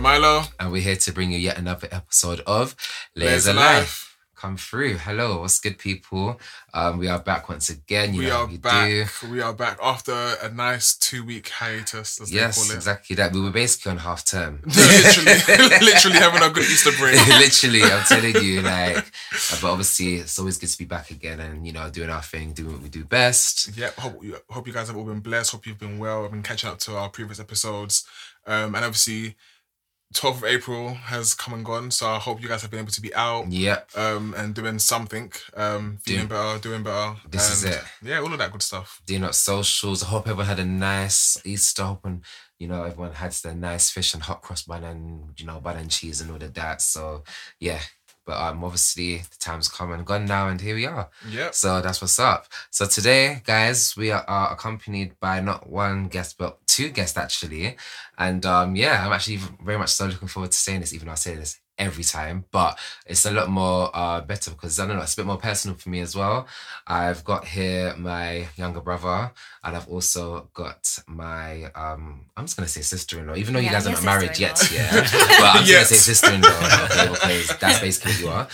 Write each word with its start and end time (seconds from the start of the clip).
Milo. 0.00 0.44
And 0.58 0.72
we're 0.72 0.82
here 0.82 0.96
to 0.96 1.12
bring 1.12 1.30
you 1.32 1.38
yet 1.38 1.58
another 1.58 1.88
episode 1.90 2.40
of 2.46 2.74
Layers 3.14 3.30
Layers 3.30 3.46
of 3.46 3.56
Life. 3.56 3.76
Life. 3.78 4.06
Come 4.36 4.56
through. 4.56 4.96
Hello, 4.96 5.40
what's 5.42 5.60
good, 5.60 5.76
people? 5.76 6.40
Um, 6.72 6.96
we 6.96 7.08
are 7.08 7.18
back 7.18 7.50
once 7.50 7.68
again. 7.68 8.14
You 8.14 8.20
We 8.20 8.26
know 8.28 8.36
are 8.36 8.46
we 8.46 8.56
back. 8.56 8.88
do. 8.88 9.28
We 9.30 9.42
are 9.42 9.52
back 9.52 9.78
after 9.82 10.12
a 10.42 10.50
nice 10.50 10.94
two 10.96 11.22
week 11.22 11.50
hiatus, 11.50 12.18
as 12.22 12.30
they 12.30 12.36
Yes, 12.36 12.56
call 12.56 12.72
it. 12.72 12.76
exactly 12.76 13.16
that. 13.16 13.34
We 13.34 13.42
were 13.42 13.50
basically 13.50 13.90
on 13.92 13.98
half 13.98 14.24
term. 14.24 14.62
literally, 14.64 15.38
literally 15.84 16.16
having 16.16 16.42
a 16.42 16.48
good 16.48 16.62
Easter 16.64 16.90
break. 16.98 17.16
Literally, 17.28 17.82
I'm 17.82 18.02
telling 18.04 18.42
you, 18.42 18.62
like, 18.62 18.96
uh, 18.96 19.58
but 19.60 19.64
obviously, 19.72 20.14
it's 20.14 20.38
always 20.38 20.56
good 20.56 20.70
to 20.70 20.78
be 20.78 20.86
back 20.86 21.10
again 21.10 21.38
and 21.40 21.66
you 21.66 21.74
know 21.74 21.90
doing 21.90 22.08
our 22.08 22.22
thing, 22.22 22.54
doing 22.54 22.72
what 22.72 22.80
we 22.82 22.88
do 22.88 23.04
best. 23.04 23.76
Yep. 23.76 23.94
Hope 23.96 24.24
you, 24.24 24.36
hope 24.48 24.66
you 24.66 24.72
guys 24.72 24.86
have 24.86 24.96
all 24.96 25.04
been 25.04 25.20
blessed. 25.20 25.52
Hope 25.52 25.66
you've 25.66 25.78
been 25.78 25.98
well. 25.98 26.24
I've 26.24 26.30
been 26.30 26.42
catching 26.42 26.70
up 26.70 26.78
to 26.78 26.96
our 26.96 27.10
previous 27.10 27.40
episodes, 27.40 28.06
um, 28.46 28.74
and 28.74 28.86
obviously, 28.86 29.36
12th 30.14 30.38
of 30.38 30.44
April 30.44 30.94
has 30.94 31.34
come 31.34 31.54
and 31.54 31.64
gone. 31.64 31.90
So 31.90 32.08
I 32.08 32.18
hope 32.18 32.42
you 32.42 32.48
guys 32.48 32.62
have 32.62 32.70
been 32.70 32.80
able 32.80 32.90
to 32.90 33.00
be 33.00 33.14
out. 33.14 33.50
Yeah. 33.50 33.80
Um, 33.96 34.34
and 34.36 34.54
doing 34.54 34.78
something, 34.80 35.32
um, 35.56 35.98
feeling 36.04 36.26
Do- 36.26 36.34
better, 36.34 36.58
doing 36.58 36.82
better. 36.82 37.16
This 37.28 37.50
is 37.52 37.64
it. 37.64 37.80
Yeah, 38.02 38.18
all 38.20 38.32
of 38.32 38.38
that 38.38 38.50
good 38.52 38.62
stuff. 38.62 39.00
doing 39.06 39.22
up 39.24 39.34
socials. 39.34 40.02
I 40.02 40.06
hope 40.06 40.26
everyone 40.26 40.46
had 40.46 40.58
a 40.58 40.64
nice 40.64 41.40
Easter. 41.44 41.84
Hoping 41.84 42.24
you 42.58 42.66
know 42.68 42.82
everyone 42.82 43.12
had 43.12 43.32
their 43.32 43.54
nice 43.54 43.88
fish 43.90 44.12
and 44.12 44.22
hot 44.22 44.42
cross 44.42 44.62
bun 44.64 44.84
and 44.84 45.38
you 45.38 45.46
know 45.46 45.60
bun 45.60 45.76
and 45.76 45.90
cheese 45.90 46.20
and 46.20 46.30
all 46.30 46.42
of 46.42 46.54
that. 46.54 46.82
So 46.82 47.22
yeah, 47.60 47.80
but 48.26 48.36
um, 48.40 48.64
obviously 48.64 49.18
the 49.18 49.36
time's 49.38 49.68
come 49.68 49.92
and 49.92 50.06
gone 50.06 50.26
now, 50.26 50.48
and 50.48 50.60
here 50.60 50.74
we 50.74 50.86
are. 50.86 51.08
Yeah. 51.28 51.50
So 51.52 51.80
that's 51.80 52.00
what's 52.00 52.18
up. 52.18 52.46
So 52.70 52.86
today, 52.86 53.42
guys, 53.44 53.96
we 53.96 54.10
are, 54.10 54.24
are 54.26 54.52
accompanied 54.52 55.18
by 55.20 55.40
not 55.40 55.68
one 55.68 56.08
guest, 56.08 56.36
but 56.38 56.58
two 56.66 56.90
guests 56.90 57.16
actually. 57.16 57.76
And 58.18 58.44
um, 58.46 58.76
yeah, 58.76 59.06
I'm 59.06 59.12
actually 59.12 59.38
very 59.64 59.78
much 59.78 59.90
so 59.90 60.06
looking 60.06 60.28
forward 60.28 60.52
to 60.52 60.56
saying 60.56 60.80
this, 60.80 60.92
even 60.92 61.06
though 61.06 61.12
I 61.12 61.16
say 61.16 61.34
this 61.34 61.59
every 61.80 62.04
time, 62.04 62.44
but 62.52 62.78
it's 63.06 63.24
a 63.24 63.30
lot 63.32 63.48
more 63.48 63.90
uh, 63.94 64.20
better 64.20 64.50
because 64.50 64.78
I 64.78 64.86
don't 64.86 64.96
know, 64.96 65.02
it's 65.02 65.14
a 65.14 65.16
bit 65.16 65.26
more 65.26 65.38
personal 65.38 65.76
for 65.76 65.88
me 65.88 66.00
as 66.00 66.14
well. 66.14 66.46
I've 66.86 67.24
got 67.24 67.46
here 67.46 67.94
my 67.96 68.46
younger 68.56 68.80
brother, 68.80 69.32
and 69.64 69.76
I've 69.76 69.88
also 69.88 70.50
got 70.52 70.86
my 71.08 71.64
um, 71.74 72.26
I'm 72.36 72.44
just 72.44 72.56
gonna 72.56 72.68
say 72.68 72.82
sister-in-law, 72.82 73.34
even 73.34 73.54
though 73.54 73.60
you 73.60 73.70
guys 73.70 73.86
aren't 73.86 74.04
married 74.04 74.38
yet, 74.38 74.70
yeah. 74.70 74.90
But 74.92 75.56
I'm 75.56 75.64
just 75.64 75.72
gonna 75.72 75.84
say 75.86 75.96
sister-in-law, 75.96 77.14
okay, 77.14 77.40
because 77.40 77.58
that's 77.58 77.80
basically 77.80 78.12
what 78.12 78.20
you 78.20 78.28
are. 78.28 78.48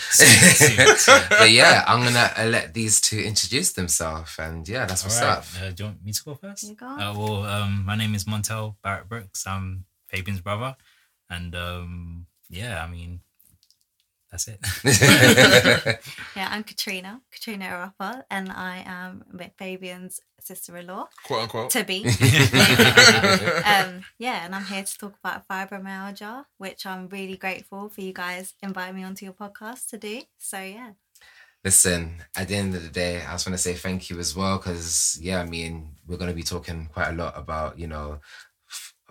but 1.29 1.51
yeah, 1.51 1.83
I'm 1.85 2.03
gonna 2.03 2.31
uh, 2.37 2.45
let 2.45 2.73
these 2.73 3.01
two 3.01 3.19
introduce 3.19 3.73
themselves, 3.73 4.35
and 4.39 4.67
yeah, 4.67 4.85
that's 4.85 5.03
what's 5.03 5.21
Alright, 5.21 5.39
up. 5.39 5.45
Uh, 5.61 5.69
do 5.71 5.83
you 5.83 5.89
want 5.89 6.03
me 6.03 6.13
to 6.13 6.23
go 6.23 6.35
first? 6.35 6.63
You 6.63 6.75
go. 6.75 6.87
Uh, 6.87 7.13
well, 7.15 7.43
um, 7.43 7.83
my 7.85 7.95
name 7.95 8.15
is 8.15 8.23
Montel 8.23 8.75
Barrett 8.81 9.09
Brooks. 9.09 9.45
I'm 9.45 9.85
Fabian's 10.07 10.41
brother, 10.41 10.77
and 11.29 11.53
um, 11.55 12.25
yeah, 12.49 12.83
I 12.83 12.87
mean, 12.89 13.21
that's 14.31 14.47
it. 14.47 14.59
Yeah, 16.35 16.49
I'm 16.51 16.63
Katrina, 16.63 17.21
Katrina 17.31 17.65
Rapper, 17.69 18.25
and 18.29 18.51
I 18.51 18.83
am 18.85 19.23
Fabian's 19.57 20.19
sister-in-law 20.39 21.07
Quote 21.25 21.41
unquote. 21.41 21.69
to 21.71 21.83
be. 21.83 22.05
um, 23.65 24.03
yeah, 24.19 24.45
and 24.45 24.53
I'm 24.53 24.65
here 24.65 24.83
to 24.83 24.97
talk 24.97 25.15
about 25.23 25.47
fibromyalgia, 25.47 26.45
which 26.57 26.85
I'm 26.85 27.07
really 27.09 27.37
grateful 27.37 27.89
for 27.89 28.01
you 28.01 28.13
guys 28.13 28.53
inviting 28.61 28.95
me 28.95 29.03
onto 29.03 29.25
your 29.25 29.33
podcast 29.33 29.89
to 29.89 29.97
do. 29.97 30.21
So 30.37 30.59
yeah, 30.59 30.91
Listen, 31.63 32.23
at 32.35 32.47
the 32.47 32.55
end 32.55 32.75
of 32.75 32.83
the 32.83 32.89
day, 32.89 33.17
I 33.17 33.31
just 33.33 33.47
want 33.47 33.57
to 33.57 33.61
say 33.61 33.73
thank 33.73 34.09
you 34.09 34.19
as 34.19 34.35
well, 34.35 34.57
because 34.57 35.17
yeah, 35.21 35.41
I 35.41 35.45
mean, 35.45 35.95
we're 36.07 36.17
gonna 36.17 36.33
be 36.33 36.43
talking 36.43 36.87
quite 36.93 37.09
a 37.09 37.13
lot 37.13 37.33
about 37.37 37.77
you 37.79 37.87
know. 37.87 38.19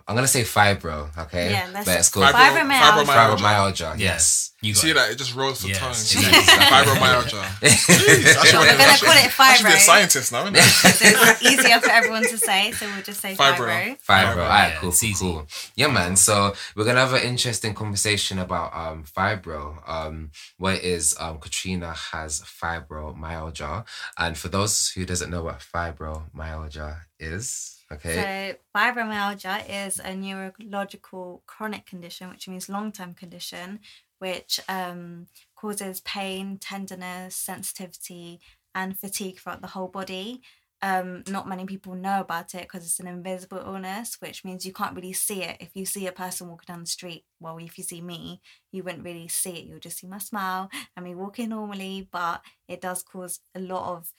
F- 0.07 0.09
I'm 0.09 0.15
gonna 0.15 0.27
say 0.27 0.41
fibro, 0.43 1.09
okay? 1.17 1.51
Yeah, 1.51 1.67
let's- 1.73 1.85
but 2.11 2.21
Fibro- 2.21 2.31
Fibromyalgia. 2.31 3.05
fibromyalgia. 3.05 3.99
Yes. 3.99 4.51
you 4.61 4.73
See 4.73 4.89
it. 4.89 4.95
that? 4.95 5.11
It 5.11 5.17
just 5.17 5.35
rolls 5.35 5.59
the 5.61 5.67
Yes. 5.69 5.77
tongue. 5.79 5.91
Exactly. 5.91 6.63
Fibromyalgia. 6.73 7.43
Jeez, 7.61 8.37
I 8.37 8.45
should- 8.45 8.59
We're 8.59 8.65
gonna 8.77 8.83
I 8.83 8.95
should- 8.95 9.07
call 9.07 9.17
it 9.17 9.39
I 9.39 9.55
should 9.55 9.65
be 9.67 9.71
a 9.71 9.75
fibro. 9.75 9.79
scientist 9.79 10.31
now, 10.31 10.45
innit? 10.45 10.61
so 10.61 11.05
it's 11.07 11.43
easier 11.43 11.79
for 11.79 11.89
everyone 11.91 12.23
to 12.23 12.37
say. 12.37 12.71
So 12.71 12.87
we'll 12.87 13.03
just 13.03 13.21
say 13.21 13.35
Fibro. 13.35 13.55
fibro. 13.67 13.97
Fibro. 13.99 14.05
Fibro, 14.07 14.29
All 14.43 14.49
right, 14.49 14.67
yeah, 14.73 14.79
cool, 14.79 14.89
it's 14.89 14.99
cool, 15.01 15.09
easy. 15.09 15.25
cool. 15.25 15.47
Yeah, 15.75 15.87
man. 15.87 16.15
So 16.15 16.55
we're 16.75 16.85
gonna 16.85 16.99
have 17.01 17.13
an 17.13 17.21
interesting 17.23 17.73
conversation 17.73 18.39
about 18.39 18.73
um 18.75 19.03
fibro. 19.03 19.87
Um, 19.87 20.31
what 20.57 20.75
it 20.75 20.83
is 20.83 21.15
um 21.19 21.37
Katrina 21.39 21.93
has 22.11 22.41
fibromyalgia, 22.41 23.85
and 24.17 24.37
for 24.37 24.47
those 24.47 24.89
who 24.89 25.05
doesn't 25.05 25.29
know 25.29 25.43
what 25.43 25.59
fibromyalgia 25.59 27.01
is, 27.19 27.76
okay, 27.91 28.57
So 28.73 28.79
fibromyalgia 28.79 29.87
is 29.87 29.99
a 29.99 30.15
neurological 30.15 31.43
chronic 31.45 31.85
condition, 31.85 32.29
which 32.29 32.47
means 32.47 32.69
long-term 32.69 33.13
condition, 33.13 33.79
which 34.19 34.59
um, 34.67 35.27
causes 35.55 36.01
pain, 36.01 36.57
tenderness, 36.57 37.35
sensitivity, 37.35 38.39
and 38.73 38.97
fatigue 38.97 39.39
throughout 39.39 39.61
the 39.61 39.67
whole 39.67 39.87
body. 39.87 40.41
Um, 40.83 41.23
not 41.27 41.47
many 41.47 41.65
people 41.65 41.95
know 41.95 42.21
about 42.21 42.53
it 42.53 42.61
because 42.61 42.83
it's 42.83 42.99
an 42.99 43.07
invisible 43.07 43.57
illness, 43.57 44.17
which 44.19 44.45
means 44.45 44.63
you 44.63 44.73
can't 44.73 44.95
really 44.95 45.13
see 45.13 45.41
it. 45.41 45.57
If 45.59 45.71
you 45.73 45.85
see 45.85 46.05
a 46.05 46.11
person 46.11 46.49
walking 46.49 46.65
down 46.67 46.81
the 46.81 46.85
street, 46.85 47.25
well, 47.39 47.57
if 47.57 47.79
you 47.79 47.83
see 47.83 47.99
me, 47.99 48.41
you 48.71 48.83
wouldn't 48.83 49.03
really 49.03 49.27
see 49.27 49.51
it. 49.51 49.65
You'll 49.65 49.79
just 49.79 49.97
see 49.97 50.07
my 50.07 50.19
smile 50.19 50.69
and 50.95 51.03
me 51.03 51.15
walking 51.15 51.49
normally, 51.49 52.07
but 52.11 52.41
it 52.67 52.81
does 52.81 53.01
cause 53.01 53.39
a 53.55 53.59
lot 53.59 53.91
of 53.97 54.11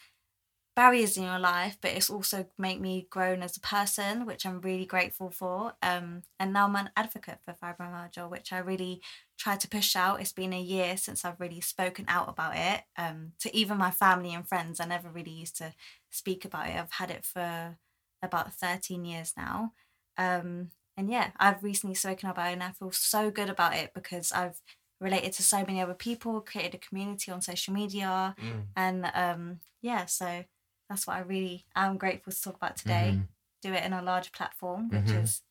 barriers 0.78 1.16
in 1.16 1.24
your 1.24 1.40
life, 1.40 1.76
but 1.80 1.90
it's 1.90 2.08
also 2.08 2.46
made 2.56 2.80
me 2.80 3.08
grown 3.10 3.42
as 3.42 3.56
a 3.56 3.60
person, 3.60 4.24
which 4.26 4.46
I'm 4.46 4.60
really 4.60 4.86
grateful 4.86 5.28
for. 5.28 5.72
Um, 5.82 6.22
and 6.38 6.52
now 6.52 6.66
I'm 6.66 6.76
an 6.76 6.90
advocate 6.96 7.40
for 7.44 7.52
fibromyalgia, 7.52 8.30
which 8.30 8.52
I 8.52 8.58
really 8.58 9.02
try 9.36 9.56
to 9.56 9.68
push 9.68 9.96
out. 9.96 10.20
It's 10.20 10.30
been 10.32 10.52
a 10.52 10.60
year 10.60 10.96
since 10.96 11.24
I've 11.24 11.40
really 11.40 11.60
spoken 11.60 12.04
out 12.06 12.28
about 12.28 12.54
it. 12.56 12.82
Um, 12.96 13.32
to 13.40 13.52
even 13.56 13.76
my 13.76 13.90
family 13.90 14.32
and 14.32 14.48
friends, 14.48 14.78
I 14.78 14.84
never 14.84 15.10
really 15.10 15.32
used 15.32 15.56
to 15.56 15.74
speak 16.10 16.44
about 16.44 16.68
it. 16.68 16.76
I've 16.76 16.92
had 16.92 17.10
it 17.10 17.24
for 17.24 17.76
about 18.22 18.54
13 18.54 19.04
years 19.04 19.32
now. 19.36 19.72
Um, 20.16 20.70
and 20.96 21.10
yeah, 21.10 21.32
I've 21.40 21.64
recently 21.64 21.96
spoken 21.96 22.28
about 22.28 22.50
it 22.50 22.52
and 22.52 22.62
I 22.62 22.70
feel 22.70 22.92
so 22.92 23.32
good 23.32 23.50
about 23.50 23.74
it 23.74 23.94
because 23.94 24.30
I've 24.30 24.62
related 25.00 25.32
to 25.32 25.42
so 25.42 25.58
many 25.58 25.80
other 25.80 25.94
people, 25.94 26.40
created 26.40 26.74
a 26.74 26.78
community 26.78 27.32
on 27.32 27.40
social 27.42 27.74
media, 27.74 28.36
Mm. 28.38 28.66
and 28.76 29.10
um, 29.14 29.60
yeah, 29.82 30.06
so 30.06 30.44
that's 30.88 31.06
what 31.06 31.16
I 31.16 31.20
really 31.20 31.64
am 31.76 31.96
grateful 31.98 32.32
to 32.32 32.42
talk 32.42 32.56
about 32.56 32.76
today. 32.76 33.12
Mhm. 33.16 33.28
Do 33.62 33.72
it 33.74 33.84
in 33.84 33.92
a 33.92 34.02
large 34.02 34.32
platform, 34.32 34.88
which 34.90 35.04
Mhm. 35.06 35.22
is 35.24 35.42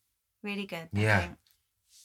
really 0.42 0.66
good. 0.66 0.88
I 0.94 0.98
Yeah. 0.98 1.20
think. 1.20 1.38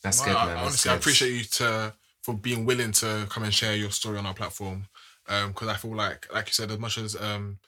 that's 0.01 0.19
No, 0.19 0.25
good, 0.25 0.35
I- 0.35 0.45
man. 0.45 0.55
That's 0.55 0.67
honestly, 0.67 0.91
I 0.91 0.95
appreciate 0.95 1.31
you 1.33 1.43
to 1.45 1.95
for 2.23 2.33
being 2.37 2.65
willing 2.65 2.91
to 2.93 3.25
come 3.29 3.43
and 3.43 3.53
share 3.53 3.75
your 3.75 3.91
story 3.91 4.17
on 4.17 4.25
our 4.25 4.33
platform. 4.33 4.87
Because 5.25 5.67
I 5.69 5.77
feel 5.77 5.95
like, 5.95 6.31
like 6.33 6.47
you 6.47 6.53
said, 6.53 6.71
as 6.71 6.77
much 6.79 6.97
as 6.97 7.15
um, 7.15 7.59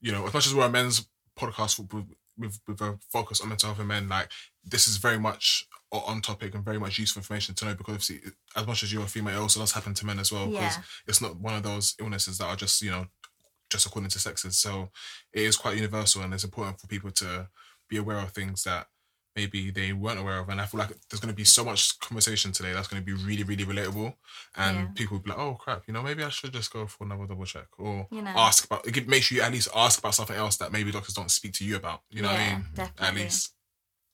you 0.00 0.12
know, 0.12 0.26
as 0.26 0.32
much 0.34 0.46
as 0.46 0.54
we're 0.54 0.66
a 0.66 0.68
men's 0.70 1.08
podcast 1.36 1.78
with, 1.92 2.06
with 2.38 2.60
with 2.68 2.80
a 2.80 2.98
focus 3.10 3.40
on 3.40 3.48
mental 3.48 3.68
health 3.68 3.78
and 3.80 3.88
men, 3.88 4.08
like 4.08 4.30
this 4.64 4.86
is 4.86 4.98
very 4.98 5.18
much 5.18 5.66
on 5.90 6.20
topic 6.22 6.54
and 6.54 6.64
very 6.64 6.78
much 6.78 6.98
useful 6.98 7.20
information 7.20 7.54
to 7.56 7.64
know. 7.64 7.74
Because 7.74 7.94
obviously, 7.94 8.32
as 8.54 8.66
much 8.66 8.82
as 8.84 8.92
you're 8.92 9.04
a 9.04 9.08
female, 9.08 9.38
it 9.38 9.42
also 9.42 9.60
does 9.60 9.72
happen 9.72 9.94
to 9.94 10.06
men 10.06 10.18
as 10.20 10.30
well. 10.30 10.46
Because 10.46 10.76
Yeah. 10.76 10.82
it's 11.06 11.20
not 11.20 11.36
one 11.36 11.54
of 11.54 11.62
those 11.64 11.94
illnesses 11.98 12.38
that 12.38 12.46
are 12.46 12.56
just 12.56 12.80
you 12.82 12.90
know 12.92 13.08
just 13.70 13.86
according 13.86 14.10
to 14.10 14.18
sexes. 14.18 14.56
So 14.56 14.90
it 15.32 15.42
is 15.42 15.56
quite 15.56 15.76
universal, 15.76 16.22
and 16.22 16.32
it's 16.34 16.44
important 16.44 16.80
for 16.80 16.86
people 16.86 17.10
to 17.12 17.48
be 17.88 17.96
aware 17.96 18.18
of 18.18 18.30
things 18.32 18.64
that 18.64 18.86
maybe 19.36 19.70
they 19.72 19.92
weren't 19.92 20.20
aware 20.20 20.38
of. 20.38 20.48
And 20.48 20.60
I 20.60 20.66
feel 20.66 20.78
like 20.78 20.90
there's 21.10 21.18
going 21.20 21.32
to 21.32 21.36
be 21.36 21.44
so 21.44 21.64
much 21.64 21.98
conversation 21.98 22.52
today 22.52 22.72
that's 22.72 22.86
going 22.86 23.02
to 23.02 23.06
be 23.06 23.12
really, 23.24 23.42
really 23.42 23.64
relatable. 23.64 24.14
And 24.56 24.76
Yeah. 24.76 24.88
people 24.94 25.16
will 25.16 25.24
be 25.24 25.30
like, 25.30 25.38
oh 25.40 25.54
crap, 25.54 25.88
you 25.88 25.92
know, 25.92 26.02
maybe 26.02 26.22
I 26.22 26.28
should 26.28 26.52
just 26.52 26.72
go 26.72 26.86
for 26.86 27.02
another 27.04 27.26
double 27.26 27.44
check 27.44 27.66
or 27.78 28.06
You 28.12 28.22
know. 28.22 28.30
ask 28.36 28.64
about, 28.64 28.86
it 28.86 29.08
make 29.08 29.24
sure 29.24 29.36
you 29.38 29.42
at 29.42 29.50
least 29.50 29.68
ask 29.74 29.98
about 29.98 30.14
something 30.14 30.36
else 30.36 30.56
that 30.58 30.70
maybe 30.70 30.92
doctors 30.92 31.14
don't 31.14 31.32
speak 31.32 31.52
to 31.54 31.64
you 31.64 31.74
about. 31.74 32.02
You 32.10 32.22
know 32.22 32.28
what 32.28 32.36
I 32.38 32.44
Yeah, 32.48 32.54
mean? 32.58 32.64
At 32.98 33.14
least. 33.14 33.53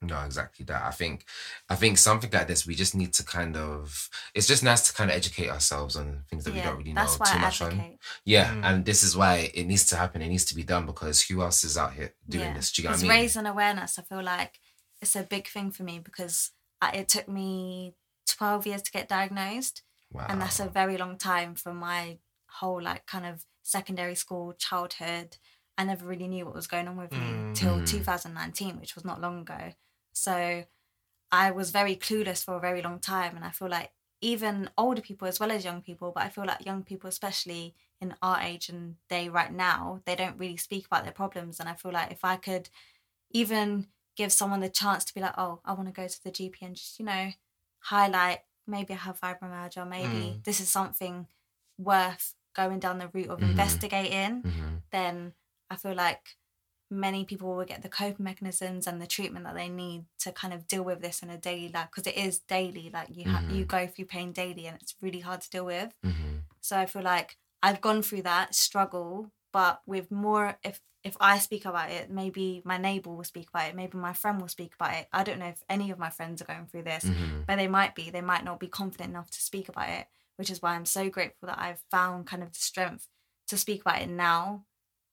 No, 0.02 0.18
exactly 0.24 0.64
that. 0.64 0.82
I 0.82 0.90
think, 0.92 1.24
I 1.68 1.76
think 1.76 1.98
something 1.98 2.30
like 2.30 2.46
this, 2.48 2.66
we 2.66 2.74
just 2.74 2.94
need 2.94 3.12
to 3.14 3.24
kind 3.24 3.54
of. 3.56 4.08
It's 4.34 4.46
just 4.46 4.62
nice 4.62 4.86
to 4.88 4.94
kind 4.94 5.10
of 5.10 5.16
educate 5.16 5.50
ourselves 5.50 5.94
on 5.96 6.24
things 6.30 6.44
that 6.44 6.54
we 6.54 6.60
don't 6.62 6.78
really 6.78 6.94
know 6.94 7.04
too 7.06 7.18
I 7.22 7.38
much 7.38 7.60
on. 7.60 7.98
Yeah, 8.24 8.50
Mm. 8.54 8.64
and 8.64 8.84
this 8.86 9.02
is 9.02 9.14
why 9.16 9.50
it 9.54 9.66
needs 9.66 9.86
to 9.88 9.96
happen. 9.96 10.22
It 10.22 10.28
needs 10.28 10.46
to 10.46 10.54
be 10.54 10.62
done 10.62 10.86
because 10.86 11.20
who 11.22 11.42
else 11.42 11.64
is 11.64 11.76
out 11.76 11.92
here 11.92 12.14
doing 12.28 12.46
yeah. 12.46 12.54
this? 12.54 12.72
Do 12.72 12.80
you 12.82 12.88
know 12.88 12.92
what 12.92 13.00
I 13.00 13.02
mean? 13.02 13.10
raising 13.10 13.46
awareness. 13.46 13.98
I 13.98 14.02
feel 14.02 14.22
like 14.22 14.58
it's 15.02 15.16
a 15.16 15.22
big 15.22 15.48
thing 15.48 15.70
for 15.70 15.82
me 15.82 15.98
because 15.98 16.50
I, 16.80 16.92
it 16.92 17.08
took 17.08 17.28
me 17.28 17.94
12 18.26 18.66
years 18.66 18.82
to 18.82 18.90
get 18.92 19.08
diagnosed. 19.08 19.82
wow. 20.12 20.26
and 20.30 20.40
that's 20.40 20.60
a 20.60 20.68
very 20.68 20.96
long 20.96 21.18
time 21.18 21.54
for 21.54 21.74
my 21.74 22.18
whole 22.58 22.80
like 22.82 23.04
kind 23.06 23.26
of 23.26 23.44
secondary 23.62 24.14
school 24.16 24.52
childhood 24.54 25.36
i 25.78 25.84
never 25.84 26.04
really 26.04 26.26
knew 26.26 26.44
what 26.44 26.54
was 26.54 26.66
going 26.66 26.88
on 26.88 26.96
with 26.96 27.12
me 27.12 27.18
Mm. 27.18 27.54
till 27.54 27.76
Mm. 27.78 27.86
2019 27.88 28.80
which 28.80 28.94
was 28.96 29.04
not 29.04 29.20
long 29.20 29.40
ago 29.42 29.72
so 30.12 30.64
i 31.32 31.50
was 31.50 31.70
very 31.70 31.96
clueless 31.96 32.44
for 32.44 32.56
a 32.56 32.60
very 32.60 32.82
long 32.82 32.98
time 32.98 33.36
and 33.36 33.44
i 33.44 33.50
feel 33.50 33.68
like 33.68 33.92
even 34.20 34.68
older 34.76 35.00
people 35.02 35.26
as 35.28 35.40
well 35.40 35.50
as 35.50 35.64
young 35.64 35.82
people 35.82 36.12
but 36.14 36.24
i 36.24 36.28
feel 36.28 36.44
like 36.46 36.64
young 36.66 36.82
people 36.84 37.08
especially 37.08 37.74
in 38.00 38.14
our 38.22 38.40
age 38.40 38.68
and 38.68 38.96
day 39.08 39.28
right 39.28 39.52
now 39.52 40.00
they 40.06 40.16
don't 40.16 40.38
really 40.38 40.56
speak 40.56 40.86
about 40.86 41.04
their 41.04 41.12
problems 41.12 41.60
and 41.60 41.68
i 41.68 41.74
feel 41.74 41.92
like 41.92 42.10
if 42.12 42.24
i 42.24 42.36
could 42.36 42.68
even 43.30 43.88
give 44.16 44.32
someone 44.32 44.60
the 44.60 44.68
chance 44.68 45.04
to 45.04 45.14
be 45.14 45.20
like 45.20 45.34
oh 45.38 45.60
i 45.64 45.72
want 45.72 45.88
to 45.88 45.92
go 45.92 46.06
to 46.06 46.24
the 46.24 46.30
gp 46.30 46.56
and 46.62 46.76
just 46.76 46.98
you 46.98 47.04
know 47.04 47.30
highlight 47.80 48.40
maybe 48.66 48.92
I 48.94 48.98
have 48.98 49.18
fibromyalgia, 49.20 49.88
maybe 49.88 50.08
Mm. 50.08 50.44
this 50.44 50.60
is 50.60 50.68
something 50.68 51.26
worth 51.78 52.34
going 52.54 52.78
down 52.78 52.98
the 52.98 53.08
route 53.08 53.28
of 53.28 53.40
Mhm. 53.40 53.50
investigating, 53.50 54.42
hmm 54.42 54.76
then 54.92 55.34
I 55.70 55.76
feel 55.76 55.94
like 55.94 56.36
many 56.90 57.24
people 57.24 57.54
will 57.54 57.64
get 57.64 57.82
the 57.82 57.88
coping 57.88 58.24
mechanisms 58.24 58.86
and 58.86 59.00
the 59.00 59.06
treatment 59.06 59.44
that 59.44 59.54
they 59.54 59.68
need 59.68 60.06
to 60.18 60.32
kind 60.32 60.52
of 60.52 60.66
deal 60.66 60.82
with 60.82 61.00
this 61.00 61.22
in 61.22 61.30
a 61.30 61.38
daily 61.38 61.68
life 61.68 61.88
because 61.90 62.06
it 62.06 62.16
is 62.16 62.40
daily 62.40 62.90
like 62.92 63.08
you 63.16 63.24
Mhm. 63.26 63.50
you 63.56 63.64
go 63.64 63.86
through 63.86 64.06
pain 64.06 64.32
daily 64.32 64.66
and 64.66 64.80
it's 64.82 64.94
really 65.00 65.20
hard 65.20 65.40
to 65.42 65.50
deal 65.50 65.64
with 65.64 65.94
hmm 66.02 66.38
so 66.60 66.78
I 66.78 66.86
feel 66.86 67.02
like 67.02 67.38
I've 67.62 67.80
gone 67.80 68.02
through 68.02 68.22
that 68.22 68.54
struggle, 68.54 69.32
but 69.52 69.82
with 69.86 70.10
more 70.10 70.58
if 70.62 70.80
if 71.02 71.16
I 71.18 71.38
speak 71.38 71.64
about 71.64 71.90
it, 71.90 72.10
maybe 72.10 72.60
my 72.64 72.76
neighbor 72.76 73.10
will 73.10 73.24
speak 73.24 73.48
about 73.48 73.68
it, 73.70 73.74
maybe 73.74 73.96
my 73.96 74.12
friend 74.12 74.38
will 74.40 74.48
speak 74.48 74.74
about 74.74 74.94
it. 74.94 75.08
I 75.12 75.24
don't 75.24 75.38
know 75.38 75.46
if 75.46 75.62
any 75.68 75.90
of 75.90 75.98
my 75.98 76.10
friends 76.10 76.42
are 76.42 76.44
going 76.44 76.66
through 76.66 76.82
this, 76.84 77.04
hmm 77.04 77.42
but 77.46 77.56
they 77.56 77.68
might 77.68 77.94
be. 77.94 78.10
They 78.10 78.20
might 78.20 78.44
not 78.44 78.60
be 78.60 78.68
confident 78.68 79.10
enough 79.10 79.30
to 79.30 79.40
speak 79.40 79.68
about 79.70 79.88
it, 79.88 80.08
which 80.36 80.50
is 80.50 80.60
why 80.60 80.74
I'm 80.74 80.84
so 80.86 81.08
grateful 81.08 81.46
that 81.48 81.58
I've 81.58 81.82
found 81.90 82.26
kind 82.26 82.42
of 82.42 82.52
the 82.52 82.58
strength 82.58 83.08
to 83.48 83.56
speak 83.56 83.80
about 83.82 84.02
it 84.02 84.08
now. 84.08 84.66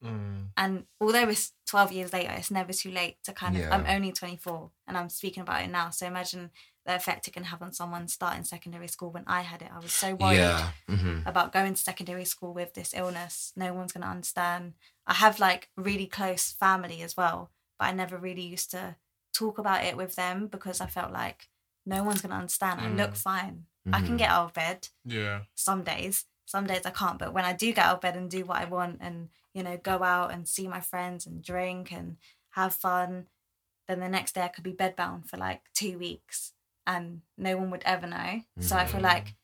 Mm. 0.04 0.50
And 0.56 0.86
although 1.02 1.28
it's 1.30 1.54
12 1.68 1.92
years 1.92 2.14
later, 2.14 2.32
it's 2.32 2.52
never 2.52 2.74
too 2.74 2.92
late 2.92 3.18
to 3.24 3.34
kind 3.34 3.56
of. 3.58 3.64
I'm 3.72 3.86
only 3.88 4.12
24 4.12 4.72
and 4.88 4.98
I'm 4.98 5.10
speaking 5.10 5.42
about 5.42 5.64
it 5.64 5.70
now. 5.70 5.90
So 5.90 6.06
imagine 6.08 6.52
the 6.86 6.96
effect 6.96 7.28
it 7.28 7.34
can 7.34 7.46
have 7.46 7.62
on 7.62 7.74
someone 7.74 8.08
starting 8.08 8.44
secondary 8.44 8.88
school. 8.88 9.12
When 9.12 9.24
I 9.28 9.42
had 9.42 9.62
it, 9.62 9.70
I 9.74 9.80
was 9.80 9.94
so 9.94 10.16
worried 10.16 10.38
Yeah. 10.38 10.70
hmm 10.88 11.20
about 11.26 11.52
going 11.52 11.74
to 11.74 11.82
secondary 11.82 12.26
school 12.26 12.54
with 12.54 12.74
this 12.74 12.94
illness. 12.96 13.52
No 13.56 13.74
one's 13.74 13.92
going 13.92 14.04
to 14.04 14.08
understand. 14.10 14.74
I 15.06 15.16
have 15.16 15.40
like 15.40 15.70
really 15.76 16.08
close 16.08 16.52
family 16.52 17.02
as 17.02 17.18
well, 17.18 17.52
but 17.78 17.86
I 17.86 17.92
never 17.92 18.18
really 18.18 18.44
used 18.44 18.72
to 18.72 18.96
talk 19.34 19.58
about 19.58 19.84
it 19.84 19.98
with 19.98 20.16
them 20.16 20.48
because 20.48 20.80
I 20.80 20.88
felt 20.88 21.12
like 21.12 21.50
no 21.86 22.04
one's 22.04 22.22
going 22.22 22.32
to 22.32 22.38
understand. 22.38 22.80
I 22.82 22.90
look 22.90 23.12
Mm. 23.14 23.18
fine. 23.18 23.66
I 23.92 24.02
can 24.02 24.16
Mhm. 24.16 24.20
get 24.20 24.30
out 24.30 24.46
of 24.46 24.54
bed 24.54 24.90
Yeah. 25.06 25.42
some 25.56 25.84
days. 25.84 26.26
Some 26.48 26.66
days 26.66 26.82
I 26.86 26.92
can't, 26.92 27.20
but 27.20 27.34
when 27.34 27.46
I 27.46 27.54
do 27.54 27.72
get 27.74 27.86
out 27.86 27.96
of 27.96 28.02
bed 28.02 28.16
and 28.16 28.30
do 28.32 28.44
what 28.46 28.58
I 28.58 28.66
want 28.66 28.98
and, 29.02 29.30
you 29.54 29.62
know, 29.64 29.78
go 29.78 30.02
out 30.02 30.32
and 30.32 30.48
see 30.48 30.68
my 30.68 30.80
friends 30.82 31.26
and 31.28 31.44
drink 31.44 31.92
and 31.92 32.18
have 32.52 32.74
fun, 32.74 33.28
then 33.88 34.00
the 34.00 34.10
next 34.10 34.34
day 34.34 34.42
I 34.42 34.48
could 34.48 34.64
be 34.64 34.74
bedbound 34.74 35.28
for 35.30 35.38
like 35.38 35.62
two 35.74 36.00
weeks 36.00 36.54
and 36.86 37.22
no 37.38 37.58
one 37.58 37.70
would 37.72 37.84
ever 37.86 38.08
know. 38.08 38.42
So 38.60 38.76
I 38.78 38.86
feel 38.86 39.02
like 39.02 39.36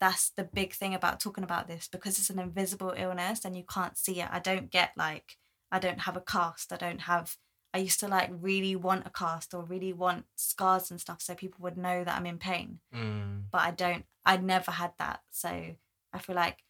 that's 0.00 0.30
the 0.30 0.44
big 0.44 0.72
thing 0.74 0.94
about 0.94 1.20
talking 1.20 1.44
about 1.44 1.68
this 1.68 1.88
because 1.90 2.18
it's 2.18 2.30
an 2.30 2.38
invisible 2.38 2.92
illness 2.96 3.44
and 3.44 3.56
you 3.56 3.64
can't 3.64 3.96
see 3.96 4.20
it. 4.20 4.28
I 4.30 4.38
don't 4.40 4.70
get 4.70 4.90
like, 4.96 5.36
I 5.72 5.78
don't 5.78 6.00
have 6.02 6.16
a 6.16 6.20
cast. 6.20 6.72
I 6.72 6.76
don't 6.76 7.02
have, 7.02 7.36
I 7.74 7.78
used 7.78 8.00
to 8.00 8.08
like 8.08 8.30
really 8.32 8.74
want 8.74 9.06
a 9.06 9.10
cast 9.10 9.54
or 9.54 9.62
really 9.62 9.92
want 9.92 10.24
scars 10.34 10.90
and 10.90 11.00
stuff 11.00 11.20
so 11.22 11.34
people 11.34 11.58
would 11.62 11.76
know 11.76 12.02
that 12.04 12.16
I'm 12.16 12.26
in 12.26 12.38
pain 12.38 12.80
Mm. 12.94 13.42
but 13.52 13.60
I 13.60 13.70
don't 13.70 14.04
I 14.24 14.36
never 14.38 14.70
had 14.72 14.92
that. 14.98 15.20
So 15.30 15.76
I 16.18 16.22
feel 16.22 16.36
like 16.36 16.64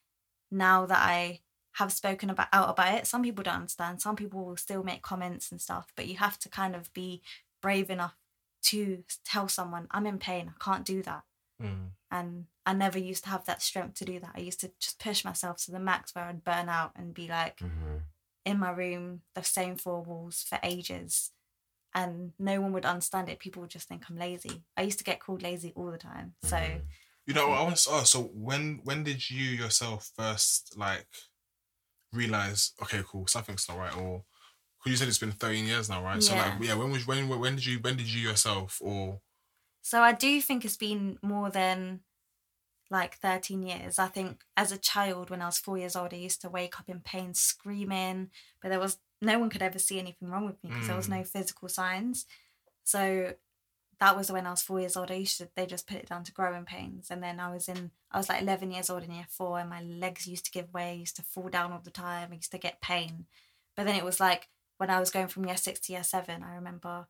now 0.50 0.86
that 0.86 0.98
I 0.98 1.40
have 1.72 1.92
spoken 1.92 2.30
about 2.30 2.48
out 2.52 2.70
about 2.70 2.94
it, 2.94 3.06
some 3.06 3.22
people 3.22 3.44
don't 3.44 3.54
understand. 3.54 4.00
Some 4.02 4.16
people 4.16 4.44
will 4.44 4.56
still 4.56 4.82
make 4.82 5.02
comments 5.02 5.50
and 5.50 5.60
stuff, 5.60 5.88
but 5.96 6.06
you 6.06 6.16
have 6.16 6.38
to 6.40 6.48
kind 6.48 6.74
of 6.74 6.92
be 6.92 7.22
brave 7.62 7.90
enough 7.90 8.16
to 8.64 9.04
tell 9.24 9.48
someone, 9.48 9.86
I'm 9.90 10.06
in 10.06 10.18
pain, 10.18 10.52
I 10.54 10.64
can't 10.64 10.84
do 10.84 11.02
that. 11.02 11.22
Mm. 11.62 11.90
And 12.10 12.46
I 12.66 12.72
never 12.74 12.98
used 12.98 13.24
to 13.24 13.30
have 13.30 13.44
that 13.46 13.62
strength 13.62 13.94
to 13.96 14.04
do 14.04 14.18
that. 14.20 14.32
I 14.34 14.40
used 14.40 14.60
to 14.60 14.72
just 14.80 14.98
push 14.98 15.24
myself 15.24 15.58
to 15.64 15.70
the 15.70 15.78
max 15.80 16.14
where 16.14 16.24
I'd 16.24 16.44
burn 16.44 16.68
out 16.68 16.92
and 16.96 17.14
be 17.14 17.28
like 17.28 17.60
hmm 17.60 17.98
in 18.44 18.58
my 18.58 18.70
room, 18.70 19.20
the 19.34 19.42
same 19.42 19.76
four 19.76 20.00
walls 20.02 20.42
for 20.42 20.58
ages. 20.62 21.32
And 21.94 22.32
no 22.38 22.60
one 22.60 22.72
would 22.72 22.86
understand 22.86 23.28
it. 23.28 23.38
People 23.40 23.60
would 23.62 23.70
just 23.70 23.88
think 23.88 24.04
I'm 24.08 24.16
lazy. 24.16 24.62
I 24.76 24.82
used 24.82 24.98
to 24.98 25.04
get 25.04 25.20
called 25.20 25.42
lazy 25.42 25.72
all 25.76 25.90
the 25.90 25.98
time. 25.98 26.34
So 26.42 26.56
Mhm. 26.56 26.80
You 27.28 27.34
know, 27.34 27.50
I 27.50 27.62
want 27.62 27.76
to 27.76 27.92
ask. 27.92 28.06
So 28.06 28.22
when 28.32 28.80
when 28.84 29.04
did 29.04 29.28
you 29.28 29.44
yourself 29.50 30.10
first 30.16 30.72
like 30.78 31.06
realize? 32.10 32.72
Okay, 32.82 33.02
cool, 33.06 33.26
something's 33.26 33.68
not 33.68 33.76
right, 33.76 33.94
or 33.94 34.24
because 34.78 34.90
you 34.92 34.96
said 34.96 35.08
it's 35.08 35.18
been 35.18 35.32
thirteen 35.32 35.66
years 35.66 35.90
now, 35.90 36.02
right? 36.02 36.22
So 36.22 36.34
like, 36.34 36.54
Yeah. 36.58 36.68
yeah, 36.68 36.74
when 36.74 36.90
was 36.90 37.06
when 37.06 37.28
when 37.28 37.56
did 37.56 37.66
you 37.66 37.80
when 37.80 37.98
did 37.98 38.10
you 38.10 38.26
yourself 38.26 38.78
or 38.80 39.20
So 39.82 40.00
I 40.00 40.12
do 40.12 40.40
think 40.40 40.64
it's 40.64 40.78
been 40.78 41.18
more 41.22 41.50
than 41.50 42.00
like 42.90 43.16
13 43.16 43.62
years. 43.62 43.98
I 43.98 44.06
think 44.06 44.40
as 44.56 44.72
a 44.72 44.78
child, 44.78 45.28
when 45.28 45.42
I 45.42 45.46
was 45.46 45.58
four 45.58 45.76
years 45.76 45.96
old, 45.96 46.14
I 46.14 46.16
used 46.16 46.40
to 46.40 46.48
wake 46.48 46.80
up 46.80 46.88
in 46.88 47.00
pain, 47.00 47.34
screaming, 47.34 48.30
but 48.62 48.70
there 48.70 48.80
was 48.80 48.96
no 49.20 49.38
one 49.38 49.50
could 49.50 49.60
ever 49.60 49.78
see 49.78 49.98
anything 49.98 50.30
wrong 50.30 50.46
with 50.46 50.64
me 50.64 50.70
because 50.70 50.86
there 50.86 50.96
was 50.96 51.10
no 51.10 51.18
mm. 51.18 51.26
physical 51.26 51.68
signs. 51.68 52.24
So 52.84 53.34
that 54.00 54.16
was 54.16 54.30
when 54.30 54.46
I 54.46 54.50
was 54.50 54.62
four 54.62 54.78
years 54.80 54.96
old. 54.96 55.10
I 55.10 55.14
used 55.14 55.38
to, 55.38 55.48
they 55.56 55.66
just 55.66 55.86
put 55.88 55.96
it 55.96 56.08
down 56.08 56.22
to 56.24 56.32
growing 56.32 56.64
pains. 56.64 57.10
And 57.10 57.22
then 57.22 57.40
I 57.40 57.52
was 57.52 57.68
in, 57.68 57.90
I 58.12 58.18
was 58.18 58.28
like 58.28 58.42
11 58.42 58.70
years 58.70 58.90
old 58.90 59.02
in 59.02 59.10
year 59.12 59.26
four, 59.28 59.58
and 59.58 59.68
my 59.68 59.82
legs 59.82 60.26
used 60.28 60.44
to 60.46 60.50
give 60.52 60.72
way. 60.72 60.90
I 60.90 60.94
used 60.94 61.16
to 61.16 61.22
fall 61.22 61.48
down 61.48 61.72
all 61.72 61.80
the 61.82 61.90
time. 61.90 62.28
I 62.30 62.36
used 62.36 62.52
to 62.52 62.58
get 62.58 62.80
pain. 62.80 63.26
But 63.76 63.86
then 63.86 63.96
it 63.96 64.04
was 64.04 64.20
like 64.20 64.48
when 64.76 64.90
I 64.90 65.00
was 65.00 65.10
going 65.10 65.26
from 65.28 65.46
year 65.46 65.56
six 65.56 65.80
to 65.80 65.92
year 65.92 66.04
seven, 66.04 66.42
I 66.44 66.54
remember 66.54 67.06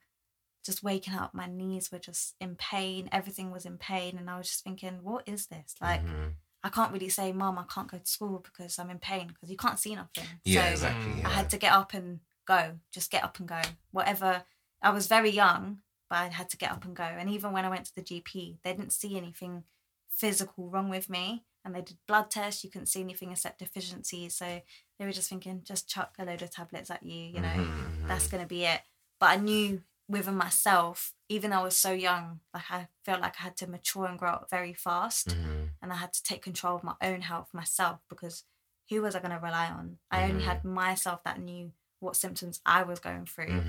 just 0.65 0.83
waking 0.83 1.15
up, 1.15 1.33
my 1.35 1.47
knees 1.47 1.91
were 1.93 1.99
just 1.99 2.35
in 2.41 2.57
pain. 2.57 3.09
Everything 3.13 3.51
was 3.51 3.65
in 3.65 3.79
pain. 3.79 4.17
And 4.19 4.29
I 4.29 4.39
was 4.39 4.49
just 4.49 4.65
thinking, 4.65 5.01
what 5.03 5.27
is 5.29 5.47
this? 5.47 5.75
Like, 5.81 6.05
Mhm. 6.05 6.33
I 6.65 6.71
can't 6.71 6.93
really 6.93 7.09
say, 7.09 7.33
Mom, 7.33 7.59
I 7.59 7.65
can't 7.73 7.89
go 7.91 7.99
to 7.99 8.07
school 8.07 8.41
because 8.41 8.79
I'm 8.79 8.91
in 8.91 8.99
pain 8.99 9.29
because 9.29 9.51
you 9.51 9.57
can't 9.57 9.79
see 9.79 9.95
nothing. 9.95 10.27
yeah, 10.45 10.65
so 10.67 10.71
exactly. 10.73 11.21
Yeah. 11.21 11.29
I 11.29 11.31
had 11.33 11.51
to 11.51 11.59
get 11.59 11.73
up 11.73 11.95
and 11.95 12.21
go, 12.47 12.81
just 12.91 13.11
get 13.11 13.23
up 13.25 13.39
and 13.39 13.47
go. 13.49 13.61
Whatever. 13.93 14.45
I 14.83 14.91
was 14.91 15.07
very 15.07 15.31
young, 15.31 15.79
but 16.09 16.17
I 16.19 16.29
had 16.29 16.49
to 16.51 16.57
get 16.57 16.73
up 16.73 16.85
and 16.85 16.97
go. 16.97 17.05
And 17.05 17.29
even 17.31 17.53
when 17.53 17.65
I 17.65 17.69
went 17.69 17.87
to 17.87 17.95
the 17.95 18.03
GP, 18.03 18.59
they 18.63 18.73
didn't 18.73 18.93
see 18.93 19.17
anything 19.17 19.65
physical 20.09 20.69
wrong 20.69 20.89
with 20.89 21.09
me. 21.11 21.45
And 21.65 21.75
they 21.75 21.83
did 21.83 21.99
blood 22.07 22.31
tests, 22.31 22.65
you 22.65 22.71
couldn't 22.71 22.87
see 22.87 23.01
anything 23.03 23.31
except 23.31 23.59
deficiencies. 23.59 24.35
So 24.37 24.63
they 24.99 25.05
were 25.05 25.13
just 25.13 25.29
thinking, 25.29 25.63
just 25.65 25.89
chuck 25.89 26.15
a 26.19 26.25
load 26.25 26.41
of 26.43 26.51
tablets 26.51 26.91
at 26.91 27.03
you, 27.03 27.15
you 27.25 27.41
know, 27.41 27.49
Mhm, 27.49 28.01
mhm. 28.03 28.09
that's 28.09 28.29
going 28.29 28.43
to 28.43 28.49
be 28.49 28.65
it. 28.65 28.81
But 29.21 29.31
I 29.31 29.37
knew 29.37 29.83
within 30.09 30.37
myself, 30.37 31.13
even 31.29 31.51
though 31.51 31.61
I 31.61 31.65
was 31.65 31.77
so 31.77 31.93
young, 31.93 32.41
like 32.55 32.71
I 32.71 32.89
felt 33.05 33.21
like 33.21 33.39
I 33.39 33.43
had 33.43 33.57
to 33.59 33.67
mature 33.67 34.07
and 34.07 34.19
grow 34.19 34.31
up 34.31 34.49
very 34.51 34.73
fast 34.73 35.29
Mhm. 35.29 35.71
and 35.83 35.93
I 35.93 35.97
had 35.97 36.15
to 36.15 36.23
take 36.23 36.41
control 36.43 36.77
of 36.77 36.85
my 36.85 36.95
own 37.03 37.21
health 37.21 37.53
myself 37.53 38.01
because 38.09 38.45
who 38.89 39.03
was 39.03 39.15
I 39.15 39.19
going 39.19 39.33
to 39.33 39.39
rely 39.39 39.67
on? 39.69 39.99
I 40.11 40.23
only 40.31 40.45
had 40.45 40.65
myself 40.65 41.23
that 41.25 41.39
knew 41.41 41.73
what 41.99 42.17
symptoms 42.17 42.63
I 42.65 42.83
was 42.85 43.01
going 43.01 43.27
through. 43.27 43.61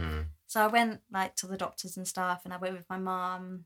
So 0.50 0.62
I 0.64 0.68
went 0.68 1.02
like 1.12 1.36
to 1.38 1.48
the 1.48 1.58
doctors 1.58 1.96
and 1.96 2.08
stuff, 2.08 2.42
and 2.44 2.52
I 2.52 2.58
went 2.58 2.74
with 2.76 2.90
my 2.90 2.98
mom, 2.98 3.66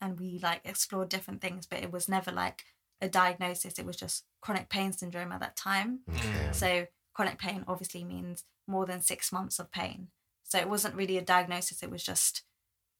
and 0.00 0.18
we 0.18 0.40
like 0.42 0.60
explored 0.64 1.08
different 1.08 1.40
things, 1.40 1.64
but 1.64 1.78
it 1.80 1.92
was 1.92 2.08
never 2.08 2.32
like 2.32 2.64
a 3.00 3.08
diagnosis. 3.08 3.78
It 3.78 3.86
was 3.86 3.94
just 3.94 4.24
chronic 4.40 4.68
pain 4.68 4.92
syndrome 4.92 5.30
at 5.30 5.38
that 5.38 5.56
time. 5.56 6.00
Okay. 6.10 6.48
So 6.50 6.86
chronic 7.14 7.38
pain 7.38 7.64
obviously 7.68 8.02
means 8.02 8.44
more 8.66 8.84
than 8.84 9.00
six 9.00 9.30
months 9.30 9.60
of 9.60 9.70
pain. 9.70 10.08
So 10.42 10.58
it 10.58 10.68
wasn't 10.68 10.96
really 10.96 11.18
a 11.18 11.22
diagnosis. 11.22 11.84
It 11.84 11.90
was 11.90 12.02
just 12.02 12.42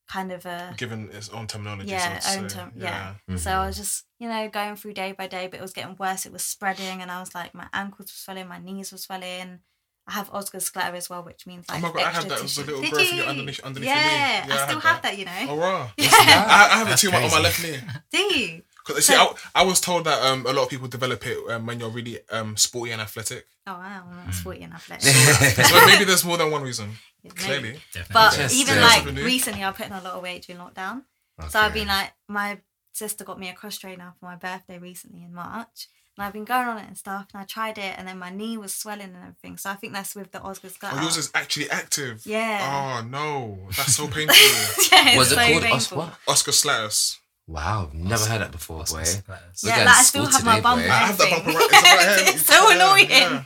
kind 0.08 0.30
of 0.30 0.46
a 0.46 0.74
given 0.76 1.10
its 1.10 1.28
own 1.30 1.48
terminology? 1.48 1.90
Yeah, 1.90 2.20
so 2.20 2.38
own 2.40 2.48
term- 2.48 2.72
yeah. 2.76 3.16
Mhm. 3.28 3.38
so 3.38 3.50
I 3.50 3.66
was 3.66 3.76
just, 3.76 4.04
you 4.20 4.28
know, 4.28 4.48
going 4.48 4.76
through 4.76 4.94
day 4.94 5.10
by 5.10 5.26
day, 5.26 5.48
but 5.48 5.58
it 5.58 5.62
was 5.62 5.72
getting 5.72 5.96
worse. 5.96 6.24
It 6.24 6.32
was 6.32 6.44
spreading, 6.44 7.02
and 7.02 7.10
I 7.10 7.18
was 7.18 7.34
like, 7.34 7.52
my 7.52 7.68
ankles 7.72 8.06
were 8.12 8.22
swelling, 8.24 8.46
my 8.46 8.58
knees 8.58 8.92
were 8.92 8.98
swelling. 8.98 9.60
I 10.06 10.12
have 10.12 10.30
Osgood 10.32 10.62
Schlatter 10.62 10.94
as 10.94 11.08
well, 11.08 11.22
which 11.22 11.46
means 11.46 11.64
Oh 11.68 11.74
like 11.74 11.82
my 11.82 11.88
God, 11.92 11.98
I 11.98 12.00
had 12.10 12.14
extra 12.16 12.28
that 12.30 12.34
as 12.44 12.58
a 12.58 12.60
tissue. 12.62 12.66
little 12.66 12.80
Did 12.82 12.90
growth 12.92 13.12
you? 13.12 13.22
underneath- 13.22 13.60
underneath 13.60 13.88
yeah, 13.88 13.94
your 13.94 14.10
knee. 14.10 14.48
Yeah, 14.48 14.54
I 14.56 14.62
I 14.62 14.66
still 14.66 14.80
had 14.80 14.88
have 14.88 15.02
that. 15.02 15.02
that, 15.02 15.18
you 15.18 15.24
know. 15.24 15.46
Oh 15.48 15.54
wow! 15.56 15.90
Yeah. 15.96 16.08
I, 16.12 16.68
I 16.72 16.78
have 16.78 16.86
it 16.88 16.90
That's 16.90 17.02
too 17.02 17.12
on 17.12 17.22
my 17.30 17.40
left 17.40 17.62
knee. 17.62 17.78
Do 18.12 18.18
you? 18.18 18.62
Because 18.84 19.06
see, 19.06 19.14
I, 19.14 19.32
I 19.54 19.62
was 19.62 19.80
told 19.80 20.06
that 20.06 20.20
um, 20.24 20.44
a 20.44 20.52
lot 20.52 20.64
of 20.64 20.68
people 20.68 20.88
develop 20.88 21.24
it 21.24 21.38
um, 21.52 21.66
when 21.66 21.78
you're 21.78 21.88
really 21.88 22.18
um, 22.32 22.56
sporty 22.56 22.90
and 22.90 23.00
athletic. 23.00 23.46
Oh 23.64 23.74
wow, 23.74 24.02
I'm 24.10 24.16
not 24.26 24.34
sporty 24.34 24.62
and 24.62 24.72
athletic. 24.74 25.04
So 25.68 25.86
maybe 25.86 26.04
there's 26.04 26.24
more 26.24 26.36
than 26.36 26.50
one 26.50 26.62
reason. 26.62 26.90
maybe. 27.22 27.36
Clearly, 27.36 27.80
Definitely. 27.94 28.12
But 28.12 28.32
Interesting. 28.32 28.60
even 28.60 28.74
Yeah. 28.74 28.80
like 28.82 29.04
Something 29.04 29.24
recently, 29.24 29.64
I 29.64 29.70
put 29.70 29.86
in 29.86 29.92
a 29.92 30.02
lot 30.02 30.14
of 30.14 30.22
weight 30.24 30.42
during 30.48 30.60
lockdown. 30.60 31.02
So 31.48 31.60
I've 31.60 31.72
been 31.72 31.86
like, 31.88 32.12
my 32.28 32.58
sister 32.92 33.22
got 33.24 33.38
me 33.38 33.48
a 33.50 33.52
cross 33.54 33.78
trainer 33.78 34.14
for 34.18 34.26
my 34.26 34.34
birthday 34.36 34.78
recently 34.78 35.22
in 35.22 35.32
March. 35.32 35.86
And 36.18 36.26
I've 36.26 36.32
been 36.34 36.44
going 36.44 36.68
on 36.68 36.76
it 36.78 36.86
and 36.88 36.96
stuff, 36.98 37.28
and 37.32 37.40
I 37.40 37.44
tried 37.46 37.78
it, 37.78 37.94
and 37.96 38.06
then 38.06 38.18
my 38.18 38.28
knee 38.28 38.58
was 38.58 38.74
swelling 38.74 39.14
and 39.14 39.16
everything. 39.16 39.56
So 39.56 39.70
I 39.70 39.74
think 39.74 39.94
that's 39.94 40.14
with 40.14 40.30
the 40.30 40.42
Osgood 40.42 40.72
Schlatter. 40.72 40.98
oh, 40.98 41.02
yours 41.02 41.16
is 41.16 41.30
actually 41.34 41.70
active. 41.70 42.22
Yeah. 42.26 43.00
Oh 43.02 43.06
no, 43.06 43.58
that's 43.76 43.94
so 43.96 44.06
painful. 44.08 44.36
yeah, 44.92 45.08
it's 45.08 45.16
Was 45.18 45.32
it 45.32 45.36
so 45.36 45.46
called. 45.60 45.64
Os- 45.64 45.92
what? 45.92 46.14
Oscar 46.28 46.50
Slatus. 46.52 47.18
Wow, 47.46 47.90
never 47.92 48.24
heard 48.26 48.40
that 48.42 48.52
before, 48.52 48.84
boy. 48.84 48.98
That's- 49.04 49.62
We're 49.64 49.70
Yeah, 49.70 49.78
like, 49.84 49.88
I 49.88 50.02
still 50.02 50.26
school 50.26 50.32
have 50.36 50.44
my 50.44 50.52
today, 50.56 50.62
bump. 50.62 50.82
boy. 50.82 50.88
I 50.88 50.94
have 50.94 51.18
that 51.18 51.32
everything. 51.32 51.54
bumper 51.54 51.58
right. 51.58 51.72
It's 51.72 51.82
right 51.82 52.18
here. 52.26 52.34
It's 52.34 52.46
so 52.46 52.68
Yeah, 52.68 52.74
annoying. 52.74 53.10
yeah. 53.10 53.44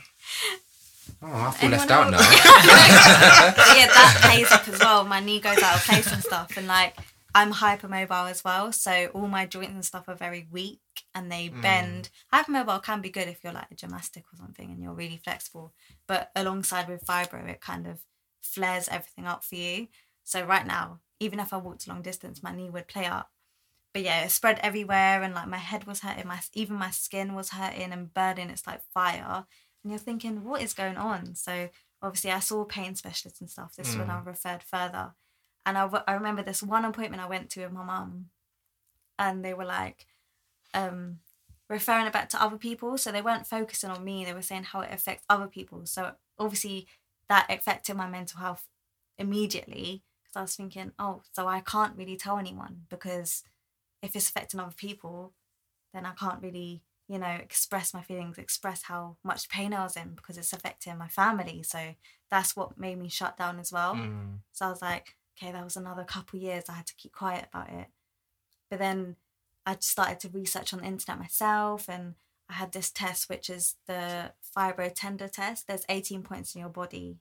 Oh, 1.19 1.33
I 1.47 1.51
feel 1.51 1.67
Anyone 1.73 1.79
left 1.79 1.91
out 1.91 2.13
else? 2.13 2.21
now. 2.21 2.31
Yeah, 3.75 3.87
that 3.87 4.19
plays 4.21 4.51
up 4.51 4.67
as 4.67 4.79
well. 4.79 5.03
My 5.05 5.19
knee 5.19 5.39
goes 5.39 5.57
out 5.63 5.77
of 5.77 5.83
place 5.85 6.11
and 6.11 6.21
stuff, 6.23 6.55
and 6.57 6.67
like 6.67 6.95
I'm 7.37 7.53
hypermobile 7.53 8.29
as 8.31 8.43
well, 8.43 8.71
so 8.71 9.07
all 9.13 9.27
my 9.27 9.45
joints 9.45 9.73
and 9.73 9.85
stuff 9.85 10.09
are 10.09 10.15
very 10.15 10.47
weak 10.49 10.81
and 11.13 11.31
they 11.31 11.49
Mm. 11.49 11.61
bend. 11.61 12.09
Hypermobile 12.33 12.81
can 12.83 13.01
be 13.01 13.09
good 13.11 13.27
if 13.27 13.43
you're 13.43 13.53
like 13.53 13.71
a 13.71 13.75
gymnastic 13.75 14.25
or 14.33 14.37
something 14.37 14.71
and 14.71 14.81
you're 14.81 14.93
really 14.93 15.17
flexible, 15.17 15.73
but 16.07 16.31
alongside 16.35 16.87
with 16.89 17.05
fibro, 17.05 17.47
it 17.47 17.61
kind 17.61 17.85
of 17.87 18.01
flares 18.41 18.87
everything 18.89 19.27
up 19.27 19.43
for 19.43 19.55
you. 19.55 19.87
So 20.23 20.43
right 20.45 20.65
now, 20.65 21.01
even 21.19 21.39
if 21.39 21.53
I 21.53 21.57
walked 21.57 21.85
a 21.87 21.89
long 21.89 22.01
distance, 22.01 22.41
my 22.43 22.51
knee 22.55 22.69
would 22.69 22.87
play 22.87 23.05
up. 23.05 23.31
but 23.93 24.03
yeah, 24.03 24.23
it 24.25 24.31
spread 24.31 24.59
everywhere, 24.59 25.23
and 25.23 25.33
like 25.33 25.47
my 25.47 25.57
head 25.57 25.85
was 25.85 26.01
hurting, 26.01 26.27
my 26.27 26.39
even 26.53 26.75
my 26.77 26.91
skin 26.91 27.33
was 27.35 27.49
hurting 27.51 27.91
and 27.91 28.13
burning. 28.13 28.49
It's 28.49 28.67
like 28.67 28.81
fire, 28.93 29.45
and 29.83 29.91
you're 29.91 29.99
thinking, 29.99 30.43
what 30.43 30.61
is 30.61 30.73
going 30.73 30.97
on? 30.97 31.35
So 31.35 31.69
obviously, 32.01 32.31
I 32.31 32.39
saw 32.39 32.65
pain 32.65 32.95
specialists 32.95 33.41
and 33.41 33.49
stuff. 33.49 33.75
This 33.75 33.91
is 33.91 33.97
when 33.97 34.09
I 34.09 34.19
referred 34.19 34.63
further, 34.63 35.15
and 35.67 35.77
I, 35.77 35.81
w- 35.81 36.03
I 36.07 36.13
remember 36.13 36.41
this 36.41 36.63
one 36.63 36.85
appointment 36.85 37.21
I 37.21 37.27
went 37.27 37.49
to 37.51 37.63
with 37.63 37.73
my 37.73 37.83
mum, 37.83 38.27
and 39.19 39.43
they 39.43 39.53
were 39.53 39.65
like, 39.65 40.07
um, 40.73 41.19
referring 41.69 42.07
it 42.07 42.13
back 42.13 42.29
to 42.29 42.41
other 42.41 42.57
people. 42.57 42.97
So 42.97 43.11
they 43.11 43.21
weren't 43.21 43.45
focusing 43.45 43.89
on 43.89 44.01
me. 44.03 44.23
They 44.23 44.33
were 44.33 44.41
saying 44.41 44.63
how 44.63 44.79
it 44.79 44.93
affects 44.93 45.25
other 45.29 45.47
people. 45.47 45.85
So 45.85 46.13
obviously, 46.39 46.87
that 47.27 47.47
affected 47.49 47.97
my 47.97 48.07
mental 48.07 48.39
health 48.39 48.65
immediately 49.17 50.03
because 50.23 50.37
I 50.37 50.41
was 50.43 50.55
thinking, 50.55 50.93
oh, 50.97 51.21
so 51.33 51.49
I 51.49 51.59
can't 51.59 51.97
really 51.97 52.15
tell 52.15 52.37
anyone 52.37 52.83
because 52.89 53.43
if 54.01 54.15
it's 54.15 54.29
affecting 54.29 54.61
other 54.61 54.73
people, 54.75 55.33
then 55.93 56.05
I 56.05 56.11
can't 56.11 56.41
really, 56.41 56.81
you 57.09 57.19
know, 57.19 57.27
express 57.27 57.93
my 57.93 58.03
feelings, 58.03 58.37
express 58.37 58.83
how 58.83 59.17
much 59.21 59.49
pain 59.49 59.73
I 59.73 59.83
was 59.83 59.97
in 59.97 60.13
because 60.15 60.37
it's 60.37 60.53
affecting 60.53 60.97
my 60.97 61.09
family. 61.09 61.61
So 61.63 61.95
that's 62.31 62.55
what 62.55 62.79
made 62.79 62.99
me 62.99 63.09
shut 63.09 63.35
down 63.35 63.59
as 63.59 63.73
well. 63.73 63.95
Mm. 63.95 64.37
So 64.53 64.67
I 64.67 64.69
was 64.69 64.81
like, 64.81 65.16
okay, 65.37 65.51
that 65.51 65.63
was 65.63 65.77
another 65.77 66.03
couple 66.03 66.39
years 66.39 66.65
I 66.67 66.73
had 66.73 66.87
to 66.87 66.95
keep 66.95 67.13
quiet 67.13 67.45
about 67.51 67.69
it. 67.69 67.87
But 68.69 68.79
then 68.79 69.15
I 69.65 69.77
started 69.79 70.19
to 70.21 70.29
research 70.29 70.73
on 70.73 70.79
the 70.79 70.85
internet 70.85 71.19
myself 71.19 71.87
and 71.89 72.15
I 72.49 72.53
had 72.53 72.71
this 72.71 72.91
test, 72.91 73.29
which 73.29 73.49
is 73.49 73.75
the 73.87 74.31
fibro 74.55 74.91
tender 74.93 75.27
test. 75.27 75.67
There's 75.67 75.85
18 75.89 76.23
points 76.23 76.55
in 76.55 76.61
your 76.61 76.69
body, 76.69 77.17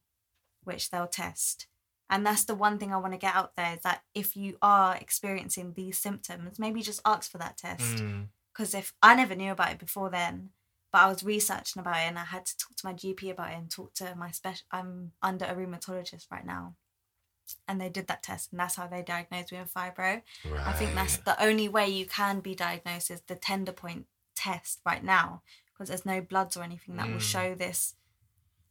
which 0.64 0.90
they'll 0.90 1.08
test. 1.08 1.66
And 2.08 2.24
that's 2.24 2.44
the 2.44 2.54
one 2.54 2.78
thing 2.78 2.92
I 2.92 2.98
want 2.98 3.14
to 3.14 3.18
get 3.18 3.34
out 3.34 3.56
there 3.56 3.74
is 3.74 3.82
that 3.82 4.02
if 4.14 4.36
you 4.36 4.56
are 4.62 4.96
experiencing 4.96 5.72
these 5.74 5.98
symptoms, 5.98 6.58
maybe 6.58 6.82
just 6.82 7.00
ask 7.04 7.30
for 7.30 7.38
that 7.38 7.56
test. 7.56 7.96
Mm. 7.96 8.28
Because 8.52 8.74
if 8.74 8.94
I 9.02 9.14
never 9.16 9.34
knew 9.34 9.50
about 9.50 9.72
it 9.72 9.78
before 9.78 10.08
then, 10.08 10.50
but 10.92 11.00
I 11.02 11.08
was 11.08 11.24
researching 11.24 11.80
about 11.80 11.96
it 11.96 12.08
and 12.08 12.18
I 12.18 12.24
had 12.24 12.46
to 12.46 12.56
talk 12.56 12.76
to 12.76 12.86
my 12.86 12.94
GP 12.94 13.30
about 13.32 13.50
it 13.50 13.56
and 13.56 13.70
talk 13.70 13.92
to 13.94 14.14
my 14.14 14.30
special. 14.30 14.64
I'm 14.70 15.12
under 15.20 15.44
a 15.44 15.54
rheumatologist 15.54 16.30
right 16.30 16.46
now, 16.46 16.74
and 17.68 17.80
they 17.80 17.88
did 17.88 18.06
that 18.08 18.22
test, 18.22 18.50
and 18.50 18.60
that's 18.60 18.76
how 18.76 18.86
they 18.86 19.02
diagnosed 19.02 19.52
me 19.52 19.58
with 19.58 19.72
fibro. 19.72 20.22
I 20.64 20.72
think 20.72 20.94
that's 20.94 21.16
the 21.18 21.40
only 21.42 21.68
way 21.68 21.88
you 21.88 22.06
can 22.06 22.40
be 22.40 22.54
diagnosed 22.54 23.10
is 23.10 23.20
the 23.22 23.36
tender 23.36 23.72
point 23.72 24.06
test 24.34 24.80
right 24.84 25.02
now 25.04 25.42
because 25.72 25.88
there's 25.88 26.06
no 26.06 26.20
bloods 26.20 26.56
or 26.56 26.62
anything 26.62 26.96
that 26.96 27.08
will 27.08 27.16
Mm. 27.16 27.20
show 27.20 27.54
this. 27.54 27.94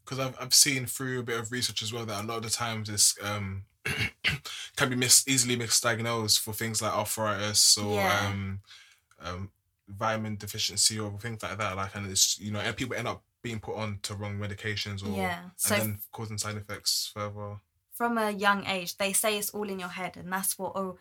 because 0.04 0.20
I've 0.20 0.36
I've 0.40 0.54
seen 0.54 0.86
through 0.86 1.20
a 1.22 1.24
bit 1.24 1.40
of 1.40 1.52
research 1.52 1.82
as 1.82 1.92
well 1.92 2.06
that 2.06 2.24
a 2.24 2.28
lot 2.28 2.38
of 2.38 2.44
the 2.44 2.50
times 2.52 2.90
this 2.90 3.16
um 3.24 3.66
can 4.76 4.90
be 4.90 4.96
mis- 4.96 5.28
easily 5.28 5.58
misdiagnosed 5.58 6.40
for 6.40 6.54
things 6.54 6.82
like 6.82 6.94
arthritis 6.94 7.78
or 7.78 7.96
Yeah. 7.96 8.28
um 8.28 8.62
um 9.20 9.52
vitamin 9.88 10.36
deficiency 10.36 11.00
or 11.00 11.18
things 11.20 11.42
like 11.44 11.58
that. 11.58 11.76
Like 11.76 11.96
and 11.96 12.10
it's 12.12 12.40
you 12.40 12.52
know 12.52 12.60
and 12.60 12.76
people 12.76 12.96
end 12.96 13.08
up 13.08 13.24
being 13.42 13.60
put 13.60 13.76
on 13.78 14.00
to 14.04 14.16
wrong 14.16 14.38
medications 14.40 15.04
or 15.04 15.16
Yeah. 15.16 15.50
So 15.56 15.76
and 15.76 15.82
then 15.84 16.00
causing 16.12 16.38
side 16.38 16.58
effects 16.58 17.12
further. 17.14 17.58
From 17.96 18.18
a 18.18 18.30
young 18.32 18.66
age, 18.68 18.98
they 18.98 19.14
say 19.14 19.38
it's 19.38 19.50
all 19.52 19.70
in 19.70 19.80
your 19.80 19.90
head, 19.90 20.18
and 20.18 20.32
that's 20.32 20.60
what 20.60 20.74
oh, 20.76 20.98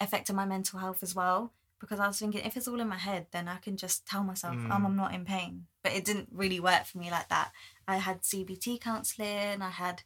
affected 0.00 0.34
my 0.34 0.46
mental 0.46 0.78
health 0.80 1.02
as 1.02 1.14
well. 1.14 1.52
Because 1.78 2.00
I 2.00 2.08
was 2.08 2.18
thinking, 2.18 2.44
if 2.44 2.56
it's 2.56 2.66
all 2.66 2.80
in 2.80 2.88
my 2.88 2.96
head, 2.96 3.26
then 3.30 3.46
I 3.46 3.58
can 3.58 3.76
just 3.76 4.04
tell 4.04 4.24
myself, 4.24 4.56
Mm. 4.56 4.70
um, 4.72 4.86
I'm 4.86 4.96
not 4.96 5.14
in 5.14 5.24
pain. 5.24 5.66
But 5.84 5.92
it 5.92 6.04
didn't 6.04 6.30
really 6.32 6.58
work 6.58 6.86
for 6.86 6.98
me 6.98 7.08
like 7.10 7.28
that. 7.28 7.52
I 7.86 7.98
had 7.98 8.22
CBT 8.22 8.80
counseling, 8.80 9.62
I 9.62 9.70
had 9.70 10.02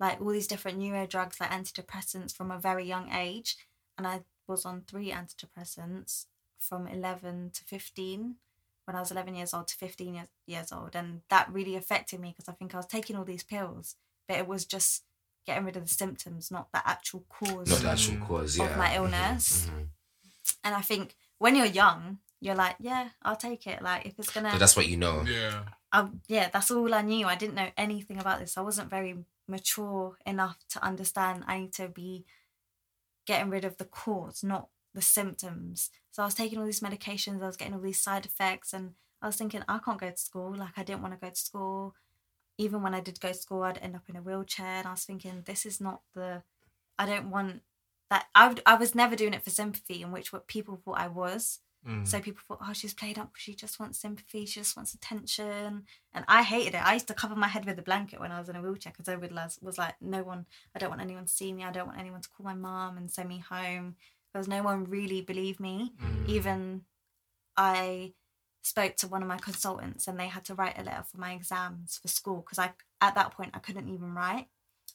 like 0.00 0.20
all 0.20 0.30
these 0.32 0.48
different 0.48 0.78
neuro 0.78 1.06
drugs, 1.06 1.38
like 1.38 1.50
antidepressants 1.50 2.34
from 2.34 2.50
a 2.50 2.58
very 2.58 2.84
young 2.84 3.12
age. 3.12 3.56
And 3.96 4.08
I 4.08 4.24
was 4.48 4.64
on 4.64 4.82
three 4.88 5.12
antidepressants 5.12 6.26
from 6.58 6.88
11 6.88 7.50
to 7.54 7.64
15, 7.64 8.34
when 8.86 8.96
I 8.96 9.00
was 9.00 9.12
11 9.12 9.34
years 9.36 9.54
old 9.54 9.68
to 9.68 9.76
15 9.76 10.14
years, 10.14 10.28
years 10.46 10.72
old. 10.72 10.96
And 10.96 11.20
that 11.28 11.52
really 11.52 11.76
affected 11.76 12.18
me 12.20 12.30
because 12.30 12.48
I 12.48 12.52
think 12.56 12.74
I 12.74 12.78
was 12.78 12.86
taking 12.86 13.14
all 13.16 13.24
these 13.24 13.44
pills, 13.44 13.94
but 14.26 14.36
it 14.38 14.48
was 14.48 14.64
just 14.64 15.04
getting 15.46 15.64
rid 15.64 15.76
of 15.76 15.84
the 15.88 15.94
symptoms, 15.94 16.50
not 16.50 16.70
the 16.72 16.86
actual 16.88 17.24
cause 17.28 17.68
Not 17.70 17.80
the 17.80 17.90
actual 17.90 18.16
cause, 18.26 18.58
of 18.58 18.66
yeah. 18.70 18.76
my 18.76 18.88
Mhm, 18.88 18.96
illness. 18.96 19.66
mhm. 19.66 19.88
And 20.62 20.74
I 20.74 20.80
think 20.80 21.16
when 21.38 21.56
you're 21.56 21.66
young, 21.66 22.18
you're 22.40 22.54
like, 22.54 22.76
yeah, 22.78 23.10
I'll 23.22 23.36
take 23.36 23.66
it. 23.66 23.82
Like 23.82 24.06
if 24.06 24.18
it's 24.18 24.30
gonna, 24.30 24.50
But 24.50 24.58
that's 24.58 24.76
what 24.76 24.86
you 24.88 24.96
know. 24.96 25.22
Yeah. 25.22 25.64
I, 25.92 26.08
yeah, 26.28 26.48
that's 26.52 26.70
all 26.70 26.92
I 26.94 27.02
knew. 27.02 27.26
I 27.26 27.36
didn't 27.36 27.54
know 27.54 27.70
anything 27.76 28.18
about 28.18 28.40
this. 28.40 28.56
I 28.58 28.62
wasn't 28.62 28.90
very 28.90 29.24
mature 29.46 30.16
enough 30.26 30.58
to 30.70 30.82
understand. 30.84 31.44
I 31.46 31.58
need 31.60 31.72
to 31.74 31.88
be 31.88 32.24
getting 33.26 33.50
rid 33.50 33.64
of 33.64 33.76
the 33.78 33.84
cause, 33.84 34.42
not 34.42 34.68
the 34.92 35.02
symptoms. 35.02 35.90
So 36.10 36.22
I 36.22 36.26
was 36.26 36.34
taking 36.34 36.58
all 36.58 36.66
these 36.66 36.80
medications. 36.80 37.42
I 37.42 37.46
was 37.46 37.56
getting 37.56 37.74
all 37.74 37.80
these 37.80 38.00
side 38.00 38.26
effects, 38.26 38.72
and 38.72 38.94
I 39.22 39.26
was 39.26 39.36
thinking, 39.36 39.62
I 39.68 39.78
can't 39.78 40.00
go 40.00 40.10
to 40.10 40.16
school. 40.16 40.54
Like 40.56 40.76
I 40.76 40.82
didn't 40.82 41.02
want 41.02 41.14
to 41.14 41.20
go 41.20 41.30
to 41.30 41.36
school. 41.36 41.94
Even 42.56 42.82
when 42.82 42.94
I 42.94 43.00
did 43.00 43.20
go 43.20 43.28
to 43.28 43.34
school, 43.34 43.62
I'd 43.62 43.78
end 43.78 43.96
up 43.96 44.08
in 44.08 44.16
a 44.16 44.22
wheelchair, 44.22 44.78
and 44.78 44.86
I 44.86 44.92
was 44.92 45.04
thinking, 45.04 45.42
this 45.44 45.66
is 45.66 45.80
not 45.80 46.00
the. 46.14 46.42
I 46.98 47.06
don't 47.06 47.30
want 47.30 47.62
that. 48.10 48.26
I 48.34 48.48
would, 48.48 48.62
I 48.64 48.76
was 48.76 48.94
never 48.94 49.16
doing 49.16 49.34
it 49.34 49.42
for 49.42 49.50
sympathy, 49.50 50.02
in 50.02 50.12
which 50.12 50.32
what 50.32 50.46
people 50.46 50.76
thought 50.76 50.98
I 50.98 51.08
was. 51.08 51.60
Mm. 51.88 52.06
So 52.06 52.20
people 52.20 52.40
thought, 52.46 52.66
oh, 52.66 52.72
she's 52.72 52.94
played 52.94 53.18
up. 53.18 53.32
She 53.36 53.54
just 53.54 53.78
wants 53.78 53.98
sympathy. 53.98 54.46
She 54.46 54.60
just 54.60 54.76
wants 54.76 54.94
attention. 54.94 55.84
And 56.14 56.24
I 56.28 56.42
hated 56.42 56.74
it. 56.74 56.86
I 56.86 56.94
used 56.94 57.08
to 57.08 57.14
cover 57.14 57.36
my 57.36 57.48
head 57.48 57.66
with 57.66 57.78
a 57.78 57.82
blanket 57.82 58.20
when 58.20 58.32
I 58.32 58.38
was 58.38 58.48
in 58.48 58.56
a 58.56 58.62
wheelchair 58.62 58.92
because 58.92 59.08
I 59.08 59.14
realised 59.14 59.58
was 59.62 59.76
like, 59.76 59.94
no 60.00 60.22
one. 60.22 60.46
I 60.74 60.78
don't 60.78 60.88
want 60.88 61.02
anyone 61.02 61.26
to 61.26 61.32
see 61.32 61.52
me. 61.52 61.62
I 61.62 61.72
don't 61.72 61.86
want 61.86 61.98
anyone 61.98 62.22
to 62.22 62.28
call 62.30 62.44
my 62.44 62.54
mom 62.54 62.96
and 62.96 63.10
send 63.10 63.28
me 63.28 63.38
home 63.38 63.96
because 64.32 64.48
no 64.48 64.62
one 64.62 64.84
really 64.84 65.20
believed 65.20 65.60
me. 65.60 65.92
Mm. 66.02 66.28
Even 66.28 66.82
I 67.56 68.14
spoke 68.64 68.96
to 68.96 69.06
one 69.06 69.22
of 69.22 69.28
my 69.28 69.36
consultants 69.36 70.08
and 70.08 70.18
they 70.18 70.26
had 70.26 70.44
to 70.46 70.54
write 70.54 70.78
a 70.78 70.82
letter 70.82 71.04
for 71.04 71.18
my 71.18 71.32
exams 71.32 71.98
for 72.00 72.08
school 72.08 72.38
because 72.40 72.58
I 72.58 72.72
at 73.00 73.14
that 73.14 73.32
point 73.32 73.50
I 73.54 73.58
couldn't 73.58 73.88
even 73.88 74.14
write. 74.14 74.46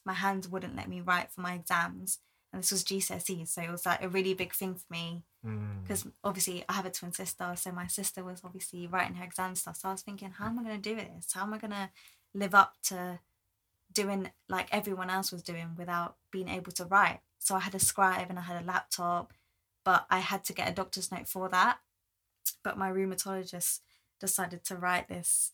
My 0.04 0.14
hands 0.14 0.48
wouldn't 0.48 0.76
let 0.76 0.88
me 0.88 1.00
write 1.00 1.30
for 1.30 1.40
my 1.40 1.54
exams. 1.54 2.18
And 2.52 2.62
this 2.62 2.72
was 2.72 2.82
GCSE, 2.82 3.46
so 3.46 3.62
it 3.62 3.70
was 3.70 3.86
like 3.86 4.02
a 4.02 4.08
really 4.08 4.34
big 4.34 4.52
thing 4.52 4.74
for 4.74 4.86
me 4.90 5.22
Mm. 5.46 5.82
because 5.82 6.06
obviously 6.22 6.64
I 6.68 6.74
have 6.74 6.84
a 6.84 6.90
twin 6.90 7.12
sister, 7.12 7.50
so 7.56 7.72
my 7.72 7.86
sister 7.86 8.22
was 8.22 8.42
obviously 8.44 8.86
writing 8.86 9.14
her 9.14 9.24
exam 9.24 9.54
stuff. 9.54 9.78
So 9.78 9.88
I 9.88 9.92
was 9.92 10.02
thinking, 10.02 10.32
how 10.32 10.48
am 10.48 10.58
I 10.58 10.62
going 10.62 10.82
to 10.82 10.90
do 10.90 10.96
this? 10.96 11.32
How 11.32 11.44
am 11.44 11.54
I 11.54 11.58
going 11.58 11.70
to 11.70 11.88
live 12.34 12.54
up 12.54 12.74
to 12.88 13.20
doing 13.90 14.30
like 14.50 14.68
everyone 14.70 15.08
else 15.08 15.32
was 15.32 15.42
doing 15.42 15.70
without 15.78 16.16
being 16.30 16.48
able 16.48 16.72
to 16.72 16.84
write? 16.84 17.20
So 17.38 17.54
I 17.54 17.60
had 17.60 17.74
a 17.74 17.78
scribe 17.78 18.26
and 18.28 18.38
I 18.38 18.42
had 18.42 18.62
a 18.62 18.66
laptop, 18.66 19.32
but 19.82 20.04
I 20.10 20.18
had 20.18 20.44
to 20.44 20.52
get 20.52 20.68
a 20.68 20.72
doctor's 20.74 21.10
note 21.10 21.26
for 21.26 21.48
that. 21.48 21.78
But 22.62 22.78
my 22.78 22.90
rheumatologist 22.90 23.80
decided 24.20 24.64
to 24.64 24.76
write 24.76 25.08
this 25.08 25.52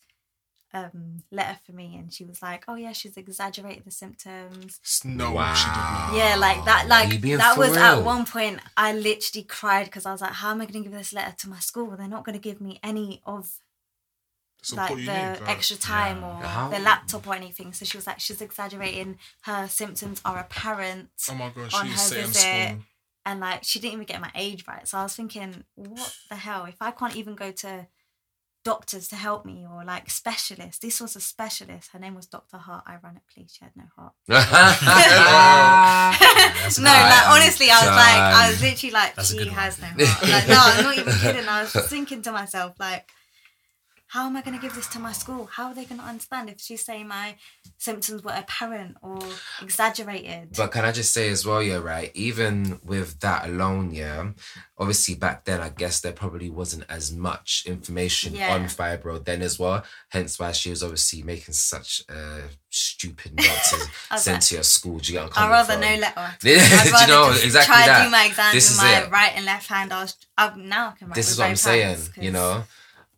um, 0.74 1.22
letter 1.30 1.58
for 1.64 1.72
me, 1.72 1.96
and 1.96 2.12
she 2.12 2.24
was 2.24 2.42
like, 2.42 2.64
"Oh 2.68 2.74
yeah, 2.74 2.92
she's 2.92 3.16
exaggerated 3.16 3.84
the 3.84 3.90
symptoms." 3.90 4.80
No, 5.04 5.26
she 5.54 5.64
did 5.64 5.76
not. 5.76 6.12
Yeah, 6.14 6.36
like 6.38 6.64
that. 6.64 6.86
Like 6.88 7.20
that 7.20 7.56
was 7.56 7.76
at 7.76 8.00
one 8.02 8.26
point. 8.26 8.60
I 8.76 8.92
literally 8.92 9.44
cried 9.44 9.86
because 9.86 10.06
I 10.06 10.12
was 10.12 10.20
like, 10.20 10.32
"How 10.32 10.50
am 10.50 10.60
I 10.60 10.66
going 10.66 10.82
to 10.84 10.88
give 10.90 10.98
this 10.98 11.12
letter 11.12 11.34
to 11.38 11.48
my 11.48 11.60
school? 11.60 11.94
They're 11.96 12.08
not 12.08 12.24
going 12.24 12.38
to 12.38 12.42
give 12.42 12.60
me 12.60 12.78
any 12.82 13.22
of 13.24 13.50
Support 14.62 14.90
like 14.90 15.06
the 15.06 15.40
need. 15.40 15.48
extra 15.48 15.76
time 15.76 16.20
yeah. 16.20 16.40
or 16.40 16.42
How- 16.42 16.68
the 16.68 16.78
laptop 16.80 17.26
or 17.26 17.34
anything." 17.34 17.72
So 17.72 17.84
she 17.84 17.96
was 17.96 18.06
like, 18.06 18.20
"She's 18.20 18.40
exaggerating. 18.40 19.18
Her 19.42 19.68
symptoms 19.68 20.20
are 20.24 20.38
apparent." 20.38 21.10
Oh 21.30 21.34
my 21.34 21.50
gosh, 21.50 21.74
on 21.74 21.86
she's 21.86 22.10
her 22.12 22.22
visit. 22.22 22.76
And 23.26 23.40
like 23.40 23.64
she 23.64 23.80
didn't 23.80 23.94
even 23.94 24.06
get 24.06 24.20
my 24.20 24.30
age 24.36 24.64
right. 24.68 24.86
So 24.86 24.98
I 24.98 25.02
was 25.02 25.14
thinking, 25.14 25.64
what 25.74 26.14
the 26.30 26.36
hell? 26.36 26.64
If 26.64 26.76
I 26.80 26.92
can't 26.92 27.16
even 27.16 27.34
go 27.34 27.50
to 27.50 27.88
doctors 28.64 29.08
to 29.08 29.16
help 29.16 29.44
me 29.44 29.66
or 29.70 29.84
like 29.84 30.08
specialists, 30.08 30.78
this 30.78 31.00
was 31.00 31.16
a 31.16 31.20
specialist. 31.20 31.90
Her 31.92 31.98
name 31.98 32.14
was 32.14 32.26
Dr. 32.26 32.56
Hart. 32.56 32.84
Ironically, 32.88 33.48
she 33.50 33.64
had 33.64 33.72
no 33.74 33.84
heart. 33.96 34.12
no, 34.28 34.34
like 36.84 37.12
I'm 37.12 37.32
honestly, 37.32 37.68
I 37.68 37.80
was 37.80 37.88
like, 37.88 38.16
I 38.16 38.50
was 38.50 38.62
literally 38.62 38.92
like, 38.92 39.16
That's 39.16 39.30
she 39.32 39.38
good 39.38 39.48
one. 39.48 39.56
has 39.56 39.80
no 39.80 39.88
heart. 39.88 40.28
Like, 40.28 40.48
no, 40.48 40.56
I'm 40.58 40.84
not 40.84 40.98
even 40.98 41.12
kidding. 41.14 41.48
I 41.48 41.62
was 41.62 41.72
thinking 41.88 42.22
to 42.22 42.32
myself, 42.32 42.74
like, 42.78 43.10
how 44.08 44.26
am 44.26 44.36
I 44.36 44.42
going 44.42 44.56
to 44.56 44.62
give 44.62 44.74
this 44.74 44.86
to 44.88 45.00
my 45.00 45.12
school? 45.12 45.46
How 45.46 45.68
are 45.68 45.74
they 45.74 45.84
going 45.84 46.00
to 46.00 46.06
understand 46.06 46.48
if 46.48 46.60
she's 46.60 46.84
saying 46.84 47.08
my 47.08 47.34
symptoms 47.78 48.22
were 48.22 48.32
apparent 48.32 48.96
or 49.02 49.18
exaggerated? 49.60 50.50
But 50.56 50.70
can 50.70 50.84
I 50.84 50.92
just 50.92 51.12
say 51.12 51.28
as 51.28 51.44
well, 51.44 51.62
yeah, 51.62 51.76
right? 51.78 52.10
Even 52.14 52.80
with 52.84 53.18
that 53.20 53.46
alone, 53.48 53.92
yeah, 53.92 54.30
obviously 54.78 55.16
back 55.16 55.44
then, 55.44 55.60
I 55.60 55.70
guess 55.70 56.00
there 56.00 56.12
probably 56.12 56.48
wasn't 56.50 56.84
as 56.88 57.12
much 57.12 57.64
information 57.66 58.34
Yeah. 58.36 58.54
on 58.54 58.66
fibro 58.66 59.22
then 59.24 59.42
as 59.42 59.58
well. 59.58 59.82
Hence 60.10 60.38
why 60.38 60.52
she 60.52 60.70
was 60.70 60.82
obviously 60.84 61.22
making 61.22 61.54
such 61.54 62.02
a 62.08 62.42
stupid 62.70 63.34
note 63.36 63.46
to 64.10 64.18
send 64.18 64.36
like, 64.36 64.40
to 64.44 64.54
your 64.54 64.64
school. 64.64 64.98
Do 64.98 65.12
you 65.12 65.18
get 65.18 65.36
I'd 65.36 65.50
rather 65.50 65.74
coming 65.74 66.00
no 66.00 66.06
from? 66.08 66.22
letter. 66.22 66.36
Do 66.40 66.50
you 66.50 67.06
know, 67.08 67.30
exactly 67.32 67.74
try 67.74 67.86
that. 67.86 68.04
do 68.04 68.10
my 68.10 68.26
exams 68.26 68.52
This 68.54 68.68
with 68.70 68.78
is 68.78 68.82
my 68.82 69.02
it. 69.02 69.10
right 69.10 69.32
and 69.34 69.44
left 69.44 69.66
hand. 69.68 69.92
I 69.92 70.02
was 70.02 70.16
I, 70.38 70.54
now 70.56 70.90
I 70.90 70.92
can 70.98 71.08
write 71.08 71.16
this 71.16 71.30
is 71.30 71.38
what 71.38 71.48
I'm 71.48 71.56
saying, 71.56 71.98
you 72.20 72.30
know. 72.30 72.62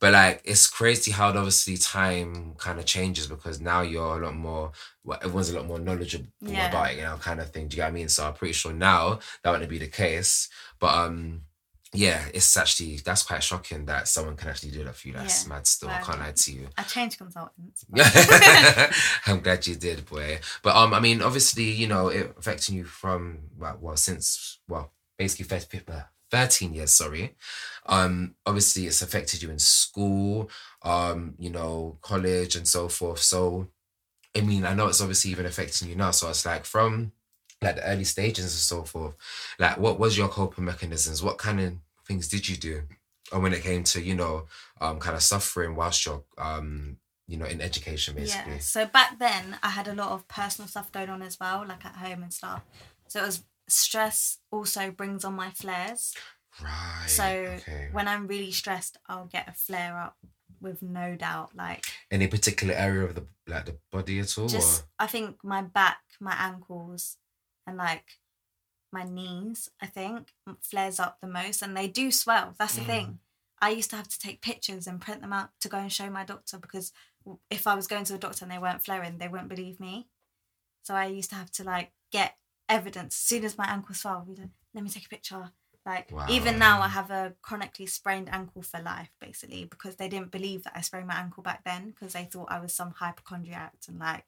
But 0.00 0.12
like, 0.12 0.42
it's 0.44 0.66
crazy 0.68 1.10
how 1.10 1.28
obviously 1.28 1.76
time 1.76 2.54
kind 2.58 2.78
of 2.78 2.84
changes 2.86 3.26
because 3.26 3.60
now 3.60 3.80
you're 3.82 4.20
a 4.20 4.24
lot 4.24 4.34
more. 4.36 4.72
Well, 5.04 5.18
everyone's 5.22 5.50
a 5.50 5.56
lot 5.56 5.66
more 5.66 5.78
knowledgeable 5.80 6.26
Yeah. 6.40 6.68
about 6.68 6.92
it, 6.92 6.96
you 6.98 7.02
know, 7.02 7.16
kind 7.16 7.40
of 7.40 7.50
thing. 7.50 7.68
Do 7.68 7.74
you 7.76 7.82
get 7.82 7.86
what 7.86 7.88
I 7.88 7.94
mean? 7.94 8.08
So 8.08 8.26
I'm 8.26 8.34
pretty 8.34 8.52
sure 8.54 8.72
now 8.72 9.18
that 9.42 9.50
wouldn't 9.50 9.70
be 9.70 9.78
the 9.78 9.88
case. 9.88 10.48
But 10.78 10.94
um, 10.94 11.42
yeah, 11.94 12.26
it's 12.34 12.56
actually 12.56 12.98
that's 12.98 13.22
quite 13.22 13.42
shocking 13.42 13.86
that 13.86 14.06
someone 14.08 14.36
can 14.36 14.50
actually 14.50 14.70
do 14.72 14.84
that 14.84 14.94
for 14.94 15.08
you. 15.08 15.14
That's 15.14 15.44
Yeah, 15.44 15.48
mad. 15.54 15.66
Still, 15.66 15.88
I 15.88 15.98
can't 16.00 16.20
lie 16.20 16.32
to 16.32 16.52
you. 16.52 16.68
I 16.76 16.82
changed 16.82 17.18
consultants. 17.18 17.84
I'm 19.26 19.40
glad 19.40 19.66
you 19.66 19.74
did, 19.74 20.06
boy. 20.06 20.38
But 20.62 20.76
um, 20.76 20.94
I 20.94 21.00
mean, 21.00 21.22
obviously, 21.22 21.64
you 21.64 21.86
know, 21.86 22.08
it 22.08 22.34
affecting 22.38 22.76
you 22.76 22.84
from 22.84 23.38
well, 23.58 23.78
well 23.80 23.96
since 23.96 24.58
well, 24.68 24.92
basically 25.16 25.46
30, 25.46 25.80
uh, 25.90 26.00
13 26.30 26.74
years. 26.74 26.92
Sorry. 26.92 27.34
Um, 27.88 28.34
obviously, 28.46 28.86
it's 28.86 29.02
affected 29.02 29.42
you 29.42 29.50
in 29.50 29.58
school, 29.58 30.50
um, 30.82 31.34
you 31.38 31.50
know, 31.50 31.98
college 32.02 32.54
and 32.54 32.68
so 32.68 32.88
forth. 32.88 33.20
So, 33.20 33.68
I 34.36 34.42
mean, 34.42 34.64
I 34.64 34.74
know 34.74 34.88
it's 34.88 35.00
obviously 35.00 35.30
even 35.30 35.46
affecting 35.46 35.88
you 35.88 35.96
now. 35.96 36.10
So 36.10 36.28
it's 36.28 36.46
like 36.46 36.64
from 36.64 37.12
like 37.62 37.76
the 37.76 37.84
early 37.84 38.04
stages 38.04 38.44
and 38.44 38.52
so 38.52 38.82
forth. 38.84 39.14
Like, 39.58 39.78
what 39.78 39.98
was 39.98 40.16
your 40.16 40.28
coping 40.28 40.64
mechanisms? 40.64 41.22
What 41.22 41.38
kind 41.38 41.60
of 41.60 41.74
things 42.06 42.28
did 42.28 42.48
you 42.48 42.56
do? 42.56 42.82
And 43.32 43.42
when 43.42 43.52
it 43.52 43.62
came 43.62 43.84
to 43.84 44.02
you 44.02 44.14
know, 44.14 44.44
um, 44.80 45.00
kind 45.00 45.16
of 45.16 45.22
suffering 45.22 45.74
whilst 45.74 46.06
you're 46.06 46.22
um 46.36 46.98
you 47.28 47.36
know, 47.36 47.44
in 47.44 47.60
education 47.60 48.14
basically. 48.14 48.54
Yeah. 48.54 48.58
So 48.58 48.86
back 48.86 49.18
then, 49.18 49.58
I 49.62 49.68
had 49.68 49.86
a 49.86 49.94
lot 49.94 50.12
of 50.12 50.26
personal 50.28 50.66
stuff 50.66 50.90
going 50.90 51.10
on 51.10 51.20
as 51.20 51.38
well, 51.38 51.64
like 51.68 51.84
at 51.84 51.96
home 51.96 52.22
and 52.22 52.32
stuff. 52.32 52.62
So 53.06 53.22
it 53.22 53.26
was 53.26 53.44
stress. 53.68 54.38
Also 54.50 54.90
brings 54.90 55.24
on 55.24 55.34
my 55.34 55.50
flares. 55.50 56.14
Right. 56.62 57.04
So 57.06 57.24
okay. 57.24 57.88
when 57.92 58.08
I'm 58.08 58.26
really 58.26 58.50
stressed, 58.52 58.98
I'll 59.08 59.26
get 59.26 59.48
a 59.48 59.52
flare 59.52 59.98
up 59.98 60.16
with 60.60 60.82
no 60.82 61.14
doubt. 61.16 61.50
Like 61.56 61.84
Any 62.10 62.26
particular 62.26 62.74
area 62.74 63.04
of 63.04 63.14
the 63.14 63.26
like 63.46 63.66
the 63.66 63.76
body 63.92 64.18
at 64.20 64.36
all? 64.38 64.48
just, 64.48 64.82
or? 64.82 64.86
I 64.98 65.06
think 65.06 65.42
my 65.44 65.62
back, 65.62 66.00
my 66.20 66.34
ankles, 66.38 67.16
and 67.66 67.76
like 67.76 68.18
my 68.92 69.04
knees, 69.04 69.68
I 69.80 69.86
think 69.86 70.32
flares 70.62 70.98
up 70.98 71.18
the 71.20 71.28
most, 71.28 71.62
and 71.62 71.76
they 71.76 71.88
do 71.88 72.10
swell. 72.10 72.54
That's 72.58 72.74
the 72.74 72.82
Mm. 72.82 72.86
thing. 72.86 73.18
I 73.60 73.70
used 73.70 73.90
to 73.90 73.96
have 73.96 74.08
to 74.08 74.18
take 74.18 74.40
pictures 74.40 74.86
and 74.86 75.00
print 75.00 75.20
them 75.20 75.32
out 75.32 75.50
to 75.60 75.68
go 75.68 75.78
and 75.78 75.92
show 75.92 76.08
my 76.10 76.24
doctor 76.24 76.58
because 76.58 76.92
if 77.50 77.66
I 77.66 77.74
was 77.74 77.88
going 77.88 78.04
to 78.04 78.12
the 78.12 78.18
doctor 78.18 78.44
and 78.44 78.52
they 78.52 78.58
weren't 78.58 78.84
flaring, 78.84 79.18
they 79.18 79.26
wouldn't 79.28 79.48
believe 79.48 79.80
me. 79.80 80.06
So 80.84 80.94
I 80.94 81.06
used 81.06 81.30
to 81.30 81.36
have 81.36 81.50
to 81.52 81.64
like 81.64 81.90
get 82.12 82.36
evidence 82.68 83.16
as 83.16 83.20
soon 83.20 83.44
as 83.44 83.58
my 83.58 83.66
ankle 83.66 83.94
swelled. 83.96 84.28
we'd, 84.28 84.48
Let 84.74 84.84
me 84.84 84.90
take 84.90 85.06
a 85.06 85.08
picture. 85.08 85.50
Like 85.88 86.12
even 86.28 86.58
now, 86.58 86.82
I 86.82 86.88
have 86.88 87.10
a 87.10 87.32
chronically 87.40 87.86
sprained 87.86 88.28
ankle 88.30 88.60
for 88.60 88.78
life, 88.82 89.08
basically, 89.22 89.64
because 89.64 89.96
they 89.96 90.06
didn't 90.06 90.30
believe 90.30 90.64
that 90.64 90.74
I 90.76 90.82
sprained 90.82 91.06
my 91.06 91.14
ankle 91.14 91.42
back 91.42 91.64
then 91.64 91.92
because 91.92 92.12
they 92.12 92.24
thought 92.24 92.48
I 92.50 92.60
was 92.60 92.74
some 92.74 92.90
hypochondriac 92.90 93.72
and 93.88 93.98
like 93.98 94.26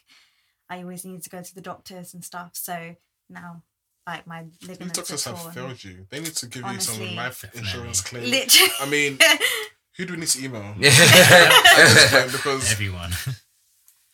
I 0.71 0.79
always 0.83 1.05
needed 1.05 1.23
to 1.25 1.29
go 1.29 1.43
to 1.43 1.55
the 1.55 1.61
doctors 1.61 2.14
and 2.14 2.25
stuff. 2.25 2.52
So 2.55 2.97
now, 3.29 3.62
like 4.07 4.26
my 4.26 4.47
These 4.67 4.79
doctors 4.79 5.26
are 5.26 5.37
have 5.37 5.52
failed 5.52 5.85
you. 5.85 6.07
They 6.09 6.21
need 6.21 6.35
to 6.37 6.47
give 6.47 6.64
you 6.67 6.81
some 6.81 7.14
life 7.14 7.43
Definitely. 7.43 7.61
insurance 7.61 8.00
claim. 8.00 8.31
Literally. 8.31 8.73
I 8.81 8.87
mean, 8.87 9.19
who 9.99 10.07
do 10.07 10.14
we 10.14 10.21
need 10.21 10.29
to 10.29 10.43
email? 10.43 10.62
At 10.62 10.79
this 10.79 12.33
because 12.33 12.73
Everyone. 12.73 13.11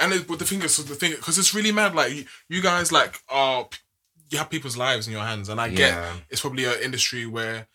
and 0.00 0.12
it, 0.14 0.26
but 0.26 0.40
the 0.40 0.44
thing 0.44 0.62
is, 0.62 0.76
the 0.78 0.96
thing 0.96 1.12
because 1.12 1.38
it's 1.38 1.54
really 1.54 1.70
mad. 1.70 1.94
Like 1.94 2.12
you, 2.12 2.24
you 2.48 2.60
guys, 2.60 2.90
like 2.90 3.20
are 3.28 3.68
you 4.30 4.38
have 4.38 4.50
people's 4.50 4.76
lives 4.76 5.06
in 5.06 5.12
your 5.12 5.22
hands, 5.24 5.48
and 5.48 5.60
I 5.60 5.68
get 5.68 5.92
Yeah. 5.92 6.16
it's 6.30 6.40
probably 6.40 6.64
an 6.64 6.80
industry 6.82 7.26
where 7.26 7.66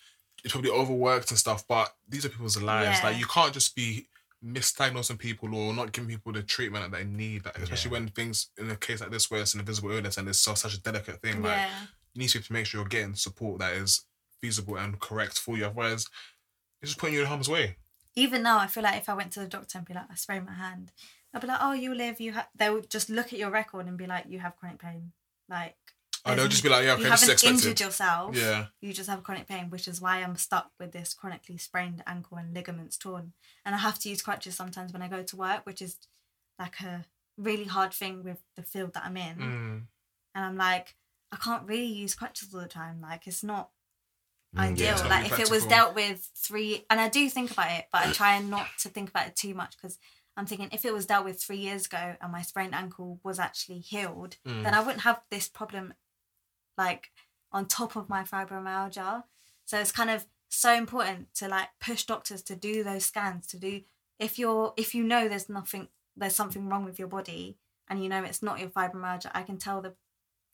it's 0.44 0.52
probably 0.54 0.72
overworked 0.72 1.30
and 1.32 1.40
stuff. 1.40 1.68
But 1.68 1.94
these 2.08 2.26
are 2.26 2.30
people's 2.30 2.62
lives. 2.62 3.00
Yeah. 3.00 3.06
Like 3.10 3.18
you 3.20 3.26
can't 3.26 3.54
just 3.54 3.76
be 3.76 4.08
misdiagnosing 4.44 5.20
people 5.20 5.54
or 5.56 5.74
not 5.74 5.92
giving 5.92 6.10
people 6.10 6.32
the 6.34 6.42
treatment 6.44 6.90
that 6.92 6.98
they 6.98 7.04
need. 7.06 7.46
Like, 7.46 7.60
especially 7.60 7.90
Yeah. 7.92 8.00
when 8.00 8.08
things 8.10 8.48
in 8.58 8.70
a 8.72 8.76
case 8.76 9.00
like 9.02 9.12
this 9.12 9.30
where 9.30 9.42
it's 9.42 9.54
an 9.54 9.60
invisible 9.60 9.92
illness 9.92 10.18
and 10.18 10.28
it's 10.28 10.40
so 10.40 10.56
such 10.56 10.74
a 10.74 10.82
delicate 10.82 11.22
thing. 11.22 11.42
Like 11.44 11.70
you 12.14 12.20
need 12.20 12.30
to 12.30 12.44
make 12.54 12.66
sure 12.66 12.82
you're 12.82 12.88
getting 12.90 13.16
support 13.16 13.60
that 13.60 13.74
is 13.74 14.02
feasible 14.42 14.78
and 14.78 15.00
correct 15.00 15.38
for 15.38 15.58
you. 15.58 15.66
Otherwise, 15.66 16.08
it's 16.82 16.92
just 16.92 16.98
putting 16.98 17.14
you 17.16 17.22
in 17.22 17.28
harm's 17.28 17.48
way. 17.50 17.78
Even 18.16 18.42
now, 18.44 18.58
I 18.58 18.68
feel 18.68 18.84
like 18.84 18.98
if 18.98 19.08
I 19.08 19.14
went 19.14 19.32
to 19.34 19.40
the 19.40 19.48
doctor 19.48 19.78
and 19.78 19.88
be 19.88 19.94
like, 19.94 20.08
I 20.12 20.16
sprained 20.16 20.46
my 20.48 20.54
hand, 20.54 20.92
I'd 21.34 21.40
be 21.42 21.48
like, 21.48 21.60
oh, 21.62 21.72
you 21.74 21.94
live, 21.94 22.20
you 22.20 22.34
have. 22.34 22.48
They 22.56 22.70
would 22.70 22.90
just 22.90 23.10
look 23.10 23.28
at 23.32 23.40
your 23.40 23.52
record 23.52 23.86
and 23.86 23.98
be 23.98 24.08
like, 24.08 24.26
you 24.28 24.40
have 24.40 24.58
chronic 24.58 24.80
pain. 24.80 25.14
Like, 25.48 25.78
Oh, 26.26 26.36
they'll 26.36 26.48
just 26.48 26.62
be 26.64 26.70
like, 26.70 26.84
yeah, 26.86 26.94
okay, 26.94 27.04
you 27.04 27.10
this 27.10 27.22
is 27.24 27.28
haven't 27.30 27.34
expected. 27.34 27.56
injured 27.68 27.80
yourself. 27.80 28.36
Yeah. 28.36 28.66
You 28.82 28.94
just 28.94 29.10
have 29.10 29.24
chronic 29.24 29.48
pain, 29.48 29.70
which 29.70 29.88
is 29.88 30.00
why 30.00 30.18
I'm 30.18 30.36
stuck 30.36 30.72
with 30.80 30.92
this 30.92 31.14
chronically 31.14 31.58
sprained 31.58 32.04
ankle 32.06 32.38
and 32.38 32.54
ligaments 32.54 32.98
torn. 32.98 33.34
And 33.66 33.74
I 33.74 33.80
have 33.80 33.98
to 34.00 34.10
use 34.10 34.22
crutches 34.22 34.56
sometimes 34.56 34.94
when 34.94 35.02
I 35.02 35.08
go 35.08 35.24
to 35.24 35.36
work, 35.36 35.66
which 35.66 35.82
is 35.82 35.98
like 36.60 36.80
a 36.82 37.06
really 37.38 37.64
hard 37.66 37.94
thing 37.94 38.24
with 38.24 38.38
the 38.56 38.64
field 38.64 38.94
that 38.94 39.06
I'm 39.06 39.18
in. 39.18 39.36
Mm. 39.38 39.82
And 40.36 40.46
I'm 40.46 40.58
like, 40.58 40.96
I 41.32 41.38
can't 41.38 41.68
really 41.68 41.86
use 41.86 42.14
crutches 42.14 42.54
all 42.54 42.62
the 42.62 42.68
time. 42.68 43.02
Like, 43.02 43.26
it's 43.28 43.44
not 43.44 43.70
Mm, 44.54 44.60
ideal. 44.60 44.86
yeah. 44.88 44.92
It's 44.92 45.02
like 45.04 45.24
really 45.32 45.34
if 45.34 45.40
it 45.40 45.50
was 45.50 45.66
dealt 45.66 45.96
with 45.96 46.30
three, 46.36 46.86
and 46.90 47.00
I 47.00 47.08
do 47.08 47.30
think 47.30 47.52
about 47.52 47.72
it, 47.72 47.86
but 47.90 48.06
I 48.06 48.12
try 48.12 48.38
not 48.40 48.68
to 48.82 48.90
think 48.90 49.08
about 49.10 49.28
it 49.28 49.36
too 49.38 49.54
much 49.54 49.78
because 49.78 49.98
I'm 50.36 50.46
thinking 50.46 50.68
if 50.74 50.84
it 50.84 50.94
was 50.94 51.06
dealt 51.06 51.24
with 51.24 51.42
three 51.42 51.56
years 51.60 51.86
ago 51.86 52.16
and 52.20 52.32
my 52.34 52.42
sprained 52.42 52.76
ankle 52.76 53.22
was 53.24 53.40
actually 53.40 53.80
healed, 53.80 54.36
Mm. 54.46 54.64
then 54.64 54.74
I 54.74 54.82
wouldn't 54.82 55.04
have 55.04 55.22
this 55.32 55.48
problem, 55.48 55.94
like 56.86 57.04
on 57.52 57.66
top 57.66 57.92
of 57.96 58.10
my 58.16 58.24
fibromyalgia. 58.24 59.24
So 59.66 59.80
it's 59.80 59.92
kind 60.00 60.10
of 60.10 60.26
so 60.50 60.74
important 60.74 61.34
to 61.36 61.48
like 61.48 61.70
push 61.80 62.04
doctors 62.06 62.42
to 62.44 62.56
do 62.56 62.84
those 62.84 63.06
scans 63.06 63.48
to 63.48 63.58
do 63.58 63.82
if 64.20 64.38
you're 64.40 64.74
if 64.84 64.94
you 64.96 65.04
know 65.12 65.28
there's 65.30 65.48
nothing 65.60 65.88
there's 66.20 66.36
something 66.36 66.68
wrong 66.70 66.84
with 66.84 67.00
your 67.00 67.08
body 67.08 67.56
and 67.88 68.04
you 68.04 68.10
know 68.10 68.22
it's 68.30 68.44
not 68.44 68.60
your 68.60 68.68
fibromyalgia 68.78 69.32
i 69.34 69.44
can 69.44 69.58
tell 69.58 69.80
the 69.82 69.94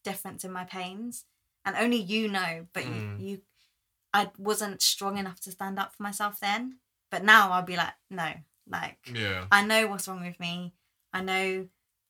difference 0.04 0.44
in 0.48 0.52
my 0.60 0.64
pains 0.78 1.26
and 1.66 1.76
only 1.84 1.98
you 2.14 2.28
know 2.38 2.68
but 2.74 2.84
Mm. 2.84 2.94
you, 3.20 3.26
you 3.28 3.42
i 4.14 4.30
wasn't 4.38 4.82
strong 4.94 5.18
enough 5.18 5.40
to 5.42 5.52
stand 5.58 5.80
up 5.80 5.96
for 5.96 6.04
myself 6.04 6.40
then 6.40 6.78
but 7.10 7.24
now 7.24 7.44
i'll 7.54 7.70
be 7.74 7.76
like 7.84 7.96
no 8.22 8.30
like 8.70 9.00
Yeah. 9.24 9.46
I 9.52 9.66
know 9.66 9.82
what's 9.88 10.08
wrong 10.08 10.24
with 10.30 10.40
me. 10.40 10.74
I 11.18 11.22
know 11.30 11.46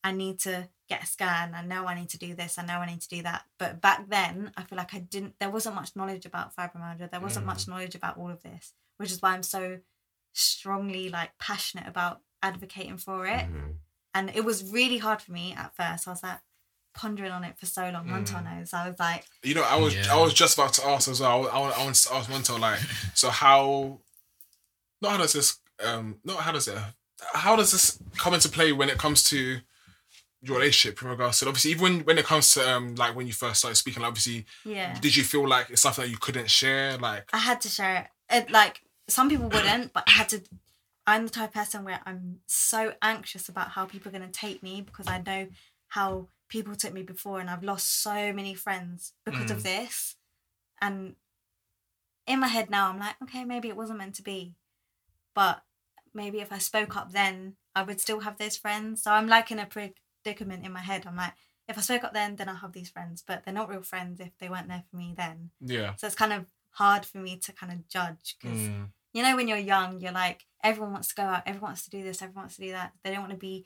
I 0.03 0.12
need 0.23 0.39
to 0.47 0.56
get 0.89 1.04
a 1.04 1.06
scan. 1.06 1.54
I 1.54 1.63
know 1.65 1.86
I 1.86 1.95
need 1.95 2.10
to 2.10 2.17
do 2.17 2.34
this. 2.36 2.58
I 2.58 2.65
know 2.65 2.76
I 2.80 2.86
need 2.86 3.02
to 3.02 3.10
do 3.10 3.21
that. 3.23 3.43
But 3.60 3.82
back 3.82 4.08
then, 4.10 4.52
I 4.56 4.63
feel 4.63 4.78
like 4.78 4.93
I 4.93 5.00
didn't, 5.00 5.36
there 5.39 5.50
wasn't 5.50 5.76
much 5.76 5.95
knowledge 5.95 6.26
about 6.26 6.56
fibromyalgia. 6.56 7.12
There 7.12 7.19
wasn't 7.19 7.45
Mm. 7.45 7.47
much 7.47 7.67
knowledge 7.67 7.95
about 7.95 8.17
all 8.17 8.30
of 8.32 8.41
this, 8.43 8.73
which 8.97 9.12
is 9.12 9.21
why 9.21 9.32
I'm 9.34 9.43
so 9.43 9.80
strongly 10.34 11.10
like 11.10 11.38
passionate 11.39 11.88
about 11.88 12.21
advocating 12.41 12.97
for 12.97 13.26
it. 13.26 13.45
Mhm. 13.52 13.76
And 14.13 14.30
it 14.36 14.45
was 14.45 14.63
really 14.71 14.97
hard 15.00 15.21
for 15.21 15.32
me 15.32 15.54
at 15.54 15.76
first. 15.76 16.08
I 16.08 16.12
was 16.12 16.23
like 16.23 16.39
pondering 16.93 17.32
on 17.32 17.43
it 17.43 17.58
for 17.60 17.65
so 17.65 17.89
long. 17.89 18.06
Mm. 18.08 18.26
Montel 18.26 18.43
knows. 18.43 18.73
I 18.73 18.89
was 18.89 19.00
like, 19.00 19.26
You 19.43 19.56
know, 19.56 19.63
I 19.63 19.76
was 19.76 19.93
Yeah. 19.95 20.13
I 20.13 20.17
was 20.17 20.34
just 20.34 20.58
about 20.58 20.73
to 20.73 20.86
ask 20.88 21.08
as 21.08 21.19
well. 21.19 21.47
I, 21.47 21.52
I, 21.60 21.69
I 21.71 21.84
want 21.84 21.95
to 21.95 22.13
ask 22.13 22.30
Montel 22.30 22.60
like, 22.60 22.80
so 23.13 23.30
how? 23.30 24.00
Not 25.02 25.12
how 25.12 25.17
does 25.17 25.34
this 25.34 25.60
um 25.86 26.19
not 26.23 26.38
how 26.41 26.52
does 26.52 26.67
it 26.67 26.78
how 27.34 27.56
does 27.56 27.71
this 27.71 28.00
come 28.17 28.34
into 28.34 28.50
play 28.50 28.71
when 28.71 28.89
it 28.89 28.97
comes 28.97 29.23
to 29.26 29.60
your 30.41 30.58
relationship 30.58 31.02
in 31.02 31.08
regards 31.08 31.39
to 31.39 31.47
obviously 31.47 31.71
even 31.71 31.82
when 31.82 32.00
when 32.02 32.17
it 32.17 32.26
comes 32.26 32.54
to 32.54 32.71
um 32.71 32.93
like 32.95 33.15
when 33.15 33.26
you 33.26 33.34
first 33.34 33.60
started 33.60 33.76
speaking 33.76 34.04
like, 34.04 34.10
obviously 34.10 34.45
yeah. 34.63 34.97
did 35.00 35.15
you 35.15 35.23
feel 35.23 35.47
like 35.47 35.69
it's 35.69 35.82
something 35.82 36.04
that 36.04 36.12
you 36.12 36.17
couldn't 36.17 36.50
share 36.50 36.95
like 36.97 37.28
I 37.34 37.39
had 37.39 37.60
to 37.62 37.69
share 37.69 38.10
it. 38.30 38.36
it. 38.36 38.52
Like 38.52 38.82
some 39.08 39.30
people 39.30 39.50
wouldn't, 39.50 39.93
but 39.93 40.04
I 40.08 40.12
had 40.12 40.30
to. 40.30 40.41
I'm 41.06 41.26
the 41.26 41.32
type 41.32 41.50
of 41.50 41.54
person 41.54 41.86
where 41.86 42.02
I'm 42.06 42.39
so 42.47 42.93
anxious 43.02 43.47
about 43.47 43.69
how 43.69 43.86
people 43.86 44.10
are 44.10 44.17
going 44.17 44.30
to 44.30 44.39
take 44.39 44.62
me 44.62 44.82
because 44.82 45.08
I 45.08 45.19
know 45.26 45.47
how 45.88 46.28
people 46.50 46.76
took 46.76 46.93
me 46.93 47.02
before, 47.02 47.39
and 47.39 47.50
I've 47.50 47.63
lost 47.63 48.02
so 48.02 48.34
many 48.34 48.54
friends 48.54 49.13
because 49.23 49.50
of 49.50 49.63
this. 49.63 50.15
And 50.82 51.15
in 52.28 52.39
my 52.39 52.47
head 52.47 52.69
now, 52.69 52.89
I'm 52.89 53.00
like, 53.00 53.15
okay, 53.23 53.45
maybe 53.45 53.69
it 53.69 53.78
wasn't 53.78 54.00
meant 54.00 54.15
to 54.15 54.23
be, 54.23 54.54
but 55.34 55.63
maybe 56.13 56.39
if 56.39 56.52
I 56.52 56.58
spoke 56.58 56.97
up 56.97 57.13
then, 57.13 57.56
I 57.73 57.84
would 57.84 58.02
still 58.02 58.19
have 58.19 58.38
those 58.38 58.58
friends. 58.58 59.02
So 59.02 59.12
I'm 59.12 59.28
like 59.28 59.50
in 59.50 59.60
a 59.60 59.65
predicament 60.28 60.66
in 60.66 60.72
my 60.74 60.82
head. 60.82 61.06
I'm 61.08 61.16
like, 61.16 61.34
if 61.68 61.78
I 61.78 61.82
spoke 61.82 62.04
up 62.04 62.13
then, 62.13 62.36
then 62.36 62.50
I'll 62.50 62.56
have 62.56 62.74
these 62.74 62.90
friends, 62.90 63.24
but 63.26 63.44
they're 63.44 63.54
not 63.54 63.70
real 63.70 63.82
friends 63.82 64.20
if 64.20 64.38
they 64.40 64.50
weren't 64.50 64.68
there 64.68 64.84
for 64.90 64.98
me 64.98 65.13
then. 65.18 65.52
yeah 65.62 65.94
So 65.98 66.08
it's 66.08 66.16
kind 66.16 66.34
of 66.34 66.46
hard 66.72 67.06
for 67.06 67.18
me 67.18 67.38
to 67.38 67.52
kind 67.54 67.72
of 67.72 67.88
judge 67.88 68.36
because 68.40 68.60
Mm. 68.60 68.90
you 69.13 69.24
know 69.24 69.36
when 69.36 69.48
you're 69.48 69.58
young, 69.58 70.00
you're 70.00 70.12
like 70.12 70.46
everyone 70.63 70.94
wants 70.94 71.10
to 71.10 71.16
go 71.16 71.24
out, 71.24 71.44
everyone 71.46 71.70
wants 71.70 71.84
to 71.86 71.90
do 71.90 72.04
this, 72.04 72.22
everyone 72.22 72.44
wants 72.44 72.56
to 72.58 72.62
do 72.62 72.72
that. 72.72 72.94
They 73.04 73.12
don't 73.12 73.22
want 73.22 73.32
to 73.32 73.38
be 73.38 73.66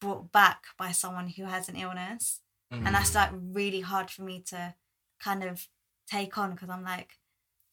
brought 0.00 0.30
back 0.32 0.64
by 0.78 0.92
someone 0.92 1.28
who 1.28 1.44
has 1.44 1.68
an 1.68 1.76
illness, 1.76 2.40
and 2.86 2.94
that's 2.94 3.14
like 3.14 3.30
really 3.32 3.80
hard 3.80 4.10
for 4.10 4.22
me 4.22 4.40
to 4.48 4.74
kind 5.20 5.42
of 5.42 5.66
take 6.06 6.36
on 6.38 6.50
because 6.52 6.68
I'm 6.70 6.84
like, 6.84 7.18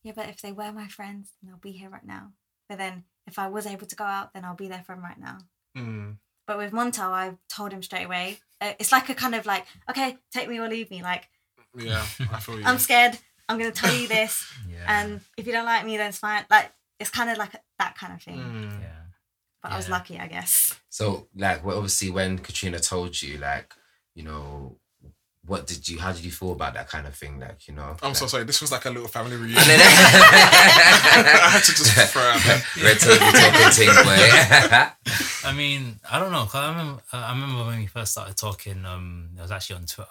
yeah, 0.04 0.14
but 0.16 0.30
if 0.30 0.42
they 0.42 0.52
were 0.54 0.72
my 0.72 0.88
friends, 0.88 1.32
then 1.42 1.50
they'll 1.52 1.60
be 1.72 1.72
here 1.78 1.90
right 1.90 2.06
now. 2.06 2.32
But 2.70 2.78
then 2.78 3.04
if 3.28 3.38
I 3.38 3.48
was 3.48 3.66
able 3.66 3.88
to 3.88 3.96
go 3.96 4.06
out, 4.06 4.34
then 4.34 4.46
I'll 4.46 4.56
be 4.56 4.68
there 4.70 4.84
for 4.86 4.96
them 4.96 5.04
right 5.04 5.20
now. 5.20 5.38
Mm. 5.78 6.18
But 6.48 6.58
with 6.58 6.72
Montel, 6.72 7.10
I 7.12 7.36
told 7.50 7.72
him 7.74 7.82
straight 7.84 8.06
away. 8.06 8.40
Uh, 8.62 8.74
It's 8.80 8.92
like 8.92 9.10
a 9.10 9.16
kind 9.16 9.36
of 9.36 9.46
like, 9.46 9.66
okay, 9.90 10.18
take 10.32 10.48
me 10.50 10.60
or 10.60 10.68
leave 10.70 10.90
me. 10.92 11.02
Like 11.04 11.30
yeah 11.78 12.06
I 12.32 12.40
feel 12.40 12.58
you 12.60 12.66
I'm 12.66 12.78
scared. 12.78 13.18
I'm 13.50 13.58
gonna 13.58 13.72
tell 13.72 13.94
you 13.94 14.08
this. 14.08 14.46
Yeah. 14.70 14.86
and 15.02 15.22
if 15.38 15.46
you 15.48 15.54
don't 15.54 15.66
like 15.66 15.86
me 15.86 15.98
then 15.98 16.10
it's 16.10 16.18
fine 16.20 16.44
like 16.50 16.72
it's 17.00 17.10
kind 17.10 17.30
of 17.30 17.38
like 17.38 17.54
that 17.80 17.96
kind 17.98 18.14
of 18.14 18.22
thing 18.22 18.38
Mm. 18.40 18.82
yeah. 18.82 19.02
but 19.62 19.72
i 19.72 19.78
was 19.78 19.90
lucky 19.90 20.18
i 20.20 20.28
guess 20.28 20.74
So, 20.90 21.28
like, 21.36 21.64
well, 21.66 21.78
obviously, 21.78 22.10
when 22.10 22.38
Katrina 22.40 22.80
told 22.80 23.22
you, 23.22 23.38
like, 23.38 23.74
you 24.16 24.24
know, 24.24 24.78
what 25.48 25.68
did 25.68 25.88
you? 25.88 26.00
How 26.00 26.12
did 26.12 26.24
you 26.26 26.32
feel 26.32 26.52
about 26.54 26.74
that 26.74 26.90
kind 26.90 27.06
of 27.08 27.16
thing? 27.16 27.40
Like 27.40 27.68
you 27.68 27.74
know. 27.74 27.96
I'm 28.02 28.10
like, 28.10 28.16
so 28.16 28.28
sorry. 28.28 28.44
This 28.46 28.62
was 28.62 28.72
like 28.72 28.86
a 28.86 28.90
little 28.90 29.08
family 29.08 29.36
reunion. 29.38 29.58
I 29.58 31.50
had 31.52 31.64
to 31.64 31.72
just 31.72 31.94
throw 32.12 32.22
out 32.24 32.40
that. 32.42 32.64
Red 32.82 33.00
table 33.00 33.32
talking 33.32 33.72
thing, 33.72 33.90
boy. 34.04 35.46
I 35.50 35.54
mean, 35.54 36.00
I 36.12 36.20
don't 36.20 36.32
know. 36.32 36.46
'cause 36.46 36.56
I 36.56 36.70
remember, 36.70 37.02
I 37.14 37.32
remember 37.32 37.66
when 37.66 37.80
we 37.80 37.88
first 37.88 38.12
started 38.14 38.38
talking. 38.38 38.86
Um, 38.86 39.30
it 39.38 39.42
was 39.42 39.52
actually 39.52 39.78
on 39.78 39.86
Twitter, 39.86 40.10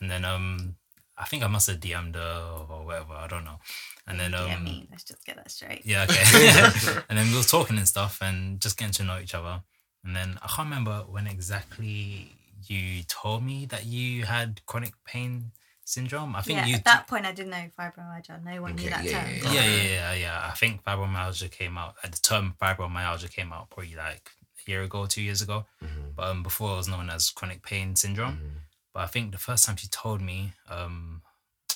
and 0.00 0.10
then 0.10 0.24
um, 0.24 0.76
I 1.18 1.24
think 1.26 1.42
I 1.42 1.46
must 1.48 1.66
have 1.68 1.80
DM'd 1.80 2.14
her 2.16 2.66
or 2.70 2.84
whatever. 2.84 3.14
I 3.14 3.26
don't 3.26 3.44
know. 3.44 3.58
And 4.06 4.20
then 4.20 4.34
um, 4.34 4.46
yeah, 4.48 4.58
me. 4.58 4.86
Let's 4.90 5.04
just 5.04 5.24
get 5.26 5.36
that 5.36 5.50
straight. 5.50 5.82
Yeah, 5.84 6.04
okay. 6.04 7.00
and 7.08 7.18
then 7.18 7.30
we 7.30 7.36
were 7.36 7.42
talking 7.42 7.76
and 7.76 7.88
stuff 7.88 8.18
and 8.22 8.60
just 8.60 8.78
getting 8.78 8.92
to 8.94 9.04
know 9.04 9.18
each 9.18 9.34
other. 9.34 9.62
And 10.04 10.14
then 10.14 10.38
I 10.42 10.46
can't 10.46 10.68
remember 10.68 11.04
when 11.10 11.26
exactly 11.26 12.32
you 12.70 13.02
told 13.04 13.42
me 13.42 13.66
that 13.66 13.84
you 13.86 14.24
had 14.24 14.60
chronic 14.66 14.94
pain 15.04 15.52
syndrome. 15.84 16.34
I 16.36 16.42
think 16.42 16.58
yeah, 16.58 16.66
you. 16.66 16.74
at 16.76 16.84
that 16.84 17.06
point, 17.06 17.26
I 17.26 17.32
didn't 17.32 17.50
know 17.50 17.66
fibromyalgia. 17.78 18.42
No 18.44 18.62
one 18.62 18.72
Okay, 18.72 18.84
knew 18.84 18.90
that 18.90 19.04
yeah, 19.04 19.24
term. 19.24 19.52
yeah, 19.54 19.64
yeah, 19.64 19.64
yeah, 19.64 19.82
yeah, 19.84 20.12
yeah. 20.14 20.48
I 20.50 20.54
think 20.54 20.82
fibromyalgia 20.84 21.50
came 21.50 21.78
out. 21.78 21.94
uh, 22.02 22.08
The 22.08 22.18
term 22.18 22.54
fibromyalgia 22.60 23.30
came 23.30 23.52
out 23.52 23.70
probably 23.70 23.94
like 23.94 24.30
a 24.66 24.70
year 24.70 24.82
ago, 24.82 25.06
two 25.06 25.22
years 25.22 25.42
ago. 25.42 25.66
Mhm, 25.82 26.14
But 26.16 26.28
um, 26.28 26.42
before 26.42 26.72
it 26.72 26.76
was 26.76 26.88
known 26.88 27.08
as 27.10 27.30
chronic 27.30 27.62
pain 27.62 27.94
syndrome. 27.96 28.36
mhm. 28.38 28.60
But 28.92 29.00
I 29.04 29.06
think 29.06 29.32
the 29.32 29.38
first 29.38 29.64
time 29.66 29.76
she 29.76 29.88
told 29.88 30.20
me, 30.20 30.52
um, 30.68 31.22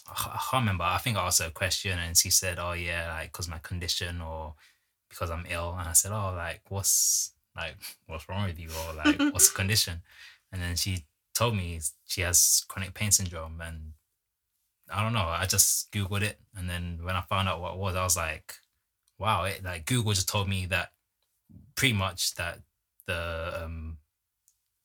I 0.08 0.12
I 0.34 0.40
can't 0.50 0.62
remember. 0.62 0.84
I 0.84 0.98
think 0.98 1.16
I 1.16 1.26
asked 1.26 1.40
her 1.42 1.48
a 1.48 1.50
question 1.62 1.98
and 1.98 2.16
she 2.16 2.30
said, 2.30 2.58
"Oh 2.58 2.72
yeah, 2.72 3.12
like 3.12 3.32
because 3.32 3.48
my 3.48 3.58
condition 3.58 4.20
or 4.20 4.54
because 5.08 5.30
I'm 5.30 5.46
ill." 5.48 5.76
And 5.78 5.88
I 5.88 5.92
said, 5.92 6.12
"Oh, 6.12 6.32
like 6.34 6.62
what's 6.68 7.32
like 7.56 7.76
what's 8.06 8.28
wrong 8.28 8.46
with 8.46 8.58
you 8.58 8.70
or 8.72 8.94
like 8.94 9.18
what's 9.32 9.50
the 9.50 9.56
condition?" 9.62 10.02
And 10.52 10.60
then 10.60 10.76
she 10.76 11.04
told 11.34 11.56
me 11.56 11.80
she 12.06 12.22
has 12.22 12.64
chronic 12.68 12.94
pain 12.94 13.10
syndrome, 13.10 13.60
and 13.60 13.92
I 14.92 15.02
don't 15.02 15.12
know. 15.12 15.20
I 15.20 15.46
just 15.46 15.90
googled 15.92 16.22
it, 16.22 16.38
and 16.56 16.68
then 16.68 17.00
when 17.02 17.16
I 17.16 17.20
found 17.22 17.48
out 17.48 17.60
what 17.60 17.74
it 17.74 17.78
was, 17.78 17.96
I 17.96 18.02
was 18.04 18.16
like, 18.16 18.54
"Wow!" 19.18 19.44
It 19.44 19.62
like 19.64 19.86
Google 19.86 20.12
just 20.12 20.28
told 20.28 20.48
me 20.48 20.66
that 20.66 20.90
pretty 21.76 21.94
much 21.94 22.34
that 22.34 22.60
the 23.06 23.62
um 23.64 23.98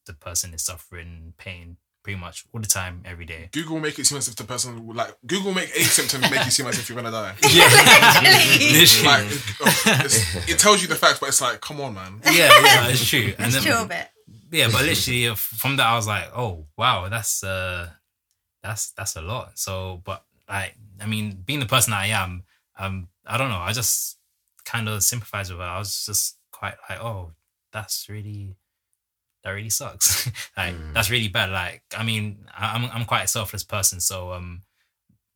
the 0.06 0.14
person 0.14 0.54
is 0.54 0.62
suffering 0.62 1.34
pain 1.38 1.78
pretty 2.04 2.20
much 2.20 2.46
all 2.54 2.62
the 2.62 2.68
time, 2.68 3.02
every 3.04 3.26
day. 3.26 3.50
Google 3.52 3.80
make 3.80 3.98
it 3.98 4.06
seem 4.06 4.20
as 4.20 4.28
if 4.28 4.36
the 4.36 4.44
person 4.44 4.88
like 4.94 5.16
Google 5.26 5.54
make 5.54 5.72
any 5.74 5.86
symptom 5.86 6.22
make 6.22 6.46
you 6.46 6.52
seem 6.52 6.68
as 6.68 6.78
if 6.78 6.88
you're 6.88 6.96
gonna 6.96 7.10
die. 7.10 7.34
Literally. 7.42 9.08
like 9.08 9.26
oh, 9.62 10.04
it 10.48 10.60
tells 10.60 10.84
you 10.84 10.88
the 10.88 10.94
facts, 10.96 11.20
but 11.20 11.30
it's 11.30 11.42
like, 11.42 11.60
come 11.62 11.82
on, 11.82 11.96
man. 11.96 12.22
yeah, 12.26 12.32
yeah, 12.64 12.88
it's 12.90 13.10
true. 13.10 13.34
And 13.40 13.52
Just 13.52 13.64
then, 13.66 13.74
chill 13.74 13.84
a 13.84 13.88
bit. 13.88 14.08
Yeah, 14.56 14.70
but 14.72 14.84
literally 14.86 15.28
uh, 15.28 15.36
from 15.36 15.78
that, 15.78 15.88
I 15.88 15.96
was 15.96 16.08
like, 16.08 16.26
oh 16.36 16.66
wow, 16.78 17.08
that's 17.10 17.44
uh, 17.44 17.90
that's 18.64 18.92
that's 18.92 19.16
a 19.16 19.22
lot. 19.22 19.58
So, 19.58 20.02
but 20.04 20.24
like, 20.50 20.76
I 21.02 21.06
mean, 21.06 21.42
being 21.46 21.60
the 21.60 21.66
person 21.66 21.94
I 21.94 22.08
am, 22.08 22.44
um, 22.78 23.08
I 23.26 23.38
don't 23.38 23.50
know. 23.50 23.58
I 23.60 23.72
just 23.74 24.18
kind 24.66 24.88
of 24.90 25.04
sympathize 25.04 25.50
with 25.50 25.60
her. 25.60 25.66
I 25.66 25.80
was 25.80 26.06
just 26.06 26.38
quite 26.52 26.76
like, 26.90 27.02
oh, 27.04 27.32
that's 27.72 28.08
really 28.10 28.56
that 29.44 29.52
really 29.52 29.70
sucks. 29.70 30.28
like 30.58 30.74
Mm. 30.76 30.94
that's 30.94 31.10
really 31.12 31.28
bad. 31.28 31.50
Like 31.52 31.84
I 31.98 32.04
mean, 32.04 32.48
I, 32.58 32.76
I'm 32.76 32.86
I'm 32.92 33.06
quite 33.06 33.24
a 33.24 33.28
selfless 33.28 33.64
person, 33.64 34.00
so 34.00 34.32
um, 34.34 34.64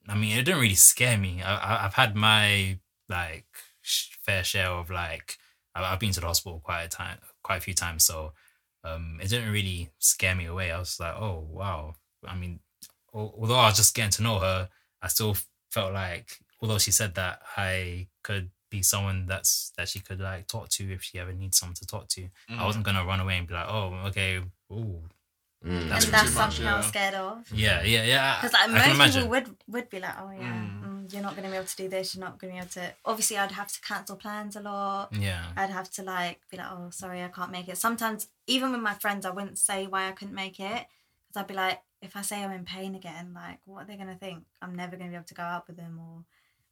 I 0.07 0.15
mean, 0.15 0.37
it 0.37 0.43
didn't 0.43 0.61
really 0.61 0.75
scare 0.75 1.17
me. 1.17 1.41
I, 1.43 1.55
I 1.55 1.85
I've 1.85 1.93
had 1.93 2.15
my 2.15 2.79
like 3.07 3.45
sh- 3.81 4.15
fair 4.23 4.43
share 4.43 4.69
of 4.69 4.89
like 4.89 5.37
I've 5.75 5.99
been 5.99 6.11
to 6.11 6.19
the 6.19 6.27
hospital 6.27 6.59
quite 6.63 6.83
a 6.83 6.89
time, 6.89 7.19
quite 7.43 7.57
a 7.57 7.61
few 7.61 7.73
times, 7.73 8.03
so 8.03 8.33
um, 8.95 9.19
it 9.21 9.29
didn't 9.29 9.51
really 9.51 9.89
scare 9.99 10.35
me 10.35 10.45
away. 10.45 10.71
I 10.71 10.79
was 10.79 10.99
like, 10.99 11.15
oh 11.15 11.45
wow. 11.49 11.95
I 12.27 12.35
mean, 12.35 12.59
although 13.13 13.55
I 13.55 13.67
was 13.67 13.77
just 13.77 13.95
getting 13.95 14.11
to 14.11 14.23
know 14.23 14.39
her, 14.39 14.69
I 15.01 15.07
still 15.07 15.35
felt 15.71 15.93
like, 15.93 16.37
although 16.61 16.77
she 16.79 16.91
said 16.91 17.15
that 17.15 17.41
I 17.57 18.07
could 18.23 18.49
be 18.69 18.83
someone 18.83 19.25
that's 19.25 19.71
that 19.77 19.87
she 19.89 19.99
could 19.99 20.19
like 20.19 20.47
talk 20.47 20.69
to 20.69 20.91
if 20.93 21.01
she 21.01 21.17
ever 21.19 21.33
needs 21.33 21.57
someone 21.57 21.75
to 21.75 21.85
talk 21.87 22.07
to. 22.09 22.29
I 22.49 22.65
wasn't 22.65 22.85
gonna 22.85 23.05
run 23.05 23.19
away 23.19 23.37
and 23.37 23.47
be 23.47 23.53
like, 23.53 23.67
oh, 23.67 23.93
okay, 24.07 24.41
ooh, 24.71 25.01
Mm. 25.65 25.89
That's 25.89 26.05
and 26.05 26.05
too 26.05 26.11
that's 26.11 26.35
much, 26.35 26.55
something 26.55 26.67
I 26.67 26.77
was 26.77 26.85
scared 26.85 27.15
of. 27.15 27.51
yeah, 27.51 27.83
yeah, 27.83 28.05
yeah. 28.05 28.37
Because 28.41 28.53
like, 28.53 28.95
most 28.95 29.13
people 29.15 29.29
would 29.29 29.47
would 29.67 29.89
be 29.89 29.99
like, 29.99 30.15
oh 30.21 30.31
yeah, 30.31 30.53
Mm. 30.53 30.78
Mm, 31.09 31.13
you're 31.13 31.21
not 31.21 31.35
going 31.35 31.43
to 31.43 31.49
be 31.49 31.55
able 31.57 31.67
to 31.67 31.75
do 31.75 31.89
this. 31.89 32.15
You're 32.15 32.23
not 32.23 32.39
going 32.39 32.53
to 32.53 32.55
be 32.55 32.59
able 32.59 32.71
to. 32.71 32.93
Obviously, 33.05 33.37
I'd 33.37 33.51
have 33.51 33.71
to 33.71 33.81
cancel 33.81 34.15
plans 34.15 34.55
a 34.55 34.61
lot. 34.61 35.09
Yeah, 35.11 35.45
I'd 35.55 35.69
have 35.69 35.89
to 35.91 36.03
like 36.03 36.39
be 36.49 36.57
like, 36.57 36.67
oh, 36.71 36.89
sorry, 36.91 37.23
I 37.23 37.27
can't 37.27 37.51
make 37.51 37.67
it. 37.67 37.77
Sometimes, 37.77 38.27
even 38.47 38.71
with 38.71 38.81
my 38.81 38.93
friends, 38.93 39.25
I 39.25 39.31
wouldn't 39.31 39.57
say 39.57 39.87
why 39.87 40.07
I 40.07 40.11
couldn't 40.11 40.35
make 40.35 40.59
it 40.59 40.85
because 41.27 41.41
I'd 41.41 41.47
be 41.47 41.53
like, 41.53 41.79
if 42.01 42.15
I 42.15 42.21
say 42.21 42.43
I'm 42.43 42.51
in 42.51 42.65
pain 42.65 42.95
again, 42.95 43.33
like, 43.35 43.59
what 43.65 43.83
are 43.83 43.85
they 43.85 43.97
gonna 43.97 44.15
think? 44.15 44.43
I'm 44.61 44.73
never 44.75 44.95
gonna 44.95 45.09
be 45.09 45.15
able 45.15 45.25
to 45.25 45.33
go 45.33 45.43
out 45.43 45.67
with 45.67 45.77
them, 45.77 45.99
or 45.99 46.23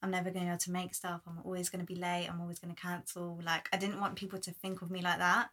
I'm 0.01 0.11
never 0.11 0.29
gonna 0.31 0.45
be 0.45 0.49
able 0.49 0.57
to 0.59 0.71
make 0.71 0.95
stuff. 0.95 1.21
I'm 1.27 1.39
always 1.43 1.69
gonna 1.69 1.83
be 1.83 1.95
late. 1.95 2.27
I'm 2.31 2.39
always 2.41 2.59
gonna 2.59 2.75
cancel. 2.75 3.39
Like, 3.43 3.67
I 3.73 3.77
didn't 3.77 3.99
want 3.99 4.15
people 4.15 4.39
to 4.39 4.51
think 4.51 4.81
of 4.81 4.89
me 4.91 5.01
like 5.01 5.19
that, 5.19 5.49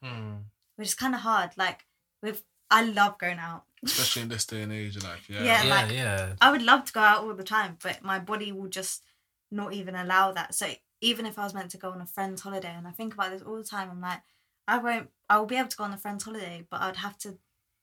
which 0.76 0.88
is 0.88 0.94
kind 0.94 1.14
of 1.14 1.20
hard. 1.22 1.50
Like, 1.56 1.86
with 2.22 2.42
I 2.74 2.82
love 2.84 3.18
going 3.18 3.38
out. 3.38 3.64
Especially 3.84 4.22
in 4.22 4.28
this 4.28 4.46
day 4.46 4.62
and 4.62 4.72
age, 4.72 4.96
like 5.02 5.28
yeah. 5.28 5.42
Yeah. 5.44 5.62
yeah, 5.64 5.74
like- 5.74 5.92
yeah. 5.92 6.32
I 6.40 6.50
would 6.50 6.62
love 6.62 6.84
to 6.86 6.92
go 6.92 7.00
out 7.00 7.22
all 7.22 7.34
the 7.34 7.44
time, 7.44 7.76
but 7.82 8.02
my 8.02 8.18
body 8.18 8.50
will 8.52 8.68
just 8.68 9.02
not 9.50 9.72
even 9.74 9.94
allow 9.94 10.32
that. 10.32 10.54
So 10.54 10.66
even 11.00 11.26
if 11.26 11.38
I 11.38 11.44
was 11.44 11.54
meant 11.54 11.70
to 11.72 11.78
go 11.78 11.90
on 11.90 12.00
a 12.00 12.06
friend's 12.06 12.40
holiday, 12.42 12.72
and 12.74 12.88
I 12.88 12.92
think 12.92 13.14
about 13.14 13.30
this 13.30 13.42
all 13.42 13.56
the 13.56 13.62
time, 13.64 13.90
I'm 13.90 14.00
like, 14.00 14.22
I 14.66 14.78
won't. 14.78 15.10
I 15.28 15.38
will 15.38 15.46
be 15.46 15.56
able 15.56 15.68
to 15.68 15.76
go 15.76 15.84
on 15.84 15.92
a 15.92 15.98
friend's 15.98 16.24
holiday, 16.24 16.66
but 16.70 16.80
I'd 16.80 16.96
have 16.96 17.18
to 17.18 17.38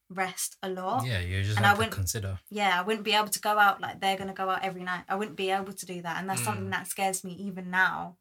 rest 0.09 0.57
a 0.63 0.69
lot. 0.69 1.05
Yeah, 1.05 1.19
you 1.19 1.43
just 1.43 1.57
And 1.57 1.65
I 1.65 1.69
have 1.69 1.77
to 1.77 1.81
wouldn't- 1.81 1.95
consider. 1.95 2.39
Yeah, 2.49 2.77
I 2.79 2.81
wouldn't 2.83 3.05
be 3.05 3.13
able 3.13 3.29
to 3.29 3.39
go 3.39 3.57
out 3.59 3.79
like 3.79 4.01
they're 4.01 4.17
gonna 4.17 4.33
go 4.33 4.49
out 4.49 4.63
every 4.63 4.83
night. 4.83 5.05
I 5.07 5.15
wouldn't 5.15 5.37
be 5.37 5.51
able 5.51 5.71
to 5.73 5.85
do 5.85 6.01
that, 6.01 6.17
and 6.17 6.27
that's 6.29 6.41
Mm. 6.41 6.45
something 6.45 6.69
that 6.71 6.87
scares 6.87 7.23
me 7.23 7.33
even 7.33 7.69
now. 7.69 8.17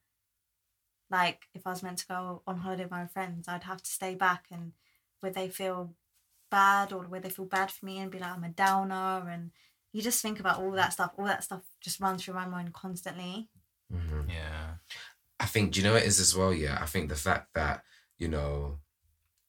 Like 1.10 1.46
if 1.54 1.66
I 1.66 1.70
was 1.70 1.82
meant 1.82 1.98
to 1.98 2.06
go 2.06 2.42
on 2.46 2.58
holiday 2.58 2.84
with 2.84 2.90
my 2.92 3.06
friends, 3.06 3.48
I'd 3.48 3.64
have 3.64 3.82
to 3.82 3.90
stay 3.90 4.14
back, 4.14 4.44
and 4.52 4.72
would 5.22 5.34
they 5.34 5.48
feel 5.48 5.94
bad 6.50 6.92
or 6.92 7.04
where 7.04 7.20
they 7.20 7.30
feel 7.30 7.46
bad 7.46 7.70
for 7.70 7.86
me 7.86 7.98
and 7.98 8.10
be 8.10 8.18
like 8.18 8.32
I'm 8.32 8.44
a 8.44 8.48
downer, 8.50 9.28
and 9.28 9.50
you 9.92 10.02
just 10.02 10.22
think 10.22 10.40
about 10.40 10.58
all 10.58 10.72
that 10.72 10.92
stuff. 10.92 11.12
All 11.16 11.24
that 11.26 11.44
stuff 11.44 11.62
just 11.80 12.00
runs 12.00 12.24
through 12.24 12.34
my 12.34 12.46
mind 12.46 12.72
constantly. 12.72 13.48
Mhm. 13.92 14.28
Yeah, 14.30 14.74
I 15.40 15.46
think, 15.46 15.72
do 15.72 15.80
you 15.80 15.84
know 15.86 15.94
what 15.94 16.02
it 16.02 16.08
is 16.08 16.20
as 16.20 16.36
well? 16.36 16.52
Yeah, 16.54 16.78
I 16.80 16.86
think 16.86 17.08
the 17.08 17.16
fact 17.16 17.54
that, 17.54 17.82
you 18.18 18.28
know, 18.28 18.78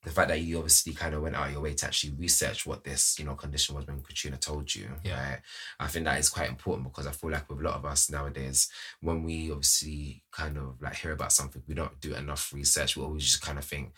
the 0.04 0.10
fact 0.10 0.28
that 0.30 0.40
you 0.40 0.56
obviously 0.58 0.92
kind 0.94 1.14
of 1.14 1.22
went 1.22 1.36
out 1.36 1.52
your 1.52 1.60
way 1.60 1.74
to 1.74 1.86
actually 1.86 2.12
research 2.14 2.66
what 2.66 2.82
this, 2.82 3.16
you 3.20 3.24
know, 3.24 3.36
condition 3.36 3.76
was 3.76 3.86
when 3.86 4.02
Katrina 4.02 4.36
told 4.36 4.74
you, 4.74 4.90
Yeah. 5.04 5.30
right? 5.30 5.42
I 5.78 5.86
think 5.86 6.06
that 6.06 6.18
is 6.18 6.28
quite 6.28 6.48
important 6.48 6.88
because 6.88 7.06
I 7.06 7.12
feel 7.12 7.30
like 7.30 7.48
with 7.48 7.60
a 7.60 7.62
lot 7.62 7.74
of 7.74 7.84
us 7.84 8.10
nowadays, 8.10 8.68
when 9.00 9.22
we 9.22 9.52
obviously 9.52 10.24
kind 10.32 10.58
of 10.58 10.82
like 10.82 10.96
hear 10.96 11.12
about 11.12 11.32
something, 11.32 11.62
we 11.68 11.74
don't 11.74 12.00
do 12.00 12.16
enough 12.16 12.52
research. 12.52 12.96
We 12.96 13.04
always 13.04 13.22
just 13.24 13.42
kind 13.42 13.58
of 13.58 13.64
think, 13.64 13.92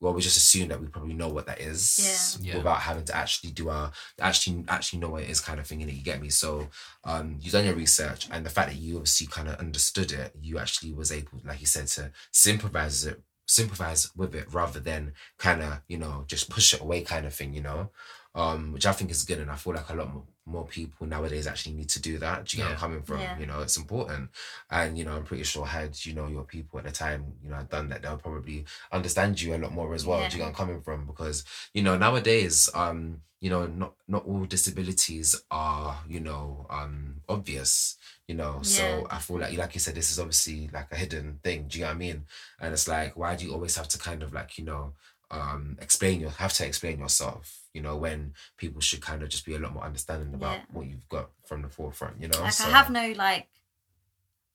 well, 0.00 0.12
we 0.14 0.22
just 0.22 0.36
assume 0.36 0.68
that 0.68 0.80
we 0.80 0.86
probably 0.86 1.14
know 1.14 1.28
what 1.28 1.46
that 1.46 1.60
is 1.60 2.38
Yeah. 2.40 2.52
Yeah. 2.52 2.56
without 2.58 2.80
having 2.80 3.04
to 3.04 3.16
actually 3.16 3.50
do 3.50 3.68
our 3.68 3.90
actually 4.20 4.64
actually 4.68 5.00
know 5.00 5.10
what 5.10 5.22
it 5.24 5.30
is 5.30 5.40
kind 5.40 5.58
of 5.60 5.66
thing. 5.66 5.82
And 5.82 5.90
you 5.92 6.02
get 6.02 6.20
me. 6.20 6.28
So 6.28 6.68
um, 7.04 7.38
you've 7.40 7.52
done 7.52 7.64
your 7.64 7.74
research, 7.74 8.28
and 8.30 8.44
the 8.46 8.50
fact 8.50 8.68
that 8.70 8.78
you 8.78 8.96
obviously 8.96 9.26
kind 9.26 9.48
of 9.48 9.56
understood 9.56 10.12
it, 10.12 10.32
you 10.40 10.58
actually 10.58 10.92
was 10.92 11.10
able, 11.12 11.40
like 11.44 11.60
you 11.60 11.66
said, 11.66 11.86
to 11.88 12.12
sympathize 12.32 13.04
it, 13.06 13.22
sympathize 13.46 14.10
with 14.16 14.34
it 14.34 14.52
rather 14.52 14.78
than 14.80 15.12
kind 15.38 15.62
of 15.62 15.80
you 15.88 15.98
know 15.98 16.24
just 16.26 16.48
push 16.50 16.74
it 16.74 16.80
away 16.80 17.02
kind 17.02 17.26
of 17.26 17.34
thing. 17.34 17.52
You 17.54 17.62
know. 17.62 17.90
Um, 18.34 18.72
which 18.72 18.86
I 18.86 18.92
think 18.92 19.10
is 19.10 19.24
good, 19.24 19.38
and 19.38 19.50
I 19.50 19.56
feel 19.56 19.74
like 19.74 19.88
a 19.88 19.94
lot 19.94 20.12
more, 20.12 20.22
more 20.46 20.64
people 20.66 21.06
nowadays 21.06 21.46
actually 21.46 21.74
need 21.74 21.88
to 21.88 22.00
do 22.00 22.18
that. 22.18 22.44
Do 22.44 22.56
you 22.56 22.62
get 22.62 22.66
where 22.66 22.74
I'm 22.74 22.78
coming 22.80 23.02
from? 23.02 23.20
Yeah. 23.20 23.36
You 23.38 23.46
know, 23.46 23.60
it's 23.62 23.76
important, 23.76 24.30
and 24.70 24.96
you 24.96 25.04
know, 25.04 25.12
I'm 25.16 25.24
pretty 25.24 25.42
sure 25.44 25.66
had 25.66 26.04
you 26.04 26.14
know 26.14 26.28
your 26.28 26.44
people 26.44 26.78
at 26.78 26.84
the 26.84 26.92
time, 26.92 27.32
you 27.42 27.50
know, 27.50 27.56
had 27.56 27.68
done 27.70 27.88
that, 27.88 28.02
they'll 28.02 28.16
probably 28.18 28.64
understand 28.92 29.40
you 29.40 29.54
a 29.54 29.58
lot 29.58 29.72
more 29.72 29.92
as 29.94 30.06
well. 30.06 30.20
Yeah. 30.20 30.28
Do 30.28 30.36
you 30.36 30.42
get 30.42 30.48
I'm 30.48 30.54
coming 30.54 30.80
from? 30.82 31.06
Because 31.06 31.44
you 31.74 31.82
know 31.82 31.96
nowadays, 31.98 32.68
um, 32.74 33.22
you 33.40 33.50
know, 33.50 33.66
not 33.66 33.94
not 34.06 34.24
all 34.26 34.44
disabilities 34.44 35.34
are 35.50 35.98
you 36.08 36.20
know 36.20 36.66
um 36.70 37.22
obvious. 37.28 37.96
You 38.28 38.34
know, 38.34 38.58
so 38.62 39.06
I 39.10 39.18
feel 39.20 39.38
like, 39.38 39.56
like 39.56 39.72
you 39.74 39.80
said, 39.80 39.94
this 39.94 40.10
is 40.10 40.18
obviously 40.18 40.68
like 40.72 40.92
a 40.92 40.96
hidden 40.96 41.40
thing. 41.42 41.64
Do 41.66 41.78
you 41.78 41.84
know 41.84 41.88
what 41.88 41.94
I 41.94 41.98
mean? 41.98 42.26
And 42.60 42.74
it's 42.74 42.86
like, 42.86 43.16
why 43.16 43.34
do 43.36 43.46
you 43.46 43.54
always 43.54 43.74
have 43.76 43.88
to 43.88 43.98
kind 43.98 44.22
of 44.22 44.34
like 44.34 44.58
you 44.58 44.64
know 44.64 44.92
um 45.30 45.76
explain 45.80 46.20
your 46.20 46.30
have 46.30 46.52
to 46.54 46.66
explain 46.66 46.98
yourself? 46.98 47.60
You 47.78 47.84
know, 47.84 47.96
when 47.96 48.34
people 48.56 48.80
should 48.80 49.00
kind 49.00 49.22
of 49.22 49.28
just 49.28 49.46
be 49.46 49.54
a 49.54 49.58
lot 49.60 49.72
more 49.72 49.84
understanding 49.84 50.34
about 50.34 50.56
Yeah. 50.58 50.64
what 50.72 50.86
you've 50.88 51.08
got 51.08 51.30
from 51.46 51.62
the 51.62 51.68
forefront. 51.68 52.20
You 52.20 52.26
know, 52.26 52.40
Like 52.42 52.52
so, 52.54 52.64
I 52.66 52.70
have 52.70 52.90
no 52.90 53.12
like 53.12 53.48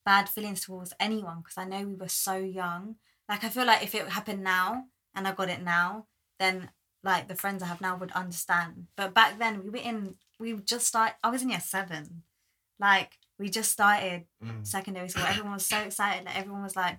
bad 0.05 0.27
feelings 0.27 0.59
towards 0.65 0.91
anyone 0.99 1.37
because 1.39 1.57
I 1.57 1.63
know 1.63 1.87
we 1.87 1.95
were 1.95 2.09
so 2.09 2.35
young. 2.35 2.95
Like 3.29 3.45
I 3.45 3.49
feel 3.49 3.65
like 3.65 3.81
if 3.81 3.95
it 3.95 4.09
happened 4.09 4.43
now 4.43 4.87
and 5.15 5.25
I 5.25 5.31
got 5.31 5.47
it 5.47 5.61
now, 5.61 6.07
then 6.37 6.69
like 7.01 7.29
the 7.29 7.35
friends 7.35 7.63
I 7.63 7.67
have 7.67 7.79
now 7.79 7.95
would 7.95 8.11
understand. 8.11 8.87
But 8.97 9.13
back 9.13 9.39
then 9.39 9.63
we 9.63 9.69
were 9.69 9.77
in 9.77 10.15
we 10.37 10.53
just 10.57 10.87
started 10.87 11.15
I 11.23 11.29
was 11.29 11.41
in 11.43 11.49
year 11.49 11.61
seven. 11.61 12.23
Like 12.77 13.17
we 13.39 13.49
just 13.49 13.71
started 13.71 14.25
Mm. 14.43 14.67
secondary 14.67 15.07
school. 15.07 15.23
Everyone 15.27 15.53
was 15.53 15.65
so 15.65 15.77
excited. 15.79 16.25
Like 16.25 16.37
everyone 16.37 16.63
was 16.63 16.75
like 16.75 16.97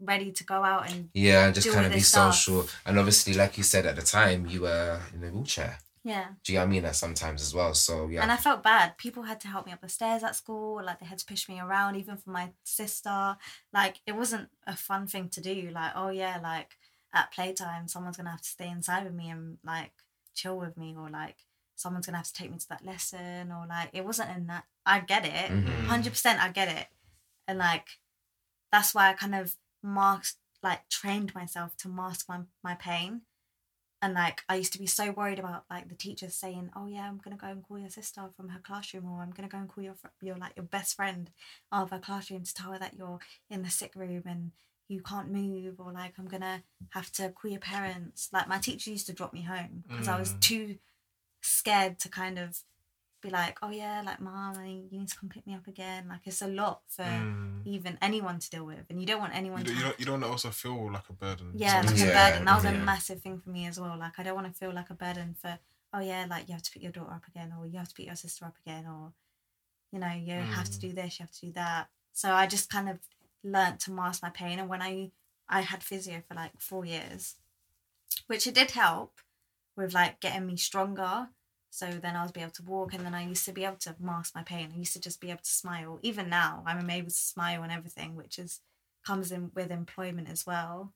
ready 0.00 0.32
to 0.32 0.44
go 0.44 0.62
out 0.64 0.90
and 0.90 1.10
Yeah, 1.12 1.46
and 1.46 1.54
just 1.54 1.70
kind 1.70 1.86
of 1.86 1.92
be 1.92 2.00
stuff. 2.00 2.34
social. 2.34 2.68
And 2.86 2.98
obviously, 2.98 3.34
like 3.34 3.58
you 3.58 3.64
said 3.64 3.86
at 3.86 3.96
the 3.96 4.02
time, 4.02 4.46
you 4.46 4.62
were 4.62 5.00
in 5.14 5.24
a 5.24 5.30
wheelchair. 5.30 5.78
Yeah. 6.04 6.28
Do 6.44 6.52
you 6.52 6.58
know 6.58 6.64
what 6.64 6.68
I 6.68 6.72
mean? 6.72 6.82
That 6.84 6.96
sometimes 6.96 7.42
as 7.42 7.52
well. 7.52 7.74
So 7.74 8.08
yeah. 8.08 8.22
And 8.22 8.32
I 8.32 8.36
felt 8.36 8.62
bad. 8.62 8.96
People 8.96 9.24
had 9.24 9.40
to 9.40 9.48
help 9.48 9.66
me 9.66 9.72
up 9.72 9.80
the 9.80 9.88
stairs 9.88 10.22
at 10.22 10.36
school. 10.36 10.82
Like 10.82 11.00
they 11.00 11.06
had 11.06 11.18
to 11.18 11.26
push 11.26 11.48
me 11.48 11.60
around, 11.60 11.96
even 11.96 12.16
for 12.16 12.30
my 12.30 12.50
sister. 12.64 13.36
Like 13.72 14.00
it 14.06 14.12
wasn't 14.12 14.48
a 14.66 14.76
fun 14.76 15.06
thing 15.06 15.28
to 15.30 15.40
do. 15.40 15.70
Like, 15.72 15.92
oh 15.96 16.08
yeah, 16.10 16.38
like 16.42 16.76
at 17.12 17.32
playtime, 17.32 17.88
someone's 17.88 18.16
gonna 18.16 18.30
have 18.30 18.42
to 18.42 18.48
stay 18.48 18.68
inside 18.70 19.04
with 19.04 19.14
me 19.14 19.28
and 19.30 19.58
like 19.64 19.92
chill 20.34 20.56
with 20.58 20.76
me, 20.78 20.94
or 20.96 21.10
like 21.10 21.36
someone's 21.74 22.06
gonna 22.06 22.18
have 22.18 22.26
to 22.26 22.32
take 22.32 22.50
me 22.52 22.58
to 22.58 22.68
that 22.68 22.84
lesson, 22.86 23.52
or 23.52 23.66
like 23.68 23.90
it 23.92 24.04
wasn't 24.04 24.30
in 24.34 24.46
that. 24.46 24.64
I 24.86 25.00
get 25.00 25.26
it, 25.26 25.50
Mhm. 25.50 25.86
hundred 25.86 26.10
percent. 26.12 26.42
I 26.42 26.48
get 26.50 26.68
it, 26.68 26.86
and 27.46 27.58
like 27.58 27.86
that's 28.72 28.94
why 28.94 29.10
I 29.10 29.12
kind 29.14 29.34
of 29.34 29.56
masked, 29.82 30.38
like 30.62 30.88
trained 30.88 31.34
myself 31.34 31.76
to 31.78 31.88
mask 31.88 32.28
my 32.28 32.40
my 32.62 32.74
pain 32.74 33.22
and 34.00 34.14
like 34.14 34.42
I 34.48 34.54
used 34.54 34.72
to 34.74 34.78
be 34.78 34.86
so 34.86 35.10
worried 35.10 35.40
about 35.40 35.64
like 35.68 35.88
the 35.88 35.94
teachers 35.96 36.34
saying, 36.36 36.70
"Oh 36.76 36.86
yeah, 36.86 37.08
I'm 37.08 37.18
gonna 37.18 37.36
go 37.36 37.48
and 37.48 37.62
call 37.66 37.78
your 37.80 37.90
sister 37.90 38.28
from 38.36 38.50
her 38.50 38.60
classroom, 38.60 39.10
or 39.10 39.22
I'm 39.22 39.32
gonna 39.32 39.48
go 39.48 39.58
and 39.58 39.68
call 39.68 39.82
your 39.82 39.94
fr- 39.94 40.06
your 40.22 40.36
like 40.36 40.52
your 40.56 40.64
best 40.66 40.94
friend 40.94 41.30
of 41.72 41.90
her 41.90 41.98
classroom 41.98 42.44
to 42.44 42.54
tell 42.54 42.72
her 42.72 42.78
that 42.78 42.94
you're 42.96 43.18
in 43.50 43.62
the 43.62 43.70
sick 43.70 43.94
room 43.96 44.22
and 44.24 44.52
you 44.88 45.00
can't 45.02 45.32
move, 45.32 45.80
or 45.80 45.92
like 45.92 46.14
I'm 46.16 46.28
gonna 46.28 46.62
have 46.90 47.10
to 47.12 47.30
call 47.30 47.50
your 47.50 47.60
parents." 47.60 48.28
Like 48.32 48.46
my 48.46 48.58
teacher 48.58 48.90
used 48.90 49.06
to 49.08 49.12
drop 49.12 49.32
me 49.32 49.42
home 49.42 49.82
because 49.88 50.06
I 50.06 50.16
was 50.18 50.34
Mm. 50.34 50.40
too 50.40 50.78
scared 51.40 51.98
to 52.00 52.08
kind 52.08 52.38
of 52.38 52.62
be 53.20 53.30
like, 53.30 53.58
"Oh 53.62 53.70
yeah, 53.70 54.02
like 54.04 54.20
mom, 54.20 54.64
you 54.64 54.98
need 54.98 55.08
to 55.08 55.16
come 55.18 55.28
pick 55.28 55.46
me 55.46 55.54
up 55.54 55.66
again." 55.66 56.08
Like 56.08 56.20
it's 56.26 56.42
a 56.42 56.48
lot 56.48 56.82
for 56.88 57.02
Mm. 57.04 57.62
even 57.64 57.98
anyone 58.00 58.38
to 58.38 58.50
deal 58.50 58.64
with, 58.64 58.84
and 58.90 59.00
you 59.00 59.06
don't 59.06 59.20
want 59.20 59.34
anyone 59.34 59.60
You 59.60 59.66
don't, 59.66 59.76
you 59.76 59.82
don't, 59.84 60.00
you 60.00 60.06
don't 60.06 60.24
also 60.24 60.50
feel 60.50 60.90
like 60.92 61.08
a 61.08 61.12
burden. 61.12 61.52
yeah, 61.54 61.76
like 61.82 61.96
sometimes. 61.96 62.02
a 62.02 62.14
burden. 62.14 62.44
That 62.44 62.54
was 62.54 62.64
a 62.64 62.72
massive 62.72 63.20
thing 63.22 63.40
for 63.40 63.50
me 63.50 63.66
as 63.66 63.78
well. 63.80 63.96
Like 63.98 64.18
I 64.18 64.22
don't 64.22 64.34
want 64.34 64.46
to 64.46 64.52
feel 64.58 64.72
like 64.72 64.90
a 64.90 64.94
burden 64.94 65.34
for 65.40 65.58
oh 65.92 66.00
yeah, 66.00 66.26
like 66.28 66.48
you 66.48 66.52
have 66.54 66.62
to 66.62 66.70
pick 66.70 66.82
your 66.82 66.92
daughter 66.92 67.12
up 67.12 67.26
again, 67.28 67.52
or 67.58 67.66
you 67.66 67.78
have 67.78 67.88
to 67.88 67.94
pick 67.94 68.06
your 68.06 68.16
sister 68.16 68.44
up 68.44 68.56
again, 68.64 68.86
or 68.86 69.12
you 69.92 69.98
know 69.98 70.12
you 70.12 70.34
have 70.34 70.70
to 70.70 70.76
Mm. 70.78 70.80
do 70.80 70.92
this, 70.92 71.18
you 71.18 71.24
have 71.24 71.32
to 71.32 71.46
do 71.46 71.52
that. 71.52 71.88
So 72.12 72.32
I 72.32 72.46
just 72.46 72.68
kind 72.70 72.88
of 72.88 72.98
learnt 73.42 73.80
to 73.80 73.92
mask 73.92 74.22
my 74.22 74.30
pain, 74.30 74.58
and 74.58 74.68
when 74.68 74.82
I 74.82 75.10
I 75.48 75.62
had 75.62 75.82
physio 75.82 76.22
for 76.28 76.34
like 76.34 76.60
four 76.60 76.84
years, 76.84 77.36
which 78.26 78.46
it 78.46 78.54
did 78.54 78.72
help 78.72 79.20
with 79.76 79.94
like 79.94 80.20
getting 80.20 80.46
me 80.46 80.56
stronger. 80.56 81.28
So 81.70 81.90
then 81.90 82.16
I 82.16 82.22
was 82.22 82.32
be 82.32 82.40
able 82.40 82.52
to 82.52 82.62
walk, 82.62 82.94
and 82.94 83.04
then 83.04 83.14
I 83.14 83.24
used 83.26 83.44
to 83.44 83.52
be 83.52 83.64
able 83.64 83.76
to 83.78 83.94
mask 84.00 84.34
my 84.34 84.42
pain. 84.42 84.72
I 84.74 84.78
used 84.78 84.94
to 84.94 85.00
just 85.00 85.20
be 85.20 85.30
able 85.30 85.42
to 85.42 85.50
smile. 85.50 85.98
Even 86.02 86.28
now, 86.28 86.62
I'm 86.66 86.88
able 86.90 87.08
to 87.10 87.14
smile 87.14 87.62
and 87.62 87.70
everything, 87.72 88.16
which 88.16 88.38
is 88.38 88.60
comes 89.06 89.30
in 89.32 89.50
with 89.54 89.70
employment 89.70 90.28
as 90.28 90.44
well. 90.46 90.92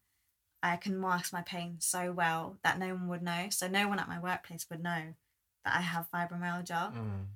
I 0.62 0.76
can 0.76 1.00
mask 1.00 1.32
my 1.32 1.42
pain 1.42 1.76
so 1.80 2.12
well 2.12 2.58
that 2.62 2.78
no 2.78 2.88
one 2.94 3.08
would 3.08 3.22
know. 3.22 3.48
So 3.50 3.68
no 3.68 3.88
one 3.88 3.98
at 3.98 4.08
my 4.08 4.18
workplace 4.18 4.66
would 4.70 4.82
know 4.82 5.14
that 5.64 5.74
I 5.76 5.80
have 5.80 6.08
fibromyalgia, 6.12 6.92
Mm. 6.94 7.26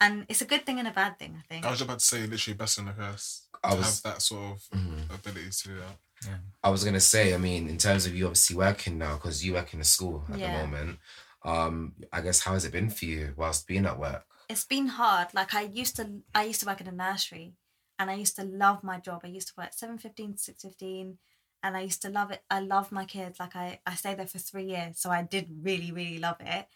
and 0.00 0.26
it's 0.28 0.42
a 0.42 0.46
good 0.46 0.66
thing 0.66 0.78
and 0.78 0.88
a 0.88 0.92
bad 0.92 1.18
thing. 1.18 1.36
I 1.38 1.42
think. 1.48 1.64
I 1.64 1.70
was 1.70 1.80
about 1.80 2.00
to 2.00 2.04
say 2.04 2.26
literally 2.26 2.56
best 2.56 2.78
in 2.78 2.86
the 2.86 2.92
curse 2.92 3.46
I 3.62 3.74
was- 3.74 4.02
have 4.02 4.14
that 4.14 4.22
sort 4.22 4.52
of 4.56 4.62
Mhm. 4.78 5.14
ability 5.14 5.50
to 5.50 5.68
do 5.68 5.78
that. 5.78 5.98
Yeah. 6.26 6.38
I 6.62 6.68
was 6.70 6.84
gonna 6.84 7.00
say, 7.00 7.34
I 7.34 7.38
mean, 7.38 7.68
in 7.68 7.78
terms 7.78 8.04
of 8.06 8.14
you 8.14 8.26
obviously 8.26 8.56
working 8.56 8.98
now, 8.98 9.14
because 9.16 9.44
you 9.44 9.52
work 9.54 9.72
in 9.74 9.80
a 9.80 9.84
school 9.84 10.24
at 10.32 10.38
Yeah. 10.38 10.56
the 10.56 10.66
moment. 10.66 10.98
Um, 11.42 11.94
I 12.12 12.20
guess 12.20 12.40
how 12.40 12.52
has 12.52 12.64
it 12.64 12.72
been 12.72 12.90
for 12.90 13.06
you 13.06 13.34
whilst 13.36 13.66
being 13.66 13.86
at 13.86 13.98
work? 13.98 14.24
it's 14.50 14.64
been 14.64 14.88
hard. 14.88 15.28
Like 15.32 15.54
I 15.54 15.62
used 15.62 15.94
to, 15.96 16.22
I 16.34 16.44
used 16.44 16.60
to 16.60 16.66
work 16.66 16.80
in 16.80 16.88
a 16.88 16.92
nursery, 16.92 17.54
and 18.00 18.10
I 18.10 18.14
used 18.14 18.34
to 18.36 18.42
love 18.42 18.82
my 18.82 18.98
job. 18.98 19.20
I 19.22 19.28
used 19.28 19.48
to 19.48 19.54
work 19.56 19.70
seven 19.72 19.96
fifteen 19.96 20.32
to 20.32 20.38
six 20.38 20.62
fifteen, 20.62 21.18
and 21.62 21.76
I 21.76 21.82
used 21.82 22.02
to 22.02 22.10
love 22.10 22.32
it. 22.32 22.42
I 22.50 22.58
loved 22.58 22.90
my 22.90 23.04
kids. 23.04 23.38
Like 23.38 23.54
I, 23.54 23.78
I 23.86 23.94
stayed 23.94 24.18
there 24.18 24.26
for 24.26 24.38
three 24.38 24.64
years, 24.64 24.98
so 24.98 25.10
I 25.10 25.22
did 25.22 25.46
really, 25.62 25.92
really 25.92 26.18
love 26.18 26.38
it. 26.40 26.66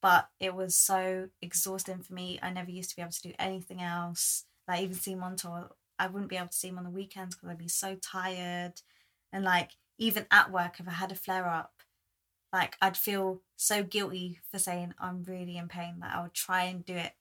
But 0.00 0.28
it 0.38 0.54
was 0.54 0.76
so 0.76 1.28
exhausting 1.42 2.02
for 2.02 2.12
me. 2.14 2.38
I 2.40 2.50
never 2.50 2.70
used 2.70 2.90
to 2.90 2.96
be 2.96 3.02
able 3.02 3.12
to 3.12 3.22
do 3.22 3.34
anything 3.36 3.82
else. 3.82 4.44
Like 4.68 4.82
even 4.82 4.94
see 4.94 5.12
him 5.12 5.24
I 5.98 6.06
wouldn't 6.06 6.30
be 6.30 6.36
able 6.36 6.48
to 6.48 6.52
see 6.52 6.68
him 6.68 6.78
on 6.78 6.84
the 6.84 6.90
weekends 6.90 7.34
because 7.34 7.48
I'd 7.48 7.58
be 7.58 7.68
so 7.68 7.96
tired. 7.96 8.74
And 9.32 9.44
like 9.44 9.72
even 9.98 10.26
at 10.30 10.52
work, 10.52 10.78
if 10.78 10.86
I 10.86 10.92
had 10.92 11.10
a 11.10 11.16
flare 11.16 11.48
up, 11.48 11.73
like 12.54 12.76
I'd 12.80 12.96
feel 12.96 13.40
so 13.56 13.82
guilty 13.82 14.40
for 14.50 14.58
saying 14.58 14.94
I'm 14.98 15.24
really 15.24 15.56
in 15.58 15.68
pain. 15.68 15.96
Like 16.00 16.12
I 16.12 16.22
would 16.22 16.32
try 16.34 16.62
and 16.64 16.84
do 16.84 16.94
it 16.94 17.12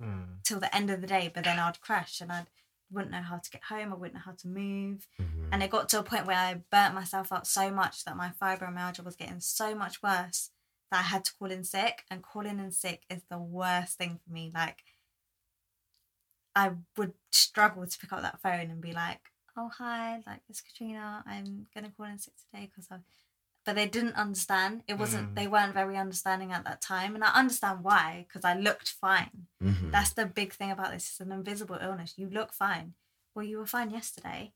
Mm. 0.00 0.44
till 0.44 0.60
the 0.60 0.72
end 0.74 0.90
of 0.90 1.00
the 1.00 1.08
day, 1.08 1.28
but 1.34 1.42
then 1.44 1.58
I'd 1.58 1.80
crash 1.80 2.20
and 2.20 2.30
I 2.32 2.46
wouldn't 2.90 3.10
know 3.10 3.20
how 3.20 3.38
to 3.38 3.50
get 3.50 3.64
home. 3.64 3.92
I 3.92 3.96
wouldn't 3.96 4.14
know 4.14 4.20
how 4.24 4.32
to 4.32 4.48
move. 4.48 5.08
Mhm. 5.18 5.48
And 5.52 5.60
it 5.62 5.70
got 5.70 5.88
to 5.88 5.98
a 5.98 6.04
point 6.04 6.24
where 6.24 6.38
I 6.38 6.54
burnt 6.54 6.94
myself 6.94 7.32
out 7.32 7.46
so 7.48 7.70
much 7.72 8.04
that 8.04 8.16
my 8.16 8.30
fibromyalgia 8.30 9.04
was 9.04 9.16
getting 9.16 9.40
so 9.40 9.74
much 9.74 10.00
worse 10.02 10.52
that 10.90 11.00
I 11.00 11.02
had 11.02 11.24
to 11.26 11.34
call 11.34 11.50
in 11.50 11.64
sick. 11.64 12.06
And 12.10 12.22
calling 12.22 12.60
in 12.60 12.70
sick 12.70 13.04
is 13.10 13.22
the 13.24 13.38
worst 13.38 13.98
thing 13.98 14.20
for 14.24 14.30
me. 14.32 14.52
Like, 14.54 14.84
I 16.54 16.76
would 16.96 17.14
struggle 17.30 17.86
to 17.86 17.98
pick 17.98 18.12
up 18.12 18.22
that 18.22 18.40
phone 18.40 18.70
and 18.70 18.80
be 18.80 18.92
like, 18.92 19.32
"Oh 19.56 19.68
hi, 19.68 20.22
like 20.26 20.42
it's 20.48 20.60
Katrina. 20.60 21.22
I'm 21.26 21.66
gonna 21.74 21.90
call 21.90 22.06
in 22.06 22.18
sick 22.18 22.34
today 22.36 22.66
because 22.66 22.88
I." 22.90 23.00
But 23.68 23.74
they 23.76 23.86
didn't 23.86 24.14
understand. 24.14 24.82
It 24.88 24.94
wasn't. 24.96 25.32
Mm. 25.32 25.34
They 25.34 25.46
weren't 25.46 25.74
very 25.74 25.98
understanding 25.98 26.52
at 26.52 26.64
that 26.64 26.80
time, 26.80 27.14
and 27.14 27.22
I 27.22 27.34
understand 27.34 27.84
why 27.84 28.24
because 28.26 28.42
I 28.42 28.54
looked 28.54 28.88
fine. 28.88 29.46
Mhm. 29.62 29.92
That's 29.92 30.14
the 30.14 30.24
big 30.24 30.54
thing 30.54 30.70
about 30.70 30.90
this. 30.92 31.06
It's 31.10 31.20
an 31.20 31.32
invisible 31.32 31.76
illness. 31.78 32.14
You 32.16 32.30
look 32.30 32.54
fine. 32.54 32.94
Well, 33.34 33.44
you 33.44 33.58
were 33.58 33.66
fine 33.66 33.90
yesterday. 33.90 34.54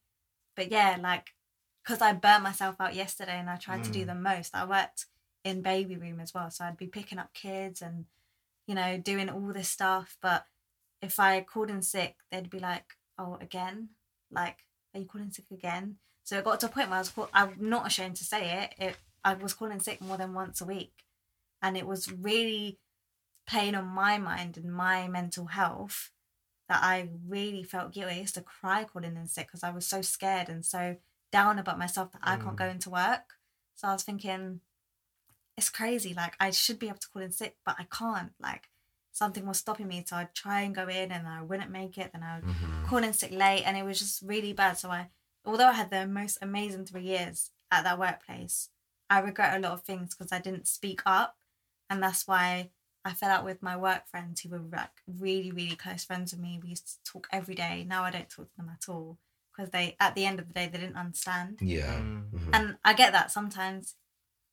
But 0.57 0.70
yeah, 0.70 0.96
like, 0.98 1.35
because 1.83 2.01
I 2.01 2.14
burnt 2.14 2.42
myself 2.42 2.77
out 2.81 2.94
yesterday 2.94 3.38
and 3.38 3.51
I 3.51 3.57
tried 3.57 3.85
to 3.85 3.90
do 3.90 4.05
Mm. 4.05 4.07
the 4.07 4.14
most. 4.14 4.55
I 4.55 4.64
worked 4.64 5.05
in 5.44 5.61
baby 5.61 5.96
room 5.98 6.18
as 6.18 6.33
well. 6.33 6.51
So 6.51 6.64
I'd 6.64 6.79
be 6.79 6.87
picking 6.87 7.18
up 7.18 7.35
kids 7.35 7.83
and, 7.83 8.07
you 8.66 8.75
know, 8.75 8.96
doing 8.96 9.29
all 9.29 9.53
this 9.53 9.68
stuff. 9.68 10.16
But 10.22 10.46
if 11.03 11.20
I 11.20 11.42
called 11.42 11.68
in 11.68 11.83
sick, 11.83 12.16
they'd 12.31 12.48
be 12.48 12.61
like, 12.61 12.96
oh, 13.18 13.35
again? 13.42 13.90
Like, 14.31 14.64
are 14.94 15.01
you 15.01 15.07
calling 15.07 15.33
sick 15.33 15.51
again? 15.51 15.98
So 16.25 16.39
it 16.39 16.45
got 16.45 16.61
to 16.61 16.67
a 16.67 16.69
point 16.69 16.89
where 16.89 16.97
I 16.97 17.01
was, 17.01 17.09
call- 17.11 17.31
I'm 17.35 17.57
not 17.59 17.87
ashamed 17.87 18.17
to 18.17 18.25
say 18.25 18.63
it. 18.63 18.75
it. 18.83 18.97
I 19.25 19.35
was 19.35 19.55
calling 19.55 19.81
sick 19.81 20.01
more 20.01 20.17
than 20.17 20.35
once 20.35 20.61
a 20.61 20.65
week. 20.65 21.05
And 21.61 21.77
it 21.77 21.87
was 21.87 22.11
really 22.13 22.79
playing 23.47 23.75
on 23.75 23.87
my 23.87 24.19
mind 24.19 24.57
and 24.57 24.73
my 24.73 25.09
mental 25.09 25.47
health 25.47 26.11
that 26.69 26.81
I 26.83 27.09
really 27.27 27.65
felt 27.65 27.93
guilty. 27.93 28.15
I 28.17 28.21
used 28.21 28.35
to 28.35 28.41
cry 28.41 28.85
calling 28.85 29.17
in 29.17 29.27
sick 29.27 29.47
because 29.49 29.63
I 29.65 29.71
was 29.71 29.87
so 29.87 30.01
scared 30.01 30.49
and 30.49 30.65
so 30.65 30.97
down 31.33 31.59
about 31.59 31.79
myself 31.79 32.13
that 32.13 32.21
I 32.23 32.37
can't 32.37 32.57
Mm. 32.57 32.59
go 32.59 32.67
into 32.69 32.91
work. 32.91 33.35
So 33.75 33.89
I 33.89 33.93
was 33.93 34.03
thinking, 34.05 34.61
it's 35.57 35.71
crazy. 35.71 36.15
Like 36.15 36.35
I 36.41 36.51
should 36.51 36.79
be 36.79 36.89
able 36.89 36.99
to 36.99 37.09
call 37.09 37.23
in 37.23 37.33
sick, 37.33 37.57
but 37.65 37.77
I 37.79 37.85
can't. 37.85 38.33
Like 38.41 38.69
something 39.13 39.45
was 39.45 39.59
stopping 39.59 39.89
me. 39.89 40.05
So 40.07 40.17
I'd 40.17 40.35
try 40.35 40.63
and 40.63 40.75
go 40.75 40.89
in 40.89 41.11
and 41.13 41.27
I 41.27 41.43
wouldn't 41.43 41.71
make 41.71 41.99
it. 41.99 42.13
Then 42.13 42.23
I 42.23 42.37
would 42.41 42.45
Mhm. 42.49 42.87
call 42.87 42.99
in 43.05 43.13
sick 43.13 43.33
late 43.33 43.65
and 43.65 43.77
it 43.77 43.83
was 43.85 43.99
just 43.99 44.23
really 44.23 44.53
bad. 44.53 44.79
So 44.79 44.91
I, 44.91 45.11
although 45.44 45.68
I 45.68 45.72
had 45.72 45.90
the 45.90 46.07
most 46.07 46.38
amazing 46.42 46.87
three 46.87 47.02
years 47.05 47.50
at 47.70 47.85
that 47.85 47.98
workplace, 47.98 48.68
I 49.11 49.18
regret 49.20 49.57
a 49.57 49.61
lot 49.61 49.72
of 49.72 49.83
things 49.83 50.14
because 50.14 50.33
I 50.33 50.38
didn't 50.40 50.68
speak 50.68 51.02
up. 51.07 51.37
And 51.90 52.02
that's 52.02 52.26
why 52.26 52.70
I 53.05 53.12
fell 53.12 53.31
out 53.31 53.44
with 53.44 53.62
my 53.62 53.76
work 53.76 54.07
friends 54.09 54.40
who 54.40 54.48
were 54.50 54.61
like 54.72 55.02
really, 55.07 55.50
really 55.52 55.76
close 55.76 56.05
friends 56.05 56.33
with 56.33 56.40
me. 56.40 56.61
We 56.62 56.70
used 56.70 56.87
to 56.88 57.12
talk 57.12 57.28
every 57.33 57.55
day. 57.55 57.85
Now 57.87 58.05
I 58.05 58.11
don't 58.11 58.31
talk 58.31 58.50
to 58.50 58.57
them 58.57 58.70
at 58.72 58.88
all 58.88 59.18
because 59.55 59.70
they, 59.70 59.96
at 60.00 60.14
the 60.14 60.24
end 60.24 60.38
of 60.40 60.48
the 60.48 60.55
day, 60.55 60.68
they 60.72 60.78
didn't 60.78 60.96
understand. 60.96 61.59
Yeah. 61.61 61.98
Mm. 61.98 62.31
Mhm. 62.31 62.50
And 62.55 62.78
I 62.85 62.94
get 62.94 63.12
that 63.12 63.31
sometimes, 63.31 63.96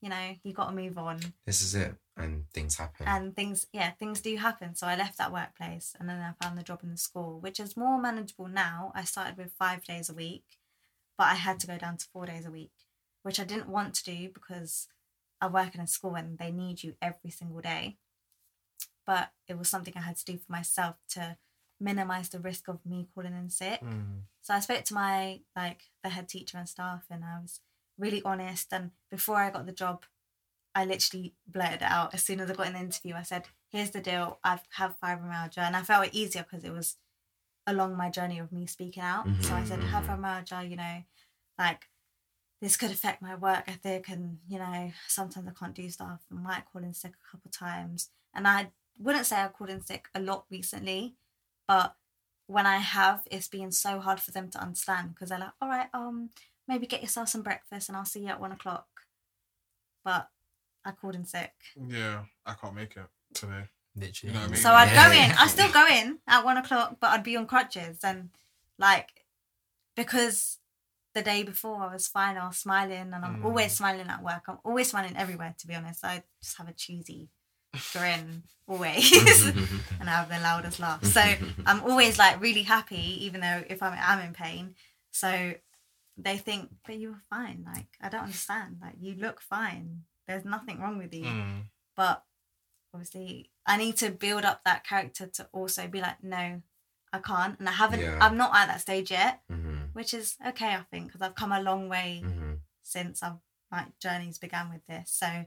you 0.02 0.10
know, 0.10 0.36
you 0.44 0.52
got 0.54 0.70
to 0.70 0.76
move 0.76 0.98
on 0.98 1.20
This 1.46 1.62
is 1.62 1.76
it, 1.76 1.96
and 2.18 2.50
things 2.52 2.76
happen. 2.78 3.08
and 3.08 3.36
things, 3.36 3.68
yeah, 3.72 3.92
things 3.92 4.20
do 4.20 4.36
happen. 4.36 4.76
So 4.76 4.88
I 4.88 4.96
left 4.98 5.18
that 5.20 5.32
workplace 5.32 5.96
and 6.00 6.10
then 6.10 6.20
I 6.20 6.34
found 6.44 6.58
the 6.58 6.64
job 6.64 6.82
in 6.84 6.92
the 6.92 6.98
school, 6.98 7.40
which 7.40 7.60
is 7.60 7.78
more 7.78 8.02
manageable 8.02 8.48
now. 8.50 8.92
I 8.96 9.04
started 9.06 9.38
with 9.38 9.54
five 9.54 9.86
days 9.86 10.10
a 10.10 10.14
week, 10.14 10.59
but 11.20 11.28
I 11.28 11.36
had 11.36 11.60
to 11.60 11.68
go 11.68 11.78
down 11.78 11.98
to 11.98 12.08
four 12.14 12.26
days 12.26 12.46
a 12.46 12.50
week, 12.50 12.72
which 13.24 13.42
I 13.42 13.44
didn't 13.44 13.68
want 13.68 13.94
to 13.96 14.06
do 14.06 14.30
because 14.34 14.88
I 15.42 15.48
work 15.48 15.76
in 15.76 15.82
a 15.82 15.88
school 15.88 16.16
and 16.16 16.38
they 16.38 16.50
need 16.50 16.82
you 16.82 16.96
every 17.02 17.30
single 17.30 17.60
day. 17.60 17.98
But 19.06 19.32
it 19.46 19.58
was 19.58 19.68
something 19.68 19.94
I 19.98 20.02
had 20.02 20.16
to 20.16 20.26
do 20.26 20.38
for 20.38 20.50
myself 20.50 20.96
to 21.10 21.36
minimize 21.78 22.30
the 22.30 22.40
risk 22.40 22.70
of 22.70 22.86
me 22.86 23.10
calling 23.14 23.34
in 23.34 23.50
sick. 23.50 23.82
Mm. 23.82 24.22
So 24.42 24.54
I 24.54 24.62
spoke 24.62 24.86
to 24.86 24.94
my 24.94 25.42
like 25.58 25.90
the 26.04 26.10
head 26.10 26.30
teacher 26.30 26.58
and 26.58 26.70
staff, 26.70 27.04
and 27.12 27.26
I 27.26 27.40
was 27.42 27.60
really 27.98 28.22
honest. 28.24 28.72
And 28.72 28.92
before 29.12 29.38
I 29.38 29.50
got 29.50 29.66
the 29.66 29.74
job, 29.74 30.06
I 30.74 30.86
literally 30.86 31.34
blurted 31.46 31.82
it 31.82 31.92
out 31.92 32.14
as 32.14 32.24
soon 32.24 32.40
as 32.40 32.50
I 32.50 32.54
got 32.54 32.72
the 32.72 32.80
interview. 32.80 33.16
I 33.16 33.24
said, 33.24 33.48
"Here's 33.68 33.92
the 33.92 34.00
deal. 34.00 34.40
I 34.42 34.58
have 34.78 34.96
fibromyalgia," 35.04 35.58
and 35.58 35.76
I 35.76 35.84
felt 35.84 36.08
it 36.08 36.16
easier 36.16 36.44
because 36.44 36.64
it 36.64 36.72
was 36.72 36.96
along 37.70 37.96
my 37.96 38.10
journey 38.10 38.40
of 38.40 38.52
me 38.52 38.66
speaking 38.68 39.04
out. 39.04 39.26
So 39.42 39.54
I 39.56 39.64
said, 39.64 39.80
"Have 39.84 40.06
Mhm. 40.06 40.20
fibromyalgia," 40.20 40.70
you 40.70 40.76
know, 40.76 41.04
like 41.58 41.90
this 42.62 42.76
could 42.78 42.92
affect 42.92 43.22
my 43.22 43.36
work 43.36 43.64
ethic, 43.68 44.10
and 44.10 44.40
you 44.48 44.60
know, 44.60 44.92
sometimes 45.08 45.48
I 45.48 45.52
can't 45.52 45.74
do 45.76 45.90
stuff. 45.90 46.26
I 46.32 46.36
might 46.36 46.66
call 46.66 46.84
in 46.84 46.94
sick 46.94 47.14
a 47.16 47.32
couple 47.32 47.52
times, 47.52 48.10
and 48.34 48.48
I 48.48 48.72
wouldn't 48.98 49.26
say 49.26 49.42
I 49.42 49.48
called 49.48 49.70
in 49.70 49.82
sick 49.82 50.10
a 50.14 50.20
lot 50.20 50.46
recently, 50.50 51.16
but 51.68 51.96
when 52.48 52.66
I 52.66 52.78
have, 52.78 53.28
it's 53.32 53.48
been 53.48 53.72
so 53.72 54.00
hard 54.00 54.20
for 54.20 54.32
them 54.32 54.50
to 54.52 54.60
understand 54.60 55.14
because 55.14 55.30
they're 55.30 55.40
like, 55.40 55.54
all 55.62 55.70
right, 55.70 55.90
um, 55.94 56.32
maybe 56.68 56.88
get 56.88 57.02
yourself 57.02 57.30
some 57.30 57.44
breakfast 57.44 57.88
and 57.88 57.96
I'll 57.96 58.06
see 58.06 58.22
you 58.22 58.28
at 58.28 58.40
one 58.40 58.52
o'clock. 58.52 58.88
But 60.04 60.30
I 60.84 60.92
called 60.92 61.16
in 61.16 61.26
sick. 61.26 61.54
Yeah, 61.76 62.26
I 62.46 62.56
can't 62.56 62.74
make 62.74 62.98
it 62.98 63.08
today. 63.34 63.70
Literally. 63.96 64.34
You 64.34 64.40
know 64.40 64.46
what 64.46 64.50
I 64.50 64.54
mean? 64.54 64.62
So 64.62 64.74
I'd 64.74 64.90
Yeah. 64.92 65.06
go 65.08 65.12
in. 65.12 65.32
I 65.38 65.48
still 65.48 65.72
go 65.72 65.88
in 65.88 66.20
at 66.28 66.46
one 66.46 66.58
o'clock, 66.58 66.98
but 67.00 67.08
I'd 67.12 67.24
be 67.24 67.36
on 67.38 67.48
crutches 67.48 68.00
and 68.04 68.30
like 68.78 69.26
because 69.96 70.58
the 71.14 71.22
day 71.24 71.44
before 71.44 71.82
I 71.82 71.92
was 71.92 72.08
fine. 72.08 72.38
I 72.38 72.48
was 72.48 72.58
smiling, 72.58 73.14
and 73.14 73.26
I'm 73.26 73.38
Mm. 73.42 73.46
always 73.46 73.76
smiling 73.76 74.08
at 74.08 74.22
work. 74.24 74.44
I'm 74.48 74.60
always 74.64 74.90
smiling 74.90 75.18
everywhere. 75.18 75.56
To 75.58 75.68
be 75.68 75.74
honest, 75.76 76.06
I 76.06 76.24
just 76.42 76.58
have 76.58 76.70
a 76.70 76.74
cheesy 76.74 77.30
grin 77.94 78.44
always, 78.68 79.12
and 80.00 80.08
I 80.10 80.12
have 80.12 80.30
the 80.30 80.40
loudest 80.40 80.80
laugh. 80.80 81.04
So 81.04 81.20
I'm 81.66 81.82
always 81.82 82.20
like 82.20 82.40
really 82.40 82.62
happy, 82.64 83.26
even 83.26 83.42
though 83.42 83.64
if 83.68 83.82
I'm, 83.82 83.98
I'm 84.00 84.20
in 84.28 84.34
pain. 84.34 84.76
So 85.12 85.56
they 86.16 86.38
think, 86.38 86.70
but 86.86 86.98
you're 87.00 87.22
fine. 87.30 87.64
Like 87.66 87.88
I 88.00 88.10
don't 88.10 88.24
understand. 88.26 88.78
Like 88.80 88.96
you 89.02 89.16
look 89.16 89.42
fine. 89.42 90.04
There's 90.28 90.46
nothing 90.46 90.80
wrong 90.80 91.00
with 91.00 91.14
you 91.14 91.26
Mm. 91.26 91.64
but 91.96 92.24
obviously 92.94 93.52
I 93.66 93.78
need 93.78 93.98
to 93.98 94.10
build 94.12 94.46
up 94.46 94.62
that 94.66 94.84
character 94.84 95.28
to 95.28 95.48
also 95.52 95.88
be 95.88 96.02
like, 96.02 96.24
no, 96.24 96.62
I 97.14 97.20
can't, 97.20 97.60
and 97.60 97.68
I 97.70 97.74
haven't. 97.74 98.02
Yeah. 98.02 98.18
I'm 98.22 98.38
not 98.38 98.56
at 98.56 98.68
that 98.68 98.82
stage 98.82 99.12
yet, 99.12 99.42
hmm 99.50 99.78
which 99.94 100.14
is 100.14 100.38
okay, 100.46 100.76
I 100.76 100.84
think, 100.92 101.08
because 101.08 101.22
I've 101.22 101.36
come 101.36 101.52
a 101.52 101.62
long 101.62 101.90
way 101.90 102.20
hmm 102.24 102.54
since 102.84 103.22
I've 103.24 103.38
my 103.72 103.86
journeys 104.02 104.40
began 104.40 104.70
with 104.72 104.86
this. 104.88 105.12
So 105.12 105.46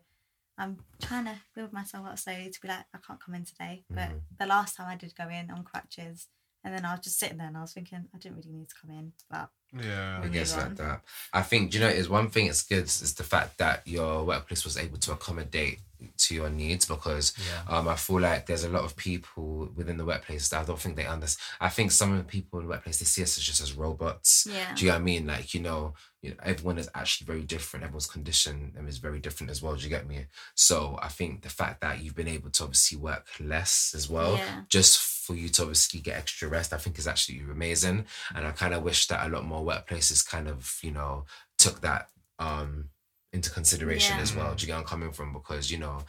I'm 0.57 0.79
trying 1.01 1.25
to 1.25 1.37
build 1.57 1.73
myself 1.73 2.07
up 2.07 2.19
slowly 2.19 2.51
to 2.51 2.61
be 2.61 2.69
like, 2.69 2.85
I 2.95 2.99
can't 3.05 3.19
come 3.19 3.35
in 3.35 3.45
today. 3.45 3.85
But 3.91 4.11
Mhm. 4.11 4.21
the 4.39 4.47
last 4.47 4.77
time 4.77 4.87
I 4.89 4.95
did 4.97 5.15
go 5.17 5.29
in 5.29 5.51
on 5.51 5.65
crutches, 5.65 6.29
and 6.65 6.75
then 6.75 6.85
I 6.85 6.93
was 6.93 7.01
just 7.05 7.19
sitting 7.19 7.39
there 7.39 7.47
and 7.49 7.57
I 7.57 7.61
was 7.63 7.73
thinking, 7.73 8.05
I 8.15 8.19
didn't 8.19 8.37
really 8.37 8.53
need 8.53 8.69
to 8.69 8.75
come 8.81 8.91
in, 8.91 9.13
but 9.31 9.49
Yeah. 9.73 10.19
I 10.19 10.25
Move 10.25 10.33
guess 10.33 10.55
on. 10.55 10.61
like 10.69 10.77
that. 10.77 11.01
I 11.33 11.43
think 11.43 11.73
you 11.75 11.81
know 11.81 11.89
is 11.89 12.09
one 12.09 12.29
thing 12.31 12.47
it's 12.47 12.63
good 12.63 12.85
is 12.85 13.15
the 13.15 13.25
fact 13.25 13.59
that 13.59 13.87
your 13.87 14.25
workplace 14.25 14.65
was 14.65 14.77
able 14.77 14.99
to 14.99 15.13
accommodate 15.13 15.81
to 16.19 16.35
your 16.35 16.51
needs 16.51 16.85
because 16.85 17.33
Yeah. 17.39 17.63
um 17.79 17.87
I 17.89 17.95
feel 17.97 18.21
like 18.21 18.47
there's 18.47 18.65
a 18.65 18.69
lot 18.69 18.85
of 18.85 18.97
people 18.97 19.71
within 19.75 19.97
the 19.97 20.05
workplace 20.05 20.49
that 20.49 20.61
I 20.61 20.65
don't 20.65 20.79
think 20.79 20.97
they 20.97 21.07
understand. 21.07 21.43
I 21.61 21.69
think 21.71 21.91
some 21.93 22.11
of 22.13 22.19
the 22.19 22.25
people 22.25 22.59
in 22.59 22.67
the 22.67 22.71
workplace 22.71 22.99
they 22.99 23.05
see 23.07 23.23
us 23.23 23.39
as 23.39 23.45
just 23.45 23.61
as 23.63 23.73
robots. 23.73 24.47
yeah, 24.51 24.75
Do 24.75 24.85
you 24.85 24.91
know 24.91 24.97
what 24.97 25.01
I 25.03 25.05
mean? 25.05 25.27
Like, 25.29 25.55
you 25.55 25.61
know, 25.61 25.95
you 26.21 26.31
know, 26.31 26.37
everyone 26.43 26.79
is 26.79 26.91
actually 26.95 27.27
very 27.27 27.43
different. 27.43 27.85
Everyone's 27.85 28.07
condition 28.07 28.75
is 28.89 28.99
very 28.99 29.21
different 29.21 29.51
as 29.51 29.63
well. 29.63 29.75
Do 29.77 29.83
you 29.85 29.89
get 29.89 30.07
me? 30.07 30.27
So 30.55 30.99
I 31.01 31.09
think 31.09 31.43
the 31.43 31.49
fact 31.49 31.81
that 31.81 32.01
you've 32.03 32.15
been 32.17 32.29
able 32.29 32.51
to 32.51 32.65
obviously 32.65 32.99
work 32.99 33.27
less 33.41 33.95
as 33.95 34.09
well, 34.11 34.37
Yeah. 34.37 34.63
just 34.69 34.99
for 35.25 35.35
you 35.35 35.49
to 35.51 35.63
obviously 35.63 36.01
get 36.01 36.17
extra 36.19 36.49
rest, 36.49 36.73
I 36.73 36.79
think 36.79 36.99
is 36.99 37.07
actually 37.07 37.41
amazing. 37.41 38.07
And 38.35 38.47
I 38.47 38.51
kind 38.53 38.75
of 38.75 38.83
wish 38.83 39.07
that 39.09 39.27
a 39.27 39.31
lot 39.31 39.45
more 39.45 39.65
workplaces 39.65 40.27
kind 40.29 40.49
of, 40.49 40.79
you 40.83 40.91
know, 40.93 41.25
took 41.59 41.81
that 41.83 42.09
um 42.39 42.89
into 43.33 43.51
consideration 43.51 44.17
Yeah. 44.17 44.23
as 44.23 44.35
well. 44.37 44.55
Do 44.55 44.63
you 44.63 44.67
get 44.67 44.79
I'm 44.79 44.85
coming 44.85 45.13
from? 45.13 45.33
Because, 45.33 45.71
you 45.71 45.79
know, 45.79 46.01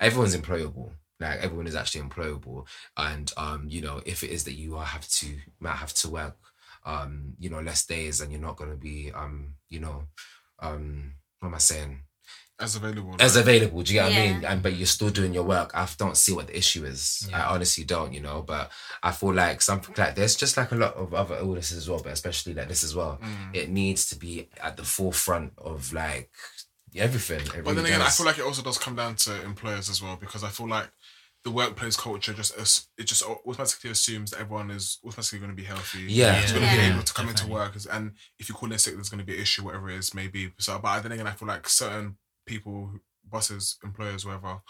everyone's 0.00 0.36
employable. 0.36 0.90
Like 1.20 1.40
everyone 1.40 1.66
is 1.66 1.74
actually 1.74 2.02
employable. 2.08 2.66
And 2.96 3.32
um, 3.36 3.66
you 3.68 3.82
know, 3.82 4.00
if 4.06 4.22
it 4.22 4.30
is 4.30 4.44
that 4.44 4.54
you 4.54 4.76
are 4.76 4.84
have 4.84 5.06
to 5.08 5.26
might 5.60 5.72
have 5.76 5.94
to 5.94 6.08
work 6.10 6.36
um, 6.86 7.34
you 7.38 7.50
know, 7.50 7.60
less 7.60 7.84
days 7.84 8.20
and 8.20 8.30
you're 8.32 8.40
not 8.40 8.56
gonna 8.56 8.76
be 8.76 9.10
um, 9.14 9.54
you 9.68 9.80
know, 9.80 10.04
um 10.60 11.14
what 11.40 11.48
am 11.48 11.54
I 11.54 11.58
saying? 11.58 12.00
As 12.60 12.74
available. 12.74 13.14
As 13.20 13.36
available, 13.36 13.82
do 13.82 13.94
you 13.94 14.00
get 14.00 14.08
what 14.08 14.18
I 14.18 14.32
mean? 14.32 14.44
And 14.44 14.62
but 14.62 14.74
you're 14.74 14.86
still 14.86 15.10
doing 15.10 15.32
your 15.32 15.44
work. 15.44 15.70
I 15.74 15.86
don't 15.96 16.16
see 16.16 16.32
what 16.32 16.48
the 16.48 16.56
issue 16.56 16.84
is. 16.84 17.28
Yeah. 17.30 17.46
I 17.46 17.54
honestly 17.54 17.84
don't, 17.84 18.12
you 18.12 18.20
know. 18.20 18.42
But 18.42 18.72
I 19.00 19.12
feel 19.12 19.32
like 19.32 19.62
something 19.62 19.94
like 19.96 20.16
there's 20.16 20.34
just 20.34 20.56
like 20.56 20.72
a 20.72 20.74
lot 20.74 20.94
of 20.94 21.14
other 21.14 21.36
illnesses 21.36 21.78
as 21.78 21.88
well, 21.88 22.00
but 22.02 22.12
especially 22.12 22.54
like 22.54 22.68
this 22.68 22.82
as 22.82 22.96
well. 22.96 23.20
Mm. 23.22 23.54
It 23.54 23.70
needs 23.70 24.08
to 24.10 24.16
be 24.16 24.48
at 24.60 24.76
the 24.76 24.82
forefront 24.82 25.52
of 25.56 25.92
like 25.92 26.30
everything. 26.96 27.40
It 27.40 27.48
But 27.48 27.64
really 27.64 27.76
then 27.76 27.84
again, 27.86 28.02
I 28.02 28.10
feel 28.10 28.26
like 28.26 28.38
it 28.38 28.44
also 28.44 28.62
does 28.62 28.78
come 28.78 28.96
down 28.96 29.14
to 29.16 29.40
employers 29.42 29.88
as 29.88 30.02
well 30.02 30.16
because 30.16 30.42
I 30.42 30.48
feel 30.48 30.68
like 30.68 30.90
the 31.44 31.50
workplace 31.52 31.96
culture 31.96 32.32
just 32.32 32.88
it 32.98 33.04
just 33.04 33.22
automatically 33.22 33.90
assumes 33.90 34.32
that 34.32 34.40
everyone 34.40 34.70
is 34.70 34.98
automatically 35.04 35.38
going 35.38 35.50
to 35.52 35.56
be 35.56 35.62
healthy. 35.64 36.00
Yeah. 36.08 36.42
is 36.42 36.52
going 36.52 36.68
to 36.68 36.76
be 36.76 36.82
able 36.82 37.02
to 37.02 37.14
come 37.14 37.26
Definitely. 37.26 37.54
into 37.54 37.60
work, 37.60 37.76
and 37.92 38.12
if 38.38 38.48
you 38.48 38.54
call 38.54 38.72
in 38.72 38.78
sick, 38.78 38.94
there's 38.94 39.08
going 39.08 39.20
to 39.20 39.24
be 39.24 39.36
an 39.36 39.42
issue, 39.42 39.64
whatever 39.64 39.90
it 39.90 39.98
is, 39.98 40.14
maybe. 40.14 40.52
So, 40.58 40.78
but 40.82 40.88
I 40.88 41.00
then 41.00 41.12
again, 41.12 41.28
I 41.28 41.32
feel 41.32 41.46
like 41.46 41.68
certain 41.68 42.16
people, 42.48 42.90
bosses, 43.24 43.78
employers, 43.84 44.24
whatever, 44.26 44.60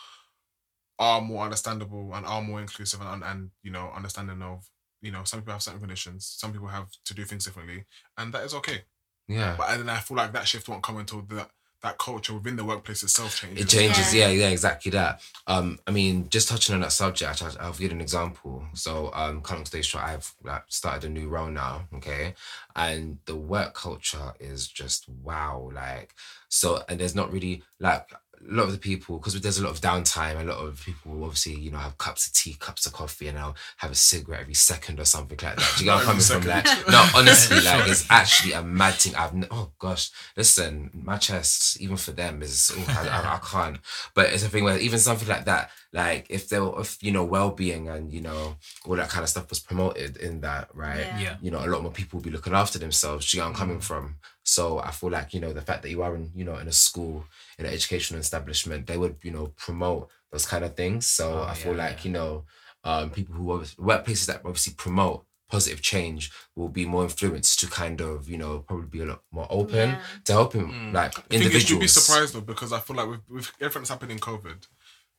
are 0.98 1.20
more 1.20 1.44
understandable 1.44 2.10
and 2.14 2.26
are 2.26 2.42
more 2.42 2.60
inclusive 2.60 3.00
and, 3.00 3.22
and 3.22 3.50
you 3.62 3.70
know 3.70 3.90
understanding 3.94 4.42
of 4.42 4.68
you 5.00 5.12
know 5.12 5.22
some 5.24 5.40
people 5.40 5.52
have 5.52 5.62
certain 5.62 5.80
conditions, 5.80 6.36
some 6.38 6.52
people 6.52 6.68
have 6.68 6.88
to 7.04 7.14
do 7.14 7.24
things 7.24 7.44
differently, 7.44 7.84
and 8.18 8.32
that 8.34 8.44
is 8.44 8.54
okay. 8.54 8.82
yeah. 9.28 9.54
But 9.56 9.76
then 9.76 9.88
I 9.88 9.98
feel 9.98 10.16
like 10.16 10.32
that 10.32 10.48
shift 10.48 10.68
won't 10.68 10.82
come 10.82 10.96
until 10.98 11.22
that 11.22 11.50
that 11.82 11.98
culture 11.98 12.34
within 12.34 12.56
the 12.56 12.64
workplace 12.64 13.02
itself 13.02 13.36
changes. 13.36 13.64
It 13.64 13.68
changes, 13.68 14.14
Yeah. 14.14 14.28
yeah. 14.28 14.44
yeah, 14.44 14.48
exactly 14.48 14.90
that. 14.92 15.20
Um, 15.46 15.78
I 15.86 15.90
mean, 15.92 16.28
just 16.28 16.48
touching 16.48 16.74
on 16.74 16.80
that 16.80 16.92
subject, 16.92 17.42
I'll, 17.42 17.56
I'll 17.60 17.72
give 17.72 17.82
you 17.82 17.90
an 17.90 18.00
example. 18.00 18.64
So, 18.74 19.10
um, 19.14 19.42
coming 19.42 19.64
to 19.64 19.68
stage 19.68 19.94
I've 19.94 20.34
like 20.42 20.64
started 20.68 21.08
a 21.08 21.12
new 21.12 21.28
role 21.28 21.48
now, 21.50 21.86
okay, 21.94 22.34
and 22.74 23.18
the 23.26 23.36
work 23.36 23.74
culture 23.74 24.32
is 24.40 24.66
just 24.66 25.08
wow, 25.08 25.70
like 25.72 26.14
so, 26.48 26.82
and 26.88 26.98
there's 26.98 27.14
not 27.14 27.32
really 27.32 27.62
like 27.78 28.10
a 28.40 28.54
lot 28.54 28.64
of 28.64 28.72
the 28.72 28.78
people 28.78 29.18
because 29.18 29.40
there's 29.40 29.58
a 29.58 29.64
lot 29.64 29.70
of 29.70 29.80
downtime. 29.80 30.40
A 30.40 30.44
lot 30.44 30.58
of 30.58 30.82
people 30.84 31.12
will 31.12 31.24
obviously, 31.24 31.54
you 31.54 31.70
know, 31.70 31.78
have 31.78 31.98
cups 31.98 32.26
of 32.26 32.32
tea, 32.32 32.56
cups 32.58 32.86
of 32.86 32.92
coffee, 32.92 33.28
and 33.28 33.38
I'll 33.38 33.56
have 33.78 33.90
a 33.90 33.94
cigarette 33.94 34.40
every 34.40 34.54
second 34.54 35.00
or 35.00 35.04
something 35.04 35.38
like 35.42 35.56
that. 35.56 35.74
Do 35.76 35.84
you 35.84 35.90
get 35.90 35.94
what 36.06 36.08
I'm 36.08 36.18
coming 36.18 36.22
every 36.22 36.40
from? 36.40 36.50
Like, 36.50 36.88
no, 36.88 37.08
honestly, 37.14 37.60
like 37.60 37.88
it's 37.88 38.06
actually 38.10 38.52
a 38.52 38.62
mad 38.62 38.94
thing. 38.94 39.14
I've 39.14 39.34
n- 39.34 39.48
oh 39.50 39.72
gosh, 39.78 40.10
listen, 40.36 40.90
my 40.94 41.16
chest 41.16 41.80
even 41.80 41.96
for 41.96 42.12
them 42.12 42.42
is 42.42 42.70
oh, 42.74 42.84
I, 42.88 43.08
I, 43.08 43.34
I 43.34 43.38
can't. 43.38 43.78
But 44.14 44.32
it's 44.32 44.44
a 44.44 44.48
thing 44.48 44.64
where 44.64 44.78
even 44.78 44.98
something 44.98 45.28
like 45.28 45.44
that, 45.46 45.70
like 45.92 46.26
if 46.28 46.48
there, 46.48 46.64
were- 46.64 46.80
if 46.80 47.02
you 47.02 47.12
know, 47.12 47.24
well 47.24 47.50
being 47.50 47.88
and 47.88 48.12
you 48.12 48.20
know 48.20 48.56
all 48.84 48.96
that 48.96 49.08
kind 49.10 49.22
of 49.22 49.28
stuff 49.28 49.48
was 49.50 49.60
promoted 49.60 50.16
in 50.16 50.40
that, 50.40 50.68
right? 50.74 50.98
Yeah. 50.98 51.20
Yeah. 51.20 51.36
You 51.40 51.50
know, 51.50 51.64
a 51.64 51.66
lot 51.66 51.82
more 51.82 51.92
people 51.92 52.18
will 52.18 52.24
be 52.24 52.30
looking 52.30 52.54
after 52.54 52.78
themselves. 52.78 53.30
Do 53.30 53.36
you 53.36 53.42
know 53.42 53.48
where 53.48 53.54
I'm 53.54 53.58
coming 53.58 53.78
mm. 53.78 53.82
from? 53.82 54.16
So 54.48 54.78
I 54.88 54.90
feel 54.90 55.10
like 55.10 55.34
you 55.34 55.40
know 55.40 55.52
the 55.52 55.60
fact 55.68 55.82
that 55.82 55.90
you 55.90 56.02
are 56.02 56.14
in 56.16 56.30
you 56.34 56.44
know 56.44 56.56
in 56.62 56.68
a 56.68 56.72
school 56.86 57.24
in 57.58 57.66
an 57.66 57.72
educational 57.72 58.20
establishment, 58.20 58.86
they 58.86 58.96
would 59.02 59.16
you 59.22 59.30
know 59.36 59.46
promote 59.56 60.08
those 60.32 60.46
kind 60.46 60.64
of 60.64 60.74
things. 60.74 61.06
So 61.18 61.24
Oh, 61.40 61.44
I 61.52 61.54
feel 61.54 61.72
yeah, 61.76 61.84
like 61.84 61.98
yeah. 61.98 62.04
you 62.06 62.12
know 62.16 62.44
um, 62.84 63.10
people 63.10 63.34
who 63.34 63.46
obvi- 63.56 63.76
workplaces 63.76 64.26
that 64.26 64.40
obviously 64.44 64.74
promote 64.74 65.24
positive 65.50 65.80
change 65.82 66.30
will 66.56 66.68
be 66.68 66.84
more 66.84 67.04
influenced 67.04 67.58
to 67.60 67.66
kind 67.66 68.00
of 68.00 68.28
you 68.28 68.38
know 68.38 68.60
probably 68.68 68.86
be 68.86 69.00
a 69.00 69.06
lot 69.06 69.22
more 69.30 69.46
open 69.50 69.90
Yeah. 69.90 70.02
to 70.24 70.32
helping 70.32 70.66
Mm. 70.68 70.92
like 70.92 71.18
I 71.18 71.20
think 71.22 71.32
you 71.32 71.38
individuals. 71.38 71.68
should 71.68 71.80
be 71.80 72.00
surprised 72.00 72.34
though 72.34 72.40
because 72.52 72.72
I 72.72 72.80
feel 72.80 72.96
like 72.96 73.08
with, 73.08 73.20
with 73.28 73.50
everything 73.60 73.82
that's 73.82 73.90
happening 73.90 74.16
in 74.18 74.20
COVID, 74.30 74.66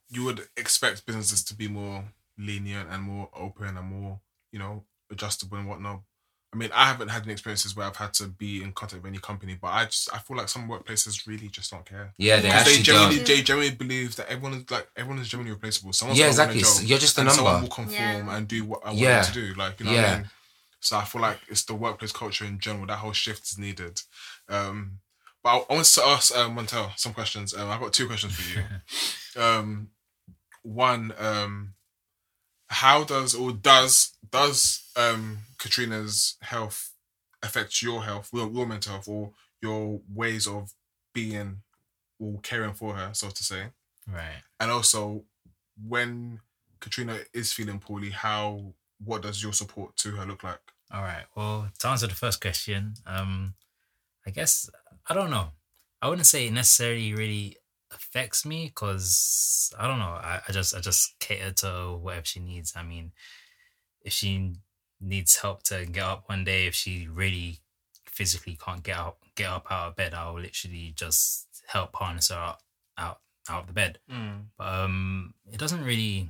you 0.10 0.24
would 0.26 0.42
expect 0.58 1.06
businesses 1.06 1.44
to 1.46 1.54
be 1.56 1.68
more 1.68 2.04
lenient 2.38 2.89
and 2.92 3.04
more 3.04 3.30
open 3.36 3.76
and 3.78 3.88
more 3.88 4.20
you 4.52 4.60
know 4.60 4.84
adjustable 5.12 5.58
and 5.58 5.68
whatnot. 5.68 6.02
I 6.52 6.58
mean, 6.58 6.72
I 6.74 6.86
haven't 6.86 7.10
had 7.10 7.24
any 7.24 7.32
experiences 7.34 7.76
where 7.76 7.86
I've 7.86 7.96
had 7.96 8.14
to 8.16 8.28
be 8.28 8.64
in 8.64 8.72
contact 8.72 9.04
with 9.04 9.10
any 9.12 9.20
company, 9.20 9.56
but 9.62 9.68
I 9.68 9.86
just 9.86 10.12
I 10.14 10.18
feel 10.18 10.36
like 10.36 10.50
some 10.50 10.68
workplaces 10.68 11.28
really 11.28 11.48
just 11.48 11.70
don't 11.70 11.86
care. 11.86 12.14
Yeah, 12.18 12.38
they 12.38 12.48
Because 12.48 12.62
actually 12.62 12.78
they 12.78 12.84
genuinely, 12.84 13.18
don't. 13.18 13.28
they 13.28 13.42
genuinely 13.44 13.76
believe 13.76 14.16
that 14.16 14.30
everyone 14.30 14.54
is 14.60 14.72
like 14.72 14.88
everyone 14.96 15.20
is 15.22 15.28
generally 15.30 15.52
replaceable. 15.52 15.94
Someone's 15.94 16.20
Yeah, 16.20 16.26
gonna 16.34 16.52
a 16.52 16.56
exactly. 16.56 16.62
job 16.62 16.90
You're 16.90 16.98
just 17.00 17.18
a 17.18 17.22
and 17.22 17.32
Someone 17.32 17.62
will 17.62 17.70
conform 17.70 18.28
Yeah. 18.28 18.36
and 18.36 18.48
do 18.48 18.66
what 18.66 18.82
I 18.84 18.88
want 18.90 18.98
Yeah. 19.00 19.22
them 19.22 19.32
to 19.34 19.40
do. 19.48 19.54
Like 19.54 19.80
you 19.80 19.86
know, 19.86 19.92
Yeah. 19.92 20.02
what 20.02 20.12
I 20.12 20.18
mean? 20.18 20.30
so 20.82 20.98
I 20.98 21.04
feel 21.04 21.22
like 21.22 21.40
it's 21.50 21.66
the 21.66 21.76
workplace 21.76 22.12
culture 22.14 22.46
in 22.46 22.58
general. 22.58 22.88
That 22.88 22.98
whole 23.00 23.12
shift 23.14 23.44
is 23.44 23.58
needed. 23.58 24.02
Um, 24.48 25.00
but 25.44 25.50
I, 25.50 25.58
I 25.70 25.74
want 25.76 25.86
to 25.86 26.04
ask 26.06 26.36
um, 26.36 26.56
Montel 26.56 26.98
some 26.98 27.14
questions. 27.14 27.54
Um, 27.54 27.70
I've 27.70 27.80
got 27.82 27.94
two 27.94 28.08
questions 28.08 28.34
for 28.34 28.60
you. 28.60 28.66
um, 29.44 29.90
one, 30.64 31.14
um, 31.20 31.74
how 32.69 33.03
does 33.03 33.36
or 33.36 33.51
does 33.51 34.13
does 34.32 34.84
um, 34.95 35.39
Katrina's 35.58 36.36
health 36.41 36.91
affect 37.41 37.82
your 37.82 38.03
health, 38.03 38.30
your, 38.34 38.49
your 38.51 38.65
mental 38.65 38.93
health, 38.93 39.07
or 39.07 39.32
your 39.61 40.01
ways 40.13 40.47
of 40.47 40.74
being 41.13 41.61
or 42.20 42.39
caring 42.41 42.74
for 42.74 42.93
her, 42.93 43.09
so 43.13 43.30
to 43.30 43.43
say? 43.43 43.65
Right. 44.07 44.43
And 44.59 44.72
also, 44.72 45.24
when 45.88 46.39
Katrina 46.80 47.20
is 47.34 47.51
feeling 47.53 47.80
poorly, 47.80 48.11
how 48.11 48.74
what 49.03 49.24
does 49.24 49.41
your 49.41 49.53
support 49.53 49.95
to 49.97 50.11
her 50.11 50.26
look 50.26 50.43
like? 50.43 50.59
All 50.91 51.01
right. 51.01 51.26
Well, 51.36 51.70
to 51.80 51.88
answer 51.88 52.07
the 52.07 52.15
first 52.15 52.41
question, 52.41 52.95
um, 53.05 53.55
I 54.26 54.32
guess 54.32 54.70
I 55.07 55.13
don't 55.13 55.32
know. 55.32 55.49
I 56.01 56.07
wouldn't 56.07 56.28
say 56.28 56.47
it 56.47 56.53
necessarily 56.53 57.13
really 57.13 57.57
affects 57.92 58.46
me 58.46 58.68
because 58.68 59.74
I 59.80 59.88
don't 59.88 60.00
know. 60.00 60.06
I, 60.06 60.42
I 60.48 60.52
just 60.52 60.76
I 60.76 60.80
just 60.80 61.16
cater 61.20 61.52
to 61.52 61.98
whatever 62.00 62.26
she 62.26 62.40
needs. 62.40 62.74
I 62.76 62.84
mean, 62.84 63.12
if 64.02 64.14
she 64.14 64.54
needs 65.02 65.38
help 65.38 65.64
to 65.64 65.86
get 65.86 66.04
up 66.04 66.24
one 66.28 66.44
day, 66.44 66.68
if 66.68 66.76
she 66.76 67.08
really 67.08 67.60
physically 68.06 68.58
can't 68.64 68.84
get 68.84 68.98
up 68.98 69.20
get 69.36 69.50
up 69.50 69.68
out 69.72 69.90
of 69.90 69.96
bed, 69.96 70.14
I'll 70.14 70.40
literally 70.40 70.94
just 70.96 71.48
help 71.68 71.96
harness 71.96 72.30
her 72.30 72.36
out 72.38 72.58
out, 72.98 73.20
out 73.50 73.62
of 73.62 73.68
the 73.68 73.74
bed. 73.74 74.00
But 74.58 74.68
um, 74.68 75.34
it 75.52 75.58
doesn't 75.58 75.84
really 75.84 76.30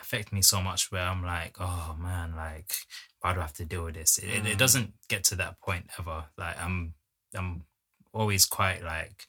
affect 0.00 0.32
me 0.32 0.42
so 0.42 0.62
much 0.62 0.90
where 0.90 1.02
I'm 1.06 1.22
like, 1.24 1.56
oh 1.60 1.96
man, 1.98 2.34
like 2.36 2.72
why 3.20 3.32
do 3.34 3.38
I 3.40 3.42
have 3.42 3.52
to 3.54 3.64
deal 3.66 3.84
with 3.84 3.94
this? 3.94 4.16
It, 4.18 4.28
it, 4.30 4.42
Mm. 4.44 4.52
it 4.52 4.58
doesn't 4.58 4.94
get 5.08 5.24
to 5.24 5.34
that 5.36 5.60
point 5.60 5.90
ever. 5.98 6.24
Like 6.38 6.60
I'm 6.62 6.94
I'm 7.34 7.64
always 8.12 8.44
quite 8.46 8.82
like 8.82 9.26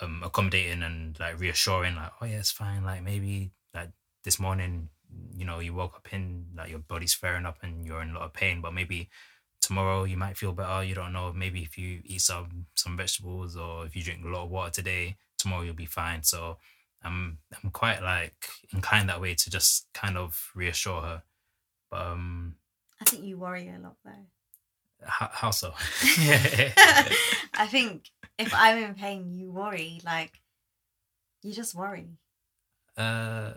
um 0.00 0.22
accommodating 0.24 0.82
and 0.82 1.18
like 1.18 1.38
reassuring 1.40 1.96
like 1.96 2.12
oh 2.20 2.26
yeah 2.26 2.38
it's 2.38 2.50
fine 2.50 2.84
like 2.84 3.02
maybe 3.02 3.50
like 3.74 3.90
this 4.24 4.38
morning 4.38 4.88
you 5.34 5.44
know 5.44 5.58
you 5.58 5.72
woke 5.74 5.94
up 5.94 6.12
in 6.12 6.46
like 6.56 6.70
your 6.70 6.78
body's 6.78 7.14
flaring 7.14 7.46
up 7.46 7.58
and 7.62 7.86
you're 7.86 8.02
in 8.02 8.10
a 8.10 8.14
lot 8.14 8.22
of 8.22 8.32
pain 8.32 8.60
but 8.60 8.74
maybe 8.74 9.08
tomorrow 9.60 10.04
you 10.04 10.16
might 10.16 10.36
feel 10.36 10.52
better 10.52 10.84
you 10.84 10.94
don't 10.94 11.12
know 11.12 11.32
maybe 11.32 11.62
if 11.62 11.76
you 11.76 12.00
eat 12.04 12.20
some 12.20 12.66
some 12.74 12.96
vegetables 12.96 13.56
or 13.56 13.84
if 13.86 13.96
you 13.96 14.02
drink 14.02 14.24
a 14.24 14.28
lot 14.28 14.44
of 14.44 14.50
water 14.50 14.70
today 14.70 15.16
tomorrow 15.38 15.62
you'll 15.62 15.74
be 15.74 15.86
fine 15.86 16.22
so 16.22 16.58
i'm 17.02 17.38
i'm 17.62 17.70
quite 17.70 18.02
like 18.02 18.48
inclined 18.72 19.08
that 19.08 19.20
way 19.20 19.34
to 19.34 19.50
just 19.50 19.86
kind 19.94 20.16
of 20.16 20.50
reassure 20.54 21.00
her 21.00 21.22
but 21.90 22.00
um 22.00 22.54
I 23.00 23.04
think 23.04 23.24
you 23.24 23.38
worry 23.38 23.68
a 23.68 23.78
lot 23.80 23.96
though. 24.04 24.10
how, 25.04 25.30
how 25.32 25.50
so 25.50 25.72
I 27.54 27.66
think 27.70 28.10
if 28.38 28.52
I'm 28.54 28.78
in 28.78 28.94
pain, 28.94 29.30
you 29.32 29.50
worry. 29.50 30.00
Like 30.04 30.40
you 31.42 31.52
just 31.52 31.74
worry 31.74 32.08
uh 32.96 33.52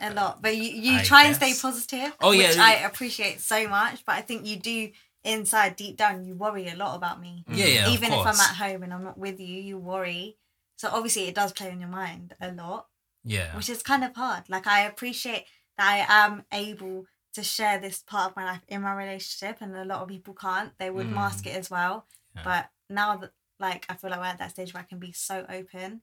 a 0.00 0.12
lot, 0.12 0.42
but 0.42 0.56
you, 0.56 0.64
you 0.64 0.98
I 0.98 1.04
try 1.04 1.26
and 1.26 1.36
stay 1.36 1.54
positive. 1.60 2.12
Oh, 2.20 2.32
yeah, 2.32 2.48
which. 2.48 2.58
I 2.58 2.72
appreciate 2.86 3.40
so 3.40 3.68
much. 3.68 4.04
But 4.04 4.16
I 4.16 4.20
think 4.22 4.46
you 4.46 4.56
do 4.56 4.90
inside, 5.22 5.76
deep 5.76 5.96
down, 5.96 6.24
you 6.24 6.34
worry 6.34 6.66
a 6.68 6.74
lot 6.74 6.96
about 6.96 7.20
me. 7.20 7.44
yeah 7.48 7.66
yeah 7.66 7.86
of 7.86 7.92
Even 7.94 8.12
if 8.12 8.18
I'm 8.26 8.40
at 8.40 8.56
home 8.56 8.82
and 8.82 8.92
I'm 8.92 9.04
not 9.04 9.18
with 9.18 9.38
you, 9.38 9.60
you 9.60 9.78
worry. 9.78 10.38
So 10.76 10.88
obviously, 10.90 11.28
it 11.28 11.34
does 11.36 11.52
play 11.52 11.70
on 11.70 11.78
your 11.78 11.88
mind 11.90 12.34
a 12.40 12.50
lot, 12.50 12.86
yeah 13.22 13.54
which 13.56 13.70
is 13.70 13.82
kind 13.82 14.02
of 14.02 14.16
hard. 14.16 14.48
Like 14.48 14.66
I 14.66 14.80
appreciate 14.86 15.44
that 15.78 15.86
I 16.10 16.24
am 16.24 16.44
able 16.52 17.04
to 17.34 17.42
share 17.44 17.78
this 17.78 18.02
part 18.02 18.30
of 18.30 18.36
my 18.36 18.44
life 18.44 18.62
in 18.68 18.82
my 18.82 18.94
relationship, 18.94 19.58
and 19.60 19.76
a 19.76 19.84
lot 19.84 20.00
of 20.02 20.08
people 20.08 20.34
can't. 20.34 20.76
They 20.78 20.90
would 20.90 21.06
Mm. 21.06 21.14
mask 21.14 21.46
it 21.46 21.56
as 21.56 21.70
well. 21.70 22.06
Yeah. 22.34 22.42
But 22.44 22.70
now 22.90 23.16
that 23.18 23.30
like 23.62 23.86
I 23.88 23.94
feel 23.94 24.10
like 24.10 24.20
we're 24.20 24.26
at 24.26 24.38
that 24.38 24.50
stage 24.50 24.74
where 24.74 24.82
I 24.82 24.86
can 24.86 24.98
be 24.98 25.12
so 25.12 25.46
open, 25.48 26.02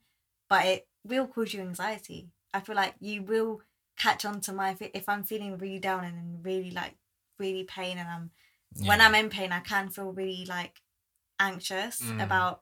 but 0.49 0.65
it 0.65 0.87
will 1.03 1.27
cause 1.27 1.53
you 1.53 1.61
anxiety. 1.61 2.29
I 2.53 2.61
feel 2.61 2.75
like 2.75 2.95
you 2.99 3.21
will 3.21 3.61
catch 3.97 4.25
on 4.25 4.41
to 4.41 4.53
my 4.53 4.75
if 4.95 5.07
I'm 5.07 5.23
feeling 5.23 5.57
really 5.59 5.77
down 5.79 6.03
and 6.05 6.17
in 6.17 6.39
really 6.41 6.71
like 6.71 6.95
really 7.37 7.63
pain 7.65 7.97
and 7.99 8.07
I'm 8.09 8.31
when 8.87 9.01
I'm 9.01 9.13
in 9.15 9.29
pain 9.29 9.51
I 9.51 9.59
can 9.59 9.89
feel 9.89 10.11
really 10.11 10.45
like 10.47 10.81
anxious 11.39 12.01
Mm. 12.01 12.23
about 12.23 12.61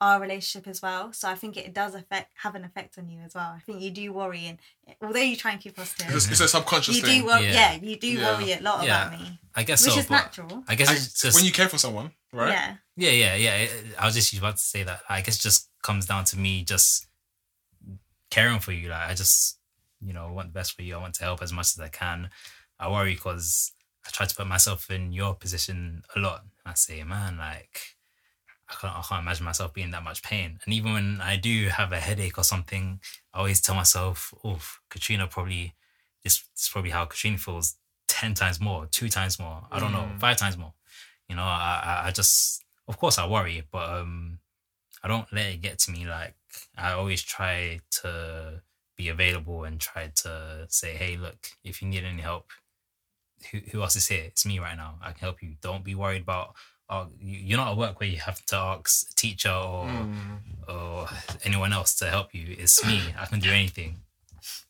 our 0.00 0.20
relationship 0.20 0.68
as 0.68 0.80
well. 0.80 1.12
So 1.12 1.28
I 1.28 1.34
think 1.34 1.56
it 1.56 1.74
does 1.74 1.94
affect 1.96 2.32
have 2.42 2.54
an 2.54 2.64
effect 2.64 2.98
on 2.98 3.08
you 3.08 3.18
as 3.20 3.34
well. 3.34 3.52
I 3.56 3.58
think 3.60 3.80
you 3.80 3.90
do 3.90 4.12
worry 4.12 4.46
and 4.46 4.58
although 5.02 5.18
you 5.18 5.34
try 5.36 5.50
and 5.52 5.60
keep 5.60 5.74
positive, 5.74 6.14
It's, 6.14 6.28
a- 6.28 6.30
it's 6.30 6.40
a 6.40 6.48
subconscious 6.48 6.96
you 6.96 7.02
thing. 7.02 7.22
do 7.22 7.26
worry. 7.26 7.46
Yeah. 7.46 7.72
Yeah. 7.72 7.80
you 7.82 7.96
do 7.96 8.06
Yeah. 8.06 8.38
worry 8.38 8.52
a 8.52 8.60
lot 8.60 8.84
Yeah. 8.84 9.08
about 9.08 9.20
me, 9.20 9.40
I 9.56 9.64
guess 9.64 9.82
which 9.84 9.94
so 9.94 10.00
is 10.00 10.08
natural. 10.10 10.62
I 10.68 10.74
guess 10.76 10.88
I- 10.88 10.94
it's 10.94 11.20
just 11.20 11.34
when 11.34 11.44
you 11.44 11.52
care 11.52 11.68
for 11.68 11.78
someone, 11.78 12.12
right? 12.32 12.50
Yeah, 12.50 12.76
Yeah, 12.96 13.34
yeah, 13.34 13.34
yeah. 13.36 13.66
I 13.98 14.06
was 14.06 14.14
just 14.14 14.32
about 14.36 14.56
to 14.56 14.62
say 14.62 14.82
that. 14.82 15.00
I 15.08 15.20
guess 15.20 15.36
it 15.38 15.42
just 15.42 15.68
comes 15.82 16.06
down 16.06 16.24
to 16.26 16.38
me 16.38 16.64
just 16.64 17.06
caring 18.30 18.60
for 18.60 18.72
you. 18.72 18.88
Like 18.88 19.08
I 19.10 19.14
just, 19.14 19.58
you 20.00 20.12
know, 20.12 20.32
want 20.32 20.48
the 20.48 20.52
best 20.58 20.74
for 20.74 20.82
you. 20.82 20.96
I 20.96 21.00
want 21.00 21.14
to 21.14 21.24
help 21.24 21.42
as 21.42 21.52
much 21.52 21.66
as 21.74 21.80
I 21.80 21.88
can. 21.88 22.30
I 22.78 22.90
worry 22.90 23.14
because 23.14 23.72
I 24.06 24.10
try 24.10 24.26
to 24.26 24.34
put 24.34 24.46
myself 24.46 24.90
in 24.90 25.12
your 25.12 25.34
position 25.34 26.02
a 26.14 26.20
lot. 26.20 26.44
I 26.64 26.74
say, 26.74 27.02
man, 27.04 27.38
like 27.38 27.80
I 28.68 28.74
can't, 28.74 28.96
I 28.96 29.02
can't 29.02 29.22
imagine 29.22 29.44
myself 29.44 29.72
being 29.72 29.90
that 29.92 30.02
much 30.04 30.22
pain. 30.22 30.58
And 30.64 30.74
even 30.74 30.92
when 30.92 31.20
I 31.22 31.36
do 31.36 31.68
have 31.68 31.92
a 31.92 31.98
headache 32.00 32.38
or 32.38 32.44
something, 32.44 33.00
I 33.32 33.38
always 33.38 33.60
tell 33.60 33.74
myself, 33.74 34.32
oh, 34.44 34.60
Katrina 34.90 35.26
probably 35.26 35.74
this, 36.24 36.40
this 36.54 36.64
is 36.64 36.68
probably 36.68 36.90
how 36.90 37.06
Katrina 37.06 37.38
feels 37.38 37.76
ten 38.06 38.34
times 38.34 38.60
more, 38.60 38.86
two 38.86 39.08
times 39.08 39.38
more. 39.38 39.62
I 39.70 39.78
don't 39.78 39.92
know, 39.92 40.08
Mm. 40.14 40.20
five 40.20 40.36
times 40.36 40.56
more. 40.58 40.74
You 41.28 41.36
know, 41.36 41.42
I, 41.42 42.02
I, 42.06 42.10
just, 42.10 42.62
of 42.88 42.96
course, 42.98 43.18
I 43.18 43.26
worry, 43.26 43.62
but 43.70 43.88
um, 43.90 44.38
I 45.02 45.08
don't 45.08 45.30
let 45.32 45.46
it 45.46 45.60
get 45.62 45.78
to 45.80 45.90
me. 45.90 46.06
Like 46.06 46.34
I 46.76 46.92
always 46.92 47.22
try 47.22 47.80
to 48.02 48.62
be 48.96 49.08
available 49.08 49.64
and 49.64 49.78
try 49.80 50.10
to 50.22 50.66
say, 50.68 50.94
hey, 50.96 51.16
look, 51.16 51.48
if 51.64 51.82
you 51.82 51.88
need 51.88 52.04
any 52.04 52.22
help, 52.22 52.46
who, 53.52 53.58
who 53.70 53.82
else 53.82 53.94
is 53.96 54.08
here? 54.08 54.24
It's 54.26 54.44
me 54.46 54.58
right 54.58 54.76
now. 54.76 54.94
I 55.02 55.12
can 55.12 55.20
help 55.20 55.42
you. 55.42 55.54
Don't 55.60 55.84
be 55.84 55.94
worried 55.94 56.22
about. 56.22 56.54
You- 56.90 57.08
you're 57.20 57.58
not 57.58 57.72
at 57.72 57.76
work 57.76 58.00
where 58.00 58.08
you 58.08 58.16
have 58.16 58.44
to 58.46 58.56
ask 58.56 59.10
a 59.10 59.14
teacher 59.14 59.50
or 59.52 59.84
Mm. 59.86 60.38
or 60.68 61.08
anyone 61.44 61.72
else 61.72 61.94
to 61.96 62.08
help 62.08 62.34
you. 62.34 62.56
It's 62.58 62.84
me. 62.86 63.02
I 63.18 63.26
can 63.26 63.38
do 63.40 63.50
anything. 63.50 63.96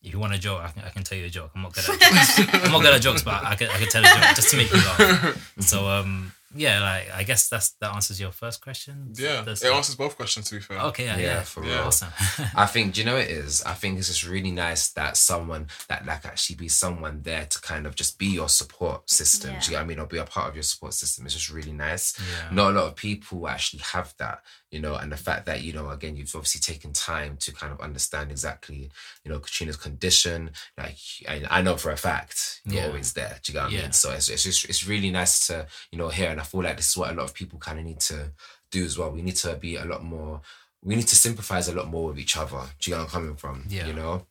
If 0.02 0.12
you 0.12 0.18
want 0.18 0.34
a 0.34 0.38
joke, 0.38 0.61
I 0.62 0.68
can, 0.72 0.82
I 0.84 0.88
can 0.90 1.04
tell 1.04 1.16
you 1.16 1.26
a 1.26 1.30
joke. 1.30 1.52
I'm 1.54 1.62
not 1.62 1.72
good 1.74 1.84
at 1.88 2.00
jokes. 2.00 2.38
I'm 2.64 2.72
not 2.72 2.82
good 2.82 2.94
at 2.94 3.00
jokes, 3.00 3.22
but 3.22 3.44
I 3.44 3.54
can, 3.54 3.68
I 3.70 3.78
can 3.78 3.88
tell 3.88 4.02
a 4.04 4.09
joke 4.09 4.34
just 4.36 4.50
to 4.50 4.56
make 4.56 4.70
you 4.72 4.78
laugh. 4.78 5.54
So 5.61 5.86
um 5.88 6.32
yeah, 6.55 6.80
like 6.80 7.12
I 7.12 7.22
guess 7.24 7.49
that's 7.49 7.70
that 7.80 7.94
answers 7.94 8.20
your 8.20 8.32
first 8.32 8.62
question. 8.62 9.12
Yeah, 9.16 9.36
That's- 9.42 9.62
it 9.62 9.72
answers 9.72 9.96
both 9.96 10.16
questions. 10.16 10.49
To 10.49 10.55
be 10.57 10.61
fair. 10.62 10.78
Okay, 10.78 11.05
yeah, 11.05 11.16
Yeah, 11.16 11.22
yeah, 11.26 11.42
for 11.42 11.61
real. 11.62 11.78
Awesome. 11.78 12.09
I 12.57 12.66
think, 12.66 12.94
do 12.94 13.01
you 13.01 13.07
know 13.07 13.14
what 13.14 13.24
it 13.24 13.30
is? 13.30 13.62
I 13.64 13.74
think 13.74 13.99
it's 13.99 14.09
just 14.09 14.26
really 14.26 14.51
nice 14.51 14.90
that 14.92 15.16
someone 15.16 15.66
that 15.88 16.07
like 16.07 16.24
actually 16.24 16.57
be 16.57 16.68
someone 16.68 17.22
there 17.22 17.44
to 17.46 17.61
kind 17.61 17.86
of 17.86 17.94
just 17.94 18.18
be 18.18 18.26
your 18.26 18.49
support 18.49 19.11
system. 19.11 19.51
Yeah. 19.53 19.61
Do 19.61 19.64
you 19.66 19.70
get 19.72 19.76
what 19.76 19.82
I 19.82 19.86
mean? 19.86 19.99
Or 19.99 20.07
be 20.07 20.18
a 20.18 20.24
part 20.24 20.49
of 20.49 20.55
your 20.57 20.62
support 20.62 20.94
system. 20.94 21.26
It's 21.26 21.34
just 21.34 21.51
really 21.51 21.72
nice. 21.72 22.18
yeah. 22.18 22.55
Not 22.55 22.70
a 22.72 22.74
lot 22.78 22.86
of 22.88 22.96
people 22.96 23.46
actually 23.46 23.80
have 23.82 24.14
that, 24.18 24.42
you 24.70 24.80
know, 24.80 24.94
and 24.94 25.12
the 25.12 25.16
fact 25.18 25.44
that, 25.46 25.61
you 25.62 25.72
know, 25.74 25.90
again, 25.90 26.16
you've 26.16 26.34
obviously 26.34 26.61
taken 26.61 26.92
time 26.94 27.36
to 27.40 27.53
kind 27.53 27.72
of 27.72 27.80
understand 27.80 28.30
exactly, 28.30 28.90
you 29.24 29.30
know, 29.30 29.38
Katrina's 29.38 29.76
condition. 29.76 30.51
Like, 30.78 30.96
I, 31.28 31.42
I 31.51 31.62
know 31.62 31.76
for 31.76 31.90
a 31.90 31.96
fact 31.96 32.61
you're 32.64 32.82
Yeah. 32.82 32.86
always 32.88 33.12
there. 33.12 33.38
Do 33.42 33.53
you 33.53 33.55
get 33.55 33.62
what 33.64 33.72
I 33.72 33.74
Yeah. 33.76 33.82
mean? 33.82 33.92
So 33.92 34.12
it's, 34.12 34.28
it's 34.30 34.44
just, 34.44 34.64
it's 34.64 34.86
really 34.86 35.11
nice 35.11 35.46
to, 35.49 35.66
you 35.92 35.99
know, 35.99 36.09
hear. 36.09 36.38
And 36.39 36.45
I 36.45 36.45
feel 36.45 36.62
like 36.62 36.76
this 36.76 36.91
is 36.91 36.97
what 36.97 37.11
a 37.11 37.14
lot 37.14 37.24
of 37.24 37.34
people 37.34 37.59
kind 37.59 37.80
of 37.80 37.84
need 37.84 37.99
to 37.99 38.30
do 38.70 38.84
as 38.84 38.97
well. 38.97 39.11
We 39.11 39.22
need 39.22 39.34
to 39.36 39.57
be 39.57 39.74
a 39.74 39.84
lot 39.84 40.05
more, 40.05 40.41
we 40.84 40.95
need 40.95 41.09
to 41.09 41.16
sympathize 41.16 41.66
a 41.66 41.74
lot 41.74 41.89
more 41.89 42.11
with 42.11 42.18
each 42.20 42.36
other. 42.36 42.61
Do 42.78 42.91
you 42.91 42.95
get 42.95 42.99
where 42.99 43.01
I'm 43.01 43.11
coming 43.11 43.34
from? 43.34 43.64
Yeah. 43.68 43.89
You 43.89 43.93
know? 43.93 44.26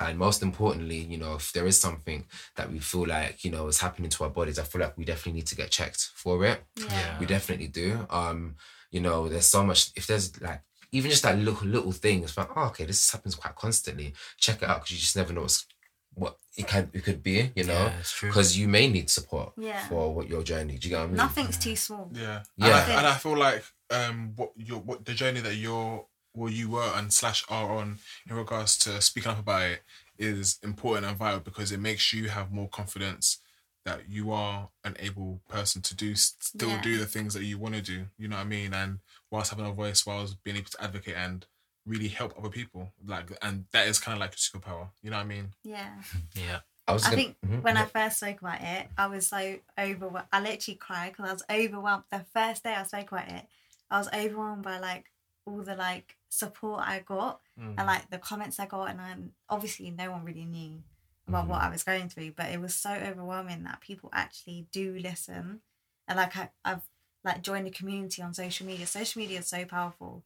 And 0.00 0.18
most 0.18 0.42
importantly, 0.42 1.00
you 1.00 1.18
know, 1.18 1.34
if 1.34 1.52
there 1.52 1.66
is 1.66 1.78
something 1.78 2.24
that 2.56 2.72
we 2.72 2.78
feel 2.78 3.06
like, 3.06 3.44
you 3.44 3.50
know, 3.50 3.66
is 3.66 3.80
happening 3.80 4.08
to 4.08 4.24
our 4.24 4.30
bodies, 4.30 4.58
I 4.58 4.62
feel 4.62 4.80
like 4.80 4.96
we 4.96 5.04
definitely 5.04 5.40
need 5.40 5.48
to 5.48 5.56
get 5.56 5.70
checked 5.70 6.08
for 6.14 6.46
it. 6.46 6.62
yeah, 6.76 7.18
We 7.20 7.26
definitely 7.26 7.68
do. 7.68 8.06
Um, 8.08 8.54
you 8.90 9.00
know, 9.00 9.28
there's 9.28 9.48
so 9.48 9.62
much. 9.62 9.90
If 9.96 10.06
there's 10.06 10.40
like 10.40 10.62
even 10.92 11.10
just 11.10 11.24
that 11.24 11.38
little 11.38 11.66
little 11.66 11.92
thing, 11.92 12.22
it's 12.22 12.38
like, 12.38 12.48
oh, 12.56 12.68
okay, 12.68 12.86
this 12.86 13.10
happens 13.10 13.34
quite 13.34 13.54
constantly. 13.54 14.14
Check 14.38 14.62
it 14.62 14.68
out 14.70 14.78
because 14.78 14.92
you 14.92 14.98
just 14.98 15.16
never 15.16 15.34
know 15.34 15.42
what's, 15.42 15.66
what 16.14 16.36
it 16.56 16.66
can 16.66 16.90
it 16.92 17.04
could 17.04 17.22
be. 17.22 17.52
You 17.54 17.64
know, 17.64 17.72
Yeah, 17.86 18.02
because 18.22 18.58
you 18.58 18.68
may 18.68 18.88
need 18.88 19.08
support 19.10 19.52
Yeah. 19.56 19.86
for 19.88 20.12
what 20.14 20.28
your 20.28 20.42
journey. 20.42 20.78
Do 20.78 20.88
you 20.88 20.94
get 20.94 20.98
what 20.98 21.04
I 21.04 21.06
mean? 21.08 21.16
Nothing's 21.16 21.56
too 21.58 21.76
small. 21.76 22.10
Yeah, 22.12 22.42
Yeah. 22.56 22.66
And, 22.66 22.92
I, 22.92 22.96
and 22.98 23.06
I 23.06 23.14
feel 23.16 23.36
like 23.36 23.64
um, 23.90 24.32
what 24.36 24.52
your 24.56 24.78
what 24.80 25.04
the 25.04 25.14
journey 25.14 25.40
that 25.40 25.54
you're, 25.56 26.06
well, 26.34 26.50
you 26.52 26.70
were 26.70 26.92
and 26.94 27.12
slash 27.12 27.44
are 27.48 27.70
on 27.72 27.98
in 28.28 28.36
regards 28.36 28.76
to 28.78 29.00
speaking 29.00 29.30
up 29.32 29.38
about 29.40 29.62
it 29.62 29.82
is 30.18 30.58
important 30.62 31.06
and 31.06 31.16
vital 31.16 31.40
because 31.40 31.72
it 31.72 31.80
makes 31.80 32.12
you 32.12 32.28
have 32.28 32.52
more 32.52 32.68
confidence 32.68 33.38
that 33.86 34.08
you 34.10 34.30
are 34.30 34.68
an 34.84 34.94
able 35.00 35.40
person 35.48 35.80
to 35.80 35.96
do 35.96 36.14
still 36.14 36.68
Yeah. 36.68 36.82
do 36.82 36.98
the 36.98 37.06
things 37.06 37.32
that 37.34 37.44
you 37.44 37.56
want 37.58 37.74
to 37.76 37.80
do. 37.82 38.06
You 38.18 38.28
know 38.28 38.36
what 38.36 38.42
I 38.42 38.48
mean? 38.48 38.74
And 38.74 38.98
whilst 39.30 39.50
having 39.50 39.64
a 39.66 39.72
voice, 39.72 40.04
whilst 40.04 40.42
being 40.44 40.56
able 40.58 40.68
to 40.70 40.82
advocate 40.84 41.14
and 41.16 41.46
really 41.86 42.08
help 42.08 42.34
other 42.38 42.48
people, 42.50 42.92
like, 43.06 43.30
and 43.42 43.64
that 43.72 43.86
is 43.88 43.98
kind 43.98 44.14
of 44.14 44.20
like 44.20 44.32
your 44.32 44.60
superpower. 44.60 44.88
You 45.02 45.10
know 45.10 45.16
what 45.16 45.22
I 45.22 45.26
mean? 45.26 45.54
Yeah. 45.64 45.94
yeah. 46.34 46.60
I 46.86 46.92
was 46.92 47.04
I 47.04 47.10
gonna, 47.10 47.22
think 47.22 47.36
Mhm. 47.46 47.62
when 47.62 47.76
I 47.76 47.84
first 47.84 48.16
spoke 48.18 48.40
about 48.40 48.60
it, 48.60 48.88
I 48.98 49.06
was 49.06 49.28
so 49.28 49.58
overwhelmed. 49.78 50.28
I 50.32 50.40
literally 50.40 50.76
cried 50.76 51.12
because 51.12 51.28
I 51.28 51.32
was 51.32 51.42
overwhelmed. 51.68 52.04
The 52.10 52.24
first 52.32 52.64
day 52.64 52.74
I 52.74 52.82
spoke 52.84 53.12
about 53.12 53.28
it, 53.28 53.46
I 53.90 53.98
was 53.98 54.08
overwhelmed 54.12 54.62
by 54.62 54.78
like 54.78 55.10
all 55.44 55.62
the 55.62 55.74
like 55.76 56.16
support 56.28 56.82
I 56.86 57.00
got 57.00 57.40
Mm. 57.58 57.74
and 57.78 57.86
like 57.86 58.08
the 58.10 58.18
comments 58.18 58.58
I 58.58 58.66
got, 58.66 58.90
and 58.90 58.98
then 58.98 59.32
obviously 59.48 59.90
no 59.90 60.10
one 60.10 60.24
really 60.24 60.44
knew 60.44 60.82
about 61.28 61.46
what 61.46 61.62
I 61.62 61.68
was 61.70 61.84
going 61.84 62.08
through, 62.08 62.32
but 62.32 62.50
it 62.50 62.60
was 62.60 62.74
so 62.74 62.90
overwhelming 62.90 63.62
that 63.64 63.80
people 63.80 64.08
actually 64.12 64.66
do 64.72 64.98
listen, 64.98 65.60
and 66.08 66.16
like 66.16 66.36
I, 66.36 66.50
I've 66.64 66.82
like 67.22 67.42
joined 67.42 67.66
a 67.68 67.70
community 67.70 68.20
on 68.22 68.34
social 68.34 68.66
media. 68.66 68.86
Social 68.86 69.20
media 69.20 69.38
is 69.40 69.46
so 69.46 69.64
powerful, 69.64 70.24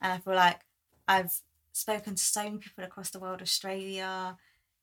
and 0.00 0.12
I 0.12 0.18
feel 0.18 0.34
like 0.34 0.60
I've 1.10 1.32
spoken 1.72 2.14
to 2.14 2.22
so 2.22 2.44
many 2.44 2.58
people 2.58 2.84
across 2.84 3.10
the 3.10 3.18
world, 3.18 3.42
Australia, 3.42 4.36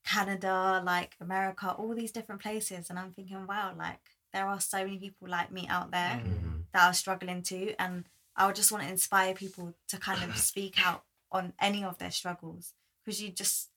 Canada, 0.06 0.82
like 0.86 1.16
America, 1.20 1.74
all 1.78 1.94
these 1.96 2.12
different 2.12 2.42
places, 2.42 2.90
and 2.90 2.98
I'm 3.00 3.12
thinking, 3.12 3.46
wow, 3.48 3.74
like 3.78 4.02
there 4.34 4.48
are 4.48 4.60
so 4.60 4.80
many 4.86 4.98
people 4.98 5.28
like 5.30 5.52
me 5.52 5.68
out 5.68 5.92
there 5.92 6.18
Mhm. 6.24 6.66
that 6.74 6.84
are 6.88 6.94
struggling 6.94 7.44
too, 7.44 7.76
and 7.80 8.08
I 8.36 8.46
would 8.46 8.56
just 8.56 8.72
want 8.72 8.84
to 8.84 8.90
inspire 8.90 9.34
people 9.34 9.74
to 9.88 9.98
kind 9.98 10.24
of 10.24 10.38
speak 10.38 10.76
out 10.86 11.04
on 11.32 11.54
any 11.60 11.84
of 11.84 11.98
their 11.98 12.12
struggles 12.12 12.74
because 13.04 13.22
you 13.22 13.30
just 13.32 13.70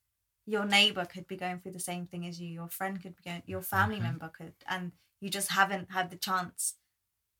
your 0.46 0.64
neighbor 0.64 1.05
could 1.05 1.26
be 1.28 1.36
going 1.36 1.61
through 1.61 1.72
the 1.72 1.80
same 1.80 2.07
thing 2.07 2.26
as 2.26 2.40
you, 2.40 2.48
your 2.48 2.68
friend 2.68 3.01
could 3.03 3.16
be 3.16 3.22
going, 3.22 3.42
your 3.46 3.62
family 3.62 4.01
Mhm. 4.01 4.03
member 4.09 4.28
could, 4.28 4.55
and 4.68 4.92
you 5.20 5.30
just 5.30 5.51
haven't 5.53 5.90
had 5.92 6.11
the 6.11 6.16
chance 6.16 6.76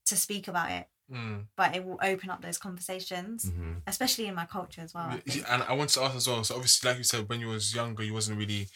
to 0.07 0.17
speak 0.17 0.49
about 0.49 0.71
it. 0.71 0.89
Mm. 1.11 1.47
But 1.57 1.75
it 1.75 1.85
will 1.85 1.99
open 2.03 2.31
up 2.31 2.41
those 2.41 2.59
conversations, 2.59 3.45
Mhm. 3.47 3.83
especially 3.87 4.27
in 4.27 4.35
my 4.35 4.47
culture 4.47 4.81
as 4.83 4.95
well. 4.95 5.11
I 5.11 5.45
And 5.49 5.63
I 5.65 5.73
want 5.73 5.91
to 5.91 6.03
ask 6.03 6.15
as 6.17 6.29
well. 6.29 6.45
So 6.45 6.55
obviously, 6.55 6.89
like 6.89 6.99
you 6.99 7.05
said, 7.05 7.29
when 7.29 7.41
you 7.41 7.49
was 7.49 7.75
younger, 7.75 8.05
you 8.05 8.15
wasn't 8.15 8.39
really 8.39 8.69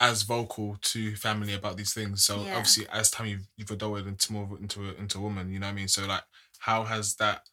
as 0.00 0.22
vocal 0.22 0.76
to 0.80 1.14
family 1.16 1.52
about 1.54 1.76
these 1.76 1.92
things. 1.92 2.24
So 2.24 2.44
Yeah. 2.44 2.56
obviously, 2.56 2.88
as 2.88 3.10
time 3.10 3.26
you've, 3.26 3.48
you've 3.56 3.68
adulted 3.68 4.06
into 4.08 4.32
more 4.32 4.58
into 4.58 4.88
a, 4.90 4.94
into 4.94 5.18
a 5.18 5.20
woman, 5.20 5.50
you 5.50 5.58
know 5.58 5.66
what 5.66 5.72
I 5.72 5.74
mean. 5.74 5.88
So 5.88 6.06
like, 6.06 6.24
how 6.58 6.84
has 6.84 7.16
that 7.16 7.48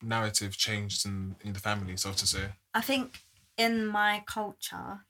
narrative 0.00 0.56
changed 0.56 1.06
in, 1.06 1.36
in 1.42 1.52
the 1.52 1.60
family, 1.60 1.96
so 1.96 2.12
to 2.12 2.26
say? 2.26 2.52
I 2.74 2.80
think 2.80 3.22
in 3.56 3.86
my 3.86 4.24
culture, 4.26 5.04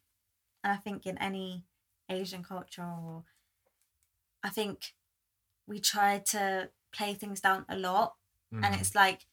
and 0.64 0.72
I 0.72 0.76
think 0.76 1.06
in 1.06 1.16
any 1.18 1.64
Asian 2.08 2.42
culture, 2.42 2.82
or 2.82 3.24
I 4.42 4.50
think 4.50 4.94
we 5.66 5.80
try 5.80 6.18
to 6.30 6.70
play 6.92 7.14
things 7.14 7.40
down 7.40 7.64
a 7.68 7.76
lot, 7.76 8.14
and 8.50 8.64
Mm. 8.64 8.80
it's 8.80 8.94
like 8.94 9.26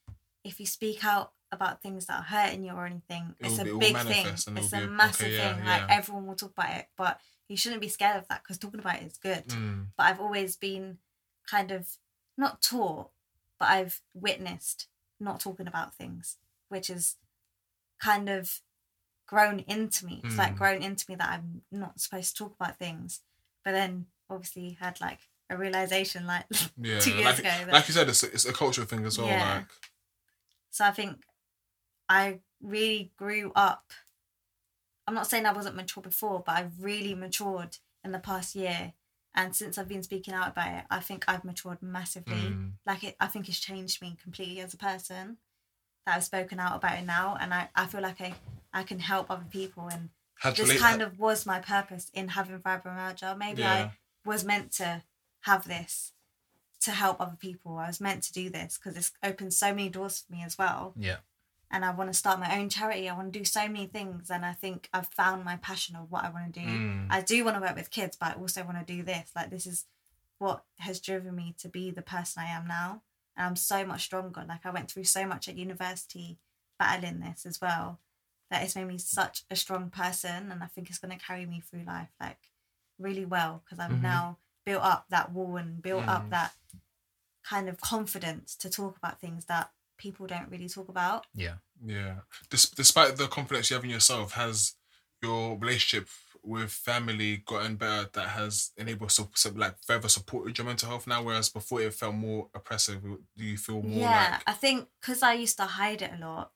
if 0.43 0.59
you 0.59 0.65
speak 0.65 1.03
out 1.03 1.33
about 1.51 1.81
things 1.81 2.05
that 2.05 2.19
are 2.19 2.23
hurting 2.23 2.63
you 2.63 2.71
or 2.73 2.85
anything, 2.85 3.35
It 3.39 3.47
it's 3.47 3.57
a 3.59 3.63
be- 3.63 3.69
it 3.69 3.73
will 3.73 3.79
big 3.79 3.97
thing. 3.97 4.25
and 4.47 4.57
It's 4.59 4.71
a 4.73 4.83
a- 4.83 4.87
massive 4.87 5.25
okay, 5.27 5.35
yeah, 5.37 5.55
thing. 5.55 5.65
Like 5.65 5.81
yeah. 5.81 5.95
everyone 5.97 6.25
will 6.27 6.35
talk 6.35 6.51
about 6.51 6.75
it, 6.77 6.89
but 6.95 7.19
you 7.47 7.57
shouldn't 7.57 7.81
be 7.81 7.89
scared 7.89 8.17
of 8.17 8.27
that 8.29 8.43
because 8.43 8.57
talking 8.57 8.79
about 8.79 9.01
it 9.01 9.07
is 9.07 9.17
good. 9.17 9.47
Mm. 9.47 9.87
But 9.97 10.03
I've 10.05 10.19
always 10.21 10.55
been 10.55 10.99
kind 11.47 11.71
of 11.71 11.97
not 12.37 12.61
taught, 12.61 13.11
but 13.59 13.67
I've 13.69 14.01
witnessed 14.13 14.87
not 15.19 15.39
talking 15.39 15.67
about 15.67 15.95
things, 15.95 16.37
which 16.69 16.89
is 16.89 17.17
kind 18.01 18.29
of 18.29 18.61
grown 19.27 19.59
into 19.61 20.05
me. 20.05 20.21
It's 20.23 20.37
like 20.37 20.53
Mm. 20.53 20.57
grown 20.57 20.81
into 20.83 21.05
me 21.09 21.15
that 21.15 21.29
I'm 21.29 21.63
not 21.71 21.99
supposed 21.99 22.35
to 22.37 22.43
talk 22.43 22.53
about 22.55 22.77
things. 22.77 23.21
But 23.65 23.71
then 23.73 24.07
obviously 24.29 24.71
had 24.79 25.01
like 25.01 25.27
a 25.49 25.57
realization 25.57 26.25
like 26.27 26.45
Yeah, 26.77 26.99
two 26.99 27.11
years 27.11 27.25
like, 27.25 27.39
ago. 27.39 27.49
that- 27.49 27.73
like 27.73 27.87
you 27.87 27.93
said, 27.93 28.09
it's 28.09 28.23
a, 28.23 28.27
it's 28.31 28.45
a 28.45 28.53
cultural 28.53 28.87
thing 28.87 29.05
as 29.05 29.17
well. 29.17 29.27
Yeah. 29.27 29.55
Like, 29.55 29.65
So 30.69 30.85
I 30.85 30.91
think 30.91 31.23
I 32.07 32.39
really 32.61 33.11
grew 33.17 33.51
up. 33.55 33.91
I'm 35.07 35.15
not 35.15 35.27
saying 35.27 35.45
I 35.45 35.53
wasn't 35.53 35.75
mature 35.75 36.03
before, 36.03 36.43
but 36.45 36.55
I've 36.55 36.71
really 36.79 37.15
matured 37.15 37.77
in 38.03 38.11
the 38.11 38.19
past 38.19 38.55
year. 38.55 38.93
And 39.35 39.55
since 39.55 39.77
I've 39.77 39.87
been 39.87 40.03
speaking 40.03 40.33
out 40.33 40.49
about 40.49 40.73
it, 40.79 40.85
I 40.89 40.99
think 40.99 41.25
I've 41.27 41.43
matured 41.45 41.81
massively. 41.81 42.35
Mm. 42.35 42.71
Like 42.85 43.03
it, 43.03 43.15
I 43.19 43.27
think 43.27 43.47
it's 43.47 43.59
changed 43.59 44.01
me 44.01 44.17
completely 44.21 44.59
as 44.61 44.73
a 44.73 44.77
person. 44.77 45.37
That 46.05 46.15
I've 46.17 46.23
spoken 46.23 46.59
out 46.59 46.75
about 46.77 46.97
it 46.97 47.05
now, 47.05 47.37
and 47.39 47.53
I, 47.53 47.69
I 47.75 47.85
feel 47.85 48.01
like 48.01 48.21
I, 48.21 48.33
I 48.73 48.83
can 48.83 48.99
help 48.99 49.29
other 49.29 49.45
people. 49.51 49.87
And 49.91 50.09
had 50.39 50.55
this 50.55 50.79
kind 50.79 51.01
of 51.01 51.19
was 51.19 51.45
my 51.45 51.59
purpose 51.59 52.09
in 52.13 52.29
having 52.29 52.57
fibromyalgia. 52.59 53.37
Maybe 53.37 53.61
Yeah. 53.61 53.73
I 53.73 53.91
was 54.25 54.43
meant 54.45 54.71
to 54.73 55.03
have 55.41 55.67
this 55.67 56.13
to 56.81 56.91
help 56.91 57.19
other 57.19 57.35
people. 57.37 57.77
I 57.77 57.87
was 57.87 57.99
meant 58.01 58.23
to 58.23 58.33
do 58.33 58.49
this 58.49 58.77
because 58.77 58.95
it's 58.97 59.11
opened 59.23 59.53
so 59.53 59.73
many 59.73 59.89
doors 59.89 60.21
for 60.25 60.31
me 60.33 60.43
as 60.43 60.57
well 60.57 60.93
Yeah. 60.97 61.17
and 61.71 61.83
I 61.85 61.91
want 61.91 62.09
to 62.09 62.17
start 62.17 62.39
my 62.39 62.57
own 62.57 62.69
charity. 62.69 63.09
I 63.09 63.15
want 63.15 63.31
to 63.33 63.39
do 63.39 63.45
so 63.45 63.67
many 63.67 63.85
things, 63.85 64.29
and 64.31 64.45
I 64.45 64.53
think 64.53 64.89
I've 64.93 65.07
found 65.07 65.43
my 65.45 65.57
passion 65.57 65.95
of 65.95 66.09
what 66.09 66.23
I 66.23 66.29
want 66.29 66.53
to 66.53 66.59
do. 66.59 66.65
Mm. 66.65 67.07
I 67.09 67.21
do 67.21 67.43
want 67.43 67.57
to 67.57 67.61
work 67.61 67.75
with 67.75 67.91
kids, 67.91 68.17
but 68.19 68.35
I 68.35 68.39
also 68.39 68.63
want 68.63 68.79
to 68.79 68.93
do 68.95 69.03
this. 69.03 69.31
Like 69.35 69.49
this 69.49 69.67
is 69.67 69.85
what 70.39 70.63
has 70.79 70.99
driven 70.99 71.35
me 71.35 71.53
to 71.59 71.67
be 71.67 71.91
the 71.91 72.01
person 72.01 72.41
I 72.43 72.49
am 72.49 72.65
now, 72.65 73.01
and 73.35 73.45
I'm 73.45 73.55
so 73.55 73.85
much 73.85 74.03
stronger. 74.05 74.43
Like 74.47 74.65
I 74.65 74.71
went 74.71 74.89
through 74.89 75.03
so 75.03 75.27
much 75.27 75.47
at 75.49 75.57
university, 75.57 76.37
battling 76.79 77.19
this 77.19 77.45
as 77.45 77.59
well, 77.61 77.99
that 78.49 78.63
it's 78.63 78.75
made 78.75 78.87
me 78.87 78.97
such 78.97 79.43
a 79.51 79.55
strong 79.55 79.89
person, 79.89 80.51
and 80.51 80.63
I 80.63 80.67
think 80.67 80.89
it's 80.89 80.97
going 80.99 81.15
to 81.17 81.23
carry 81.23 81.45
me 81.45 81.59
through 81.61 81.83
life 81.83 82.09
like 82.21 82.49
really 82.97 83.25
well 83.25 83.61
because 83.63 83.79
I've 83.79 83.91
Mhm. 83.91 84.01
now 84.01 84.37
built 84.69 84.83
up 84.83 85.05
that 85.09 85.31
wall 85.35 85.57
and 85.57 85.81
built 85.81 86.03
Mm. 86.05 86.09
up 86.15 86.29
that 86.29 86.51
kind 87.51 87.67
of 87.69 87.75
confidence 87.81 88.55
to 88.55 88.69
talk 88.69 88.95
about 88.97 89.19
things 89.19 89.45
that 89.45 89.71
people 89.97 90.27
don't 90.27 90.49
really 90.53 90.69
talk 90.69 90.87
about. 90.89 91.25
Yeah. 91.33 91.55
Yeah. 91.83 92.15
Des- 92.51 92.73
despite 92.75 93.17
the 93.17 93.27
confidence 93.27 93.69
you 93.69 93.75
have 93.75 93.83
in 93.83 93.89
yourself, 93.89 94.33
has 94.33 94.75
your 95.21 95.57
relationship 95.57 96.07
with 96.43 96.71
family 96.71 97.37
gotten 97.51 97.75
better 97.75 98.09
that 98.13 98.29
has 98.29 98.71
enabled 98.77 99.11
so, 99.11 99.29
so 99.35 99.49
like 99.55 99.75
further 99.89 100.07
supported 100.07 100.57
your 100.57 100.65
mental 100.65 100.87
health 100.89 101.05
now, 101.07 101.21
whereas 101.23 101.49
before 101.49 101.81
it 101.81 101.93
felt 101.93 102.15
more 102.15 102.49
oppressive? 102.53 103.01
Do 103.01 103.43
you 103.51 103.57
feel 103.57 103.81
more 103.81 103.99
yeah, 104.01 104.29
like 104.33 104.43
I 104.47 104.53
think 104.53 104.87
because 105.01 105.21
I 105.23 105.33
used 105.33 105.57
to 105.57 105.65
hide 105.65 106.01
it 106.01 106.11
a 106.13 106.17
lot, 106.25 106.51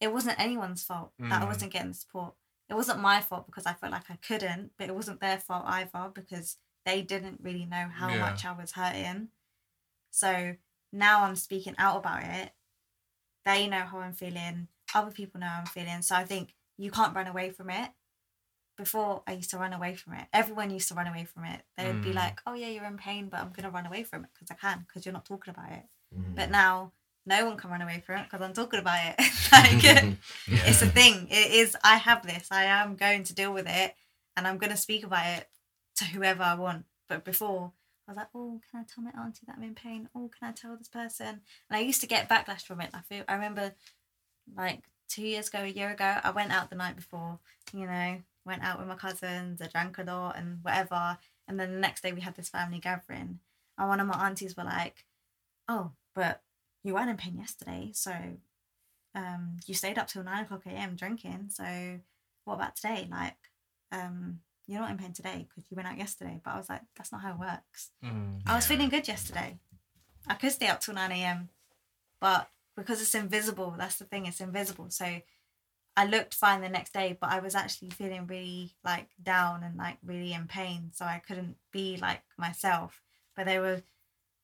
it 0.00 0.12
wasn't 0.12 0.40
anyone's 0.40 0.82
fault 0.82 1.12
that 1.18 1.42
I 1.42 1.44
Mm. 1.44 1.48
wasn't 1.52 1.72
getting 1.72 1.92
support. 1.92 2.34
It 2.68 2.74
wasn't 2.74 3.00
my 3.00 3.20
fault 3.20 3.46
because 3.46 3.66
I 3.66 3.74
felt 3.74 3.92
like 3.92 4.10
I 4.10 4.16
couldn't, 4.16 4.72
but 4.78 4.88
it 4.88 4.94
wasn't 4.94 5.20
their 5.20 5.38
fault 5.38 5.64
either 5.66 6.10
because 6.20 6.56
they 6.84 7.02
didn't 7.02 7.40
really 7.42 7.66
know 7.66 7.88
how 7.88 8.10
Yeah. 8.14 8.20
much 8.20 8.44
I 8.44 8.52
was 8.52 8.72
hurting. 8.72 9.28
So 10.10 10.56
now 10.92 11.24
I'm 11.24 11.36
speaking 11.36 11.74
out 11.78 11.96
about 11.98 12.22
it. 12.22 12.52
They 13.44 13.66
know 13.68 13.84
how 13.84 13.98
I'm 13.98 14.12
feeling. 14.14 14.68
Other 14.94 15.10
people 15.10 15.40
know 15.40 15.46
how 15.48 15.60
I'm 15.60 15.66
feeling. 15.66 16.02
So 16.02 16.14
I 16.16 16.24
think 16.24 16.54
you 16.76 16.90
can't 16.90 17.14
run 17.14 17.26
away 17.26 17.50
from 17.50 17.70
it. 17.70 17.90
Before 18.76 19.24
I 19.26 19.32
used 19.32 19.50
to 19.50 19.58
run 19.58 19.72
away 19.72 19.96
from 19.96 20.14
it. 20.14 20.28
Everyone 20.32 20.70
used 20.70 20.86
to 20.88 20.94
run 20.94 21.08
away 21.08 21.24
from 21.24 21.44
it. 21.44 21.62
They 21.76 21.86
would 21.88 22.00
be 22.00 22.10
Mm. 22.12 22.14
like, 22.14 22.40
"Oh 22.46 22.54
yeah, 22.54 22.68
you're 22.68 22.84
in 22.84 22.96
pain, 22.96 23.28
but 23.28 23.40
I'm 23.40 23.50
gonna 23.50 23.70
run 23.70 23.86
away 23.86 24.04
from 24.04 24.24
it 24.24 24.30
because 24.32 24.52
I 24.52 24.54
can 24.54 24.84
because 24.86 25.04
you're 25.04 25.12
not 25.12 25.24
talking 25.24 25.50
about 25.50 25.72
it." 25.72 25.88
Mhm. 26.14 26.36
But 26.36 26.50
now 26.50 26.92
no 27.26 27.44
one 27.44 27.56
can 27.56 27.70
run 27.70 27.82
away 27.82 28.00
from 28.00 28.18
it 28.20 28.24
because 28.30 28.40
I'm 28.40 28.52
talking 28.52 28.78
about 28.78 29.00
it. 29.04 29.16
like 29.52 29.82
Yeah. 29.82 30.12
it's 30.46 30.80
a 30.80 30.86
thing. 30.88 31.26
It 31.28 31.50
is. 31.50 31.76
I 31.82 31.96
have 31.96 32.24
this. 32.24 32.52
I 32.52 32.64
am 32.64 32.94
going 32.94 33.24
to 33.24 33.34
deal 33.34 33.52
with 33.52 33.66
it, 33.66 33.96
and 34.36 34.46
I'm 34.46 34.58
going 34.58 34.70
to 34.70 34.76
speak 34.76 35.02
about 35.02 35.26
it 35.26 35.50
to 35.98 36.04
whoever 36.06 36.42
I 36.42 36.54
want. 36.54 36.84
But 37.08 37.24
before, 37.24 37.72
I 38.06 38.10
was 38.10 38.16
like, 38.16 38.28
oh, 38.34 38.60
can 38.70 38.80
I 38.80 38.84
tell 38.84 39.04
my 39.04 39.22
auntie 39.22 39.44
that 39.46 39.56
I'm 39.56 39.62
in 39.62 39.74
pain? 39.74 40.08
Oh, 40.14 40.30
can 40.38 40.48
I 40.48 40.52
tell 40.52 40.76
this 40.76 40.88
person? 40.88 41.26
And 41.70 41.76
I 41.76 41.80
used 41.80 42.00
to 42.00 42.06
get 42.06 42.28
backlash 42.28 42.62
from 42.62 42.80
it. 42.80 42.90
I 42.94 43.00
feel. 43.00 43.24
I 43.28 43.34
remember, 43.34 43.74
like 44.56 44.84
two 45.08 45.26
years 45.26 45.48
ago, 45.48 45.60
a 45.60 45.68
year 45.68 45.90
ago, 45.90 46.18
I 46.22 46.30
went 46.30 46.52
out 46.52 46.70
the 46.70 46.76
night 46.76 46.96
before. 46.96 47.38
You 47.72 47.86
know, 47.86 48.22
went 48.44 48.62
out 48.62 48.78
with 48.78 48.88
my 48.88 48.94
cousins. 48.94 49.60
I 49.60 49.66
drank 49.66 49.98
a 49.98 50.04
lot 50.04 50.38
and 50.38 50.58
whatever. 50.62 51.18
And 51.46 51.58
then 51.58 51.72
the 51.72 51.80
next 51.80 52.02
day, 52.02 52.12
we 52.12 52.20
had 52.20 52.34
this 52.34 52.48
family 52.50 52.78
gathering, 52.78 53.40
and 53.78 53.88
one 53.88 54.00
of 54.00 54.06
my 54.06 54.26
aunties 54.26 54.56
were 54.56 54.64
like, 54.64 55.06
"Oh, 55.66 55.92
but 56.14 56.42
you 56.82 56.94
weren't 56.94 57.10
in 57.10 57.16
pain 57.16 57.36
yesterday, 57.38 57.90
so 57.92 58.12
um, 59.14 59.56
you 59.66 59.74
stayed 59.74 59.98
up 59.98 60.08
till 60.08 60.24
nine 60.24 60.44
o'clock 60.44 60.66
a.m. 60.66 60.94
drinking. 60.94 61.46
So 61.50 62.00
what 62.44 62.54
about 62.54 62.76
today? 62.76 63.08
Like, 63.10 63.36
um, 63.92 64.40
you're 64.68 64.80
not 64.80 64.90
in 64.90 64.98
pain 64.98 65.12
today 65.12 65.46
because 65.48 65.64
you 65.70 65.74
went 65.76 65.88
out 65.88 65.98
yesterday. 65.98 66.40
But 66.44 66.52
I 66.54 66.56
was 66.58 66.68
like, 66.68 66.82
that's 66.96 67.10
not 67.10 67.22
how 67.22 67.32
it 67.32 67.38
works. 67.40 67.90
Mm. 68.04 68.42
I 68.46 68.54
was 68.54 68.66
feeling 68.66 68.90
good 68.90 69.08
yesterday. 69.08 69.58
I 70.26 70.34
could 70.34 70.52
stay 70.52 70.68
up 70.68 70.80
till 70.80 70.94
nine 70.94 71.10
a.m. 71.10 71.48
But 72.20 72.48
because 72.76 73.00
it's 73.00 73.14
invisible, 73.14 73.74
that's 73.76 73.96
the 73.96 74.04
thing. 74.04 74.26
It's 74.26 74.40
invisible. 74.40 74.90
So 74.90 75.20
I 75.96 76.04
looked 76.04 76.34
fine 76.34 76.60
the 76.60 76.68
next 76.68 76.92
day, 76.92 77.16
but 77.20 77.30
I 77.30 77.40
was 77.40 77.54
actually 77.56 77.90
feeling 77.90 78.26
really 78.26 78.74
like 78.84 79.08
down 79.22 79.62
and 79.64 79.76
like 79.76 79.96
really 80.04 80.32
in 80.32 80.46
pain. 80.46 80.90
So 80.94 81.04
I 81.04 81.20
couldn't 81.26 81.56
be 81.72 81.96
like 81.96 82.22
myself. 82.36 83.00
But 83.34 83.46
they 83.46 83.58
were 83.58 83.82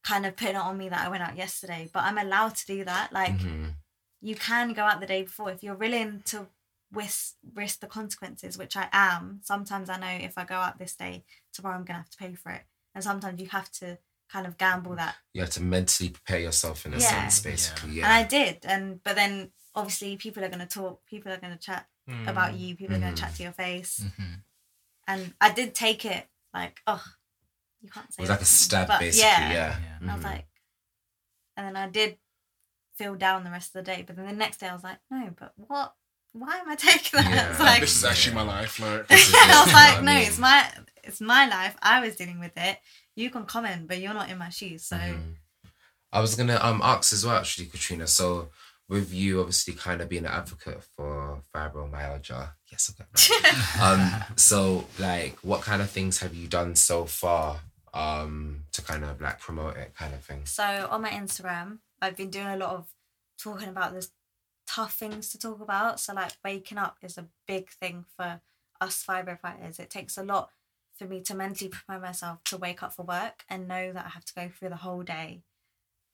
kind 0.02 0.24
of 0.26 0.36
putting 0.36 0.56
it 0.56 0.58
on 0.58 0.78
me 0.78 0.88
that 0.88 1.06
I 1.06 1.10
went 1.10 1.22
out 1.22 1.36
yesterday. 1.36 1.88
But 1.92 2.04
I'm 2.04 2.18
allowed 2.18 2.54
to 2.56 2.66
do 2.66 2.84
that. 2.84 3.12
Like 3.12 3.38
Mhm. 3.38 3.74
you 4.20 4.36
can 4.36 4.72
go 4.72 4.84
out 4.84 5.00
the 5.00 5.06
day 5.06 5.22
before 5.22 5.50
if 5.50 5.62
you're 5.62 5.74
willing 5.76 6.22
to 6.26 6.48
risk 6.94 7.34
risk 7.54 7.80
the 7.80 7.86
consequences, 7.86 8.56
which 8.58 8.76
I 8.76 8.88
am. 8.92 9.40
Sometimes 9.42 9.88
I 9.90 9.98
know 9.98 10.24
if 10.24 10.36
I 10.38 10.44
go 10.44 10.54
out 10.54 10.78
this 10.78 10.94
day, 10.96 11.24
tomorrow 11.52 11.76
I'm 11.76 11.84
gonna 11.84 12.00
have 12.00 12.10
to 12.10 12.16
pay 12.18 12.34
for 12.34 12.50
it, 12.52 12.62
and 12.94 13.02
sometimes 13.04 13.40
you 13.40 13.48
have 13.48 13.70
to 13.72 13.98
kind 14.30 14.46
of 14.46 14.56
gamble 14.58 14.96
that. 14.96 15.16
You 15.32 15.42
have 15.42 15.50
to 15.50 15.62
mentally 15.62 16.10
prepare 16.10 16.40
yourself 16.40 16.86
in 16.86 16.94
a 16.94 16.98
Yeah. 16.98 17.28
sense, 17.28 17.40
basically. 17.40 17.92
Yeah, 17.92 18.04
And 18.06 18.12
I 18.12 18.22
did, 18.24 18.64
and 18.64 19.02
but 19.02 19.16
then 19.16 19.52
obviously 19.74 20.16
people 20.16 20.44
are 20.44 20.48
gonna 20.48 20.66
talk, 20.66 21.04
people 21.06 21.30
are 21.32 21.38
gonna 21.38 21.58
chat 21.58 21.88
Mm. 22.08 22.28
about 22.28 22.54
you, 22.54 22.76
people 22.76 22.94
are 22.96 23.00
gonna 23.00 23.16
chat 23.16 23.34
to 23.36 23.42
your 23.42 23.52
face, 23.52 24.02
hmm 24.16 24.34
and 25.06 25.34
I 25.40 25.52
did 25.52 25.74
take 25.74 26.04
it 26.06 26.28
like, 26.54 26.80
oh, 26.86 27.04
you 27.82 27.90
can't 27.90 28.12
say 28.12 28.20
It 28.20 28.24
was 28.24 28.30
like 28.30 28.40
a 28.40 28.44
stab, 28.46 28.88
But 28.88 29.00
basically. 29.00 29.20
yeah. 29.22 29.52
Yeah. 29.52 29.78
Yeah. 29.80 29.96
And 30.00 30.10
I 30.10 30.14
was 30.14 30.22
Mhm. 30.24 30.30
like, 30.30 30.46
and 31.56 31.66
then 31.66 31.76
I 31.76 31.88
did 31.88 32.18
feel 32.96 33.14
down 33.14 33.44
the 33.44 33.50
rest 33.50 33.74
of 33.74 33.84
the 33.84 33.92
day. 33.92 34.02
But 34.02 34.16
then 34.16 34.26
the 34.26 34.32
next 34.32 34.58
day 34.58 34.68
I 34.68 34.72
was 34.74 34.84
like, 34.84 34.98
no, 35.10 35.34
but 35.38 35.52
what? 35.56 35.94
Why 36.34 36.56
am 36.58 36.68
I 36.68 36.74
taking 36.74 37.20
that? 37.20 37.30
Yeah. 37.30 37.50
It's 37.50 37.60
Like, 37.60 37.80
this 37.80 37.96
is 37.96 38.04
actually 38.04 38.34
my 38.34 38.42
life. 38.42 38.78
Like, 38.80 39.06
is 39.10 39.32
I 39.34 39.62
was 39.64 39.72
like, 39.72 40.02
no, 40.02 40.12
I 40.12 40.18
it's 40.20 40.38
my 40.38 40.70
it's 41.04 41.20
my 41.20 41.46
life. 41.46 41.76
I 41.80 42.00
was 42.00 42.16
dealing 42.16 42.40
with 42.40 42.52
it. 42.56 42.78
You 43.14 43.30
can 43.30 43.44
comment, 43.46 43.86
but 43.88 44.00
you're 44.00 44.14
not 44.14 44.28
in 44.30 44.38
my 44.38 44.48
shoes. 44.48 44.84
So 44.84 44.96
Mhm. 44.96 45.36
I 46.12 46.20
was 46.20 46.34
gonna 46.34 46.58
um 46.60 46.80
ask 46.82 47.12
as 47.12 47.24
well, 47.24 47.36
actually, 47.36 47.66
Katrina. 47.66 48.06
So 48.08 48.50
with 48.88 49.12
you 49.14 49.38
obviously 49.40 49.74
kind 49.74 50.00
of 50.00 50.08
being 50.08 50.26
an 50.26 50.32
advocate 50.32 50.82
for 50.96 51.40
fibromyalgia, 51.54 52.50
yes, 52.70 52.92
okay. 52.92 53.80
um, 53.82 54.22
so 54.36 54.86
like, 54.98 55.38
what 55.42 55.62
kind 55.62 55.80
of 55.80 55.88
things 55.90 56.18
have 56.18 56.34
you 56.34 56.46
done 56.48 56.74
so 56.74 57.04
far, 57.06 57.60
um, 57.94 58.64
to 58.72 58.82
kind 58.82 59.02
of 59.04 59.20
like 59.22 59.38
promote 59.40 59.76
it, 59.78 59.94
kind 59.96 60.12
of 60.14 60.22
thing? 60.22 60.44
so 60.44 60.86
on 60.90 61.00
my 61.02 61.10
Instagram, 61.10 61.78
I've 62.02 62.16
been 62.16 62.30
doing 62.30 62.48
a 62.48 62.56
lot 62.56 62.74
of 62.74 62.86
talking 63.42 63.68
about 63.68 63.94
this 63.94 64.10
tough 64.74 64.94
things 64.94 65.30
to 65.30 65.38
talk 65.38 65.60
about. 65.60 66.00
So 66.00 66.14
like 66.14 66.32
waking 66.44 66.78
up 66.78 66.96
is 67.02 67.16
a 67.16 67.28
big 67.46 67.70
thing 67.70 68.04
for 68.16 68.40
us 68.80 69.04
fibro 69.04 69.38
fighters. 69.38 69.78
It 69.78 69.90
takes 69.90 70.18
a 70.18 70.24
lot 70.24 70.50
for 70.96 71.04
me 71.04 71.20
to 71.22 71.34
mentally 71.34 71.70
prepare 71.70 72.00
myself 72.00 72.42
to 72.44 72.56
wake 72.56 72.82
up 72.82 72.92
for 72.92 73.04
work 73.04 73.44
and 73.48 73.68
know 73.68 73.92
that 73.92 74.06
I 74.06 74.08
have 74.10 74.24
to 74.24 74.34
go 74.34 74.48
through 74.48 74.70
the 74.70 74.76
whole 74.76 75.02
day. 75.02 75.42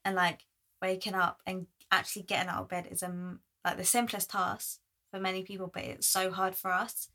And 0.05 0.15
like 0.15 0.47
waking 0.83 1.15
up 1.15 1.41
and 1.47 1.67
actually 1.91 2.23
getting 2.23 2.49
out 2.49 2.63
of 2.63 2.69
bed 2.69 2.89
is 2.91 3.03
um 3.03 3.41
like 3.65 3.77
the 3.77 3.85
simplest 3.85 4.31
task 4.31 4.81
for 5.11 5.21
many 5.21 5.43
people, 5.43 5.71
but 5.73 5.85
it's 5.85 6.07
so 6.07 6.31
hard 6.31 6.55
for 6.55 6.73
us. 6.73 7.09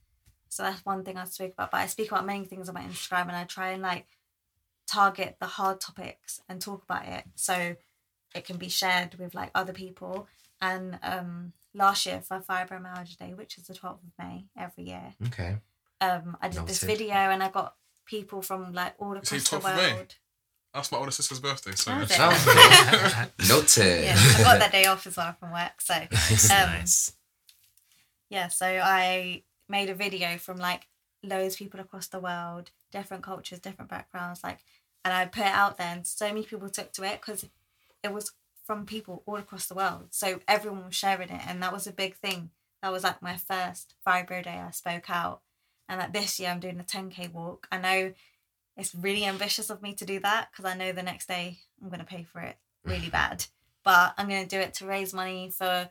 So 0.49 0.63
that's 0.63 0.85
one 0.85 1.03
thing 1.03 1.17
I 1.17 1.25
speak 1.25 1.53
about. 1.53 1.71
But 1.71 1.81
I 1.81 1.87
speak 1.87 2.11
about 2.11 2.25
many 2.25 2.45
things 2.45 2.69
on 2.69 2.75
my 2.75 2.83
Instagram 2.83 3.27
and 3.27 3.35
I 3.35 3.43
try 3.43 3.71
and 3.71 3.81
like 3.81 4.07
target 4.87 5.37
the 5.39 5.47
hard 5.47 5.79
topics 5.81 6.41
and 6.47 6.61
talk 6.61 6.83
about 6.83 7.07
it 7.07 7.25
so 7.35 7.75
it 8.35 8.45
can 8.45 8.57
be 8.57 8.69
shared 8.69 9.15
with 9.15 9.33
like 9.33 9.49
other 9.55 9.73
people 9.73 10.27
and 10.61 10.99
um, 11.03 11.53
last 11.73 12.05
year 12.05 12.21
for 12.21 12.39
Fibromyalgia 12.39 13.17
Day, 13.17 13.33
which 13.33 13.57
is 13.57 13.65
the 13.67 13.73
12th 13.73 14.03
of 14.03 14.11
May 14.19 14.45
every 14.57 14.85
year, 14.85 15.13
Okay. 15.27 15.57
um, 16.01 16.37
I 16.41 16.49
did 16.49 16.65
this 16.67 16.83
video 16.83 17.13
and 17.15 17.41
I 17.43 17.49
got 17.49 17.75
people 18.05 18.41
from 18.41 18.73
like 18.73 18.93
all 18.99 19.13
say 19.23 19.37
across 19.37 19.49
the 19.49 19.57
12th 19.57 19.77
of 19.87 19.93
world. 19.93 20.15
That's 20.73 20.91
my 20.91 20.97
older 20.97 21.11
sister's 21.11 21.39
birthday. 21.39 21.71
So 21.75 21.91
it? 21.97 22.09
Noted. 23.47 24.03
Yeah, 24.03 24.15
I 24.17 24.43
got 24.43 24.59
that 24.59 24.71
day 24.73 24.85
off 24.85 25.07
as 25.07 25.15
well 25.15 25.33
from 25.39 25.51
work. 25.53 25.79
So 25.79 25.93
Um, 26.53 26.69
nice. 26.71 27.13
yeah, 28.29 28.49
so 28.49 28.65
I 28.65 29.43
made 29.69 29.89
a 29.89 29.95
video 29.95 30.37
from 30.37 30.57
like 30.57 30.87
loads 31.23 31.55
of 31.55 31.59
people 31.59 31.79
across 31.79 32.07
the 32.07 32.19
world, 32.19 32.71
different 32.91 33.23
cultures, 33.23 33.59
different 33.59 33.89
backgrounds, 33.89 34.43
like, 34.43 34.59
and 35.03 35.13
I 35.13 35.25
put 35.25 35.41
it 35.45 35.47
out 35.47 35.77
there, 35.77 35.87
and 35.87 36.05
so 36.05 36.27
many 36.27 36.43
people 36.43 36.69
took 36.69 36.91
to 36.93 37.03
it 37.03 37.21
because 37.21 37.45
it 38.03 38.13
was 38.13 38.31
from 38.65 38.85
people 38.85 39.21
all 39.25 39.37
across 39.37 39.67
the 39.67 39.75
world. 39.75 40.07
So 40.09 40.41
everyone 40.47 40.85
was 40.85 40.95
sharing 40.95 41.29
it, 41.29 41.41
and 41.47 41.61
that 41.61 41.71
was 41.71 41.85
a 41.85 41.93
big 41.93 42.15
thing. 42.15 42.49
That 42.81 42.91
was 42.91 43.03
like 43.03 43.21
my 43.21 43.37
first 43.37 43.93
Fibro 44.05 44.43
Day. 44.43 44.61
I 44.65 44.71
spoke 44.71 45.09
out, 45.09 45.41
and 45.87 45.99
like 45.99 46.13
this 46.13 46.39
year 46.39 46.49
I'm 46.49 46.59
doing 46.59 46.79
a 46.79 46.83
10k 46.83 47.31
walk. 47.31 47.67
I 47.71 47.77
know 47.77 48.13
it's 48.75 48.95
really 48.95 49.23
ambitious 49.23 49.69
of 49.69 49.81
me 49.81 49.93
to 49.93 50.05
do 50.05 50.19
that 50.19 50.49
because 50.51 50.65
I 50.65 50.75
know 50.75 50.91
the 50.91 51.03
next 51.03 51.27
day 51.27 51.59
I'm 51.81 51.89
going 51.89 51.99
to 51.99 52.05
pay 52.05 52.23
for 52.23 52.41
it 52.41 52.57
really 52.83 53.09
bad, 53.11 53.45
but 53.83 54.15
I'm 54.17 54.27
going 54.27 54.43
to 54.43 54.55
do 54.55 54.59
it 54.59 54.73
to 54.75 54.85
raise 54.85 55.13
money 55.13 55.51
for 55.51 55.89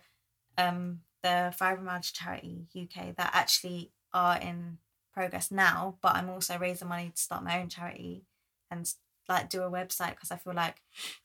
um, 0.58 1.00
the 1.22 1.54
Fibromyalgia 1.58 2.12
Charity 2.12 2.66
UK 2.76 3.14
that 3.16 3.30
actually 3.32 3.92
are 4.12 4.36
in 4.38 4.78
progress 5.12 5.50
now. 5.50 5.96
But 6.02 6.16
I'm 6.16 6.28
also 6.28 6.58
raising 6.58 6.88
money 6.88 7.12
to 7.14 7.22
start 7.22 7.44
my 7.44 7.60
own 7.60 7.68
charity 7.68 8.24
and 8.68 8.92
like 9.28 9.48
do 9.50 9.62
a 9.62 9.70
website 9.70 10.10
because 10.10 10.30
I 10.30 10.36
feel 10.36 10.54
like 10.54 10.76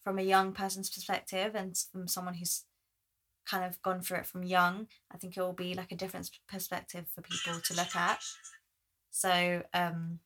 from 0.03 0.19
a 0.19 0.23
young 0.23 0.53
person's 0.53 0.89
perspective 0.89 1.55
and 1.55 1.77
from 1.91 2.07
someone 2.07 2.35
who's 2.35 2.65
kind 3.45 3.63
of 3.65 3.81
gone 3.81 4.01
through 4.01 4.17
it 4.19 4.25
from 4.27 4.43
young, 4.43 4.87
I 5.11 5.17
think 5.17 5.35
it 5.35 5.41
will 5.41 5.53
be 5.53 5.73
like 5.73 5.91
a 5.91 5.95
different 5.95 6.29
perspective 6.47 7.05
for 7.13 7.21
people 7.21 7.59
to 7.59 7.73
look 7.75 7.95
at. 7.95 8.19
So 9.11 9.63
um, 9.73 10.19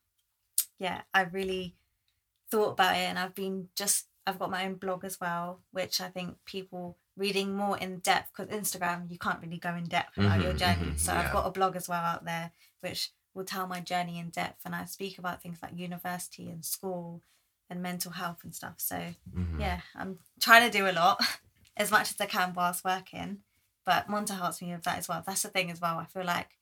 yeah, 0.79 1.01
I 1.13 1.21
really 1.23 1.75
thought 2.51 2.71
about 2.71 2.95
it 2.95 2.99
and 3.09 3.17
I've 3.17 3.35
been 3.35 3.69
just 3.75 4.07
I've 4.25 4.39
got 4.39 4.51
my 4.51 4.65
own 4.65 4.75
blog 4.75 5.03
as 5.03 5.19
well, 5.19 5.59
which 5.71 5.99
I 5.99 6.07
think 6.07 6.37
people 6.45 6.97
reading 7.17 7.55
more 7.55 7.77
in 7.77 7.99
depth 7.99 8.31
because 8.35 8.53
Instagram 8.53 9.09
you 9.11 9.17
can't 9.17 9.41
really 9.41 9.57
go 9.57 9.75
in 9.75 9.85
depth 9.85 10.17
about 10.17 10.41
your 10.41 10.53
Mhm, 10.53 10.57
journey. 10.59 10.91
mhm, 10.91 10.99
so 10.99 11.11
yeah. 11.13 11.21
I've 11.21 11.31
got 11.33 11.45
a 11.45 11.51
blog 11.51 11.75
as 11.75 11.87
well 11.87 12.03
out 12.03 12.25
there 12.25 12.51
which 12.81 13.11
will 13.33 13.45
tell 13.45 13.67
my 13.67 13.79
journey 13.79 14.17
in 14.19 14.29
depth 14.29 14.65
and 14.65 14.75
I 14.75 14.85
speak 14.85 15.17
about 15.17 15.41
things 15.41 15.59
like 15.61 15.77
university 15.77 16.49
and 16.49 16.63
school 16.65 17.21
and 17.69 17.81
mental 17.81 18.11
health 18.11 18.43
and 18.43 18.53
stuff. 18.53 18.75
So 18.77 19.13
Mhm. 19.35 19.59
yeah, 19.59 19.81
I'm 19.95 20.19
trying 20.39 20.69
to 20.69 20.77
do 20.77 20.87
a 20.87 20.91
lot 20.91 21.19
as 21.77 21.91
much 21.91 22.11
as 22.11 22.21
I 22.21 22.25
can 22.25 22.53
whilst 22.53 22.83
working. 22.83 23.39
But 23.85 24.07
Monta 24.07 24.37
helps 24.37 24.61
me 24.61 24.71
with 24.73 24.83
that 24.83 24.97
as 24.99 25.07
well. 25.09 25.23
That's 25.25 25.41
the 25.43 25.49
thing 25.49 25.69
as 25.71 25.81
well. 25.81 25.97
I 25.97 26.05
feel 26.05 26.23
like 26.25 26.57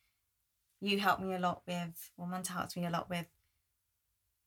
you 0.79 0.99
help 0.99 1.19
me 1.19 1.33
a 1.35 1.39
lot 1.39 1.61
with, 1.67 2.09
well, 2.17 2.27
Monta 2.27 2.47
helps 2.53 2.75
me 2.75 2.85
a 2.85 2.89
lot 2.89 3.09
with 3.09 3.27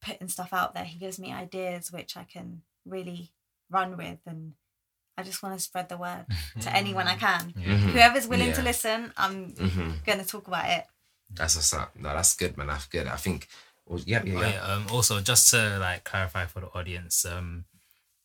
putting 0.01 0.27
stuff 0.27 0.53
out 0.53 0.73
there. 0.73 0.83
He 0.83 0.99
gives 0.99 1.19
me 1.19 1.31
ideas 1.33 1.91
which 1.91 2.15
I 2.17 2.23
can 2.23 2.61
really 2.85 3.31
run 3.69 3.97
with. 3.97 4.19
And 4.25 4.53
I 5.17 5.23
just 5.23 5.41
want 5.41 5.55
to 5.55 5.61
spread 5.63 5.89
the 5.89 5.97
word 5.97 6.25
to 6.61 6.75
anyone 6.75 7.07
I 7.07 7.15
can. 7.15 7.53
Yeah. 7.55 7.65
Mhm. 7.77 7.91
Whoever's 7.93 8.27
willing 8.27 8.53
to 8.53 8.61
listen, 8.61 9.13
I'm 9.17 9.53
Mhm. 9.53 10.05
going 10.05 10.19
to 10.19 10.25
talk 10.25 10.47
about 10.47 10.69
it. 10.69 10.85
That's 11.31 11.55
what's 11.55 11.73
up. 11.73 11.95
No, 11.95 12.09
that's 12.13 12.35
good, 12.35 12.57
man. 12.57 12.67
That's 12.67 12.85
good. 12.87 13.07
I 13.07 13.15
think. 13.15 13.47
Well, 13.85 14.01
yeah, 14.05 14.23
yeah, 14.25 14.33
Oh, 14.37 14.41
yeah. 14.41 14.51
yeah, 14.53 14.61
um, 14.73 14.87
also, 14.91 15.21
just 15.21 15.49
to 15.51 15.77
like 15.79 16.03
clarify 16.03 16.45
for 16.45 16.59
the 16.61 16.67
audience, 16.67 17.25
um, 17.25 17.65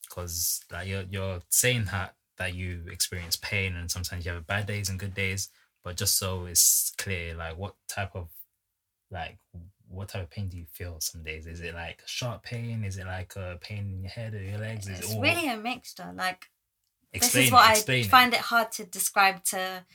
because 0.01 0.61
like 0.71 0.87
you're 0.87 1.03
you're 1.09 1.41
saying 1.49 1.85
that 1.85 2.15
that 2.37 2.55
you 2.55 2.85
experience 2.91 3.35
pain 3.35 3.75
and 3.75 3.91
sometimes 3.91 4.25
you 4.25 4.31
have 4.31 4.47
bad 4.47 4.65
days 4.65 4.89
and 4.89 4.99
good 4.99 5.13
days, 5.13 5.49
but 5.83 5.97
just 5.97 6.17
so 6.17 6.45
it's 6.45 6.91
clear, 6.97 7.35
like 7.35 7.57
what 7.57 7.75
type 7.87 8.15
of 8.15 8.29
like 9.11 9.37
what 9.87 10.09
type 10.09 10.23
of 10.23 10.29
pain 10.29 10.47
do 10.49 10.57
you 10.57 10.65
feel 10.71 10.99
some 10.99 11.23
days? 11.23 11.45
Is 11.45 11.61
it 11.61 11.73
like 11.75 12.01
sharp 12.05 12.43
pain? 12.43 12.83
Is 12.83 12.97
it 12.97 13.05
like 13.05 13.35
a 13.35 13.57
pain 13.61 13.79
in 13.91 14.01
your 14.01 14.09
head 14.11 14.33
or 14.33 14.41
your 14.41 14.57
legs? 14.57 14.87
Is 14.87 14.99
It's 14.99 15.09
it 15.11 15.15
all 15.15 15.21
really 15.21 15.49
a 15.49 15.57
mixture. 15.57 16.11
Like, 16.15 16.45
explain 17.13 17.43
this 17.43 17.47
is 17.47 17.51
it, 17.51 17.53
what 17.53 17.65
I 17.65 17.71
explain 17.71 18.03
it. 18.05 18.09
find 18.09 18.33
it 18.33 18.39
hard 18.39 18.71
to 18.73 18.85
describe 18.85 19.43
to 19.45 19.85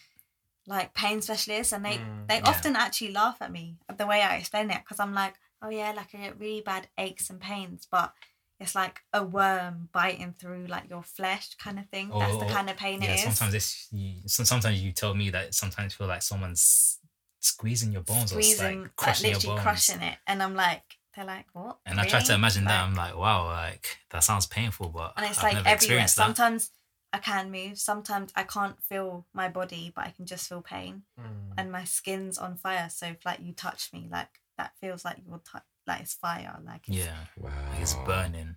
like 0.66 0.94
pain 0.94 1.22
specialists 1.22 1.72
and 1.72 1.84
they 1.84 1.98
Mm, 1.98 2.28
they 2.28 2.36
yeah. 2.36 2.42
often 2.42 2.76
actually 2.76 3.12
laugh 3.12 3.38
at 3.40 3.52
me 3.52 3.76
at 3.88 3.98
the 3.98 4.06
way 4.06 4.20
I 4.22 4.36
explain 4.36 4.70
it 4.70 4.80
because 4.84 5.00
I'm 5.00 5.14
like 5.14 5.34
oh 5.62 5.70
yeah 5.70 5.92
like 5.92 6.14
I 6.14 6.18
get 6.18 6.38
really 6.38 6.60
bad 6.60 6.88
aches 6.98 7.30
and 7.30 7.40
pains 7.40 7.86
but 7.90 8.12
it's 8.58 8.74
like 8.74 9.00
a 9.12 9.22
worm 9.22 9.88
biting 9.92 10.34
through 10.38 10.66
like 10.66 10.88
your 10.88 11.02
flesh 11.02 11.54
kind 11.54 11.78
of 11.78 11.86
thing 11.88 12.08
that's 12.18 12.36
the 12.38 12.44
oh, 12.44 12.48
kind 12.48 12.70
of 12.70 12.76
pain 12.76 13.02
yeah, 13.02 13.12
it 13.12 13.14
is 13.16 13.20
sometimes 13.36 13.54
it's 13.54 13.88
you, 13.92 14.14
sometimes 14.26 14.82
you 14.82 14.92
tell 14.92 15.14
me 15.14 15.30
that 15.30 15.54
sometimes 15.54 15.94
feel 15.94 16.06
like 16.06 16.22
someone's 16.22 16.98
squeezing 17.40 17.92
your 17.92 18.02
bones 18.02 18.30
squeezing 18.30 18.64
or 18.66 18.68
like 18.70 18.82
like 18.82 18.96
crushing 18.96 19.30
your 19.30 19.34
literally 19.34 19.56
bones. 19.56 19.62
crushing 19.62 20.02
it 20.02 20.18
and 20.26 20.42
I'm 20.42 20.54
like 20.54 20.82
they're 21.14 21.24
like 21.24 21.46
what 21.52 21.78
And 21.86 21.98
I 22.00 22.04
try 22.04 22.20
to 22.20 22.26
Really? 22.32 22.38
imagine 22.40 22.64
that. 22.64 22.84
I'm 22.84 22.94
like, 22.94 23.16
wow, 23.16 23.46
like 23.46 23.96
that 24.10 24.22
sounds 24.22 24.46
painful, 24.46 24.88
but 24.90 25.14
and 25.16 25.24
it's 25.26 25.38
I've 25.38 25.44
like 25.44 25.54
never 25.54 25.68
everywhere 25.68 26.08
sometimes 26.08 26.70
I 27.16 27.18
can 27.18 27.50
move 27.50 27.78
sometimes 27.78 28.30
I 28.36 28.42
can't 28.42 28.78
feel 28.82 29.26
my 29.32 29.48
body 29.48 29.90
but 29.94 30.04
I 30.04 30.10
can 30.10 30.26
just 30.26 30.48
feel 30.48 30.60
pain 30.62 31.02
Mm. 31.18 31.52
and 31.58 31.72
my 31.72 31.84
skin's 31.84 32.36
on 32.36 32.56
fire. 32.64 32.88
So 32.90 33.06
if 33.06 33.24
like 33.24 33.40
you 33.40 33.52
touch 33.54 33.82
me, 33.94 34.06
like 34.10 34.32
that 34.58 34.72
feels 34.80 35.02
like 35.06 35.18
you're 35.26 35.38
tou 35.50 35.60
like 35.86 36.02
it's 36.02 36.14
fire. 36.14 36.54
Like 36.70 36.84
it's, 36.88 36.98
Yeah, 36.98 37.20
Wow. 37.38 37.50
like 37.70 37.80
it's 37.80 37.94
burning. 37.94 38.56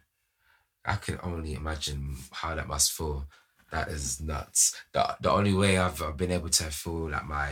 I 0.83 0.95
can 0.95 1.19
only 1.23 1.53
imagine 1.53 2.17
how 2.31 2.55
that 2.55 2.67
must 2.67 2.91
feel. 2.91 3.27
That 3.71 3.87
is 3.89 4.19
nuts. 4.19 4.75
The 4.93 5.15
the 5.21 5.31
only 5.31 5.53
way 5.53 5.77
I've, 5.77 6.01
I've 6.01 6.17
been 6.17 6.31
able 6.39 6.49
to 6.49 6.63
feel 6.81 7.09
like 7.11 7.25
my 7.25 7.49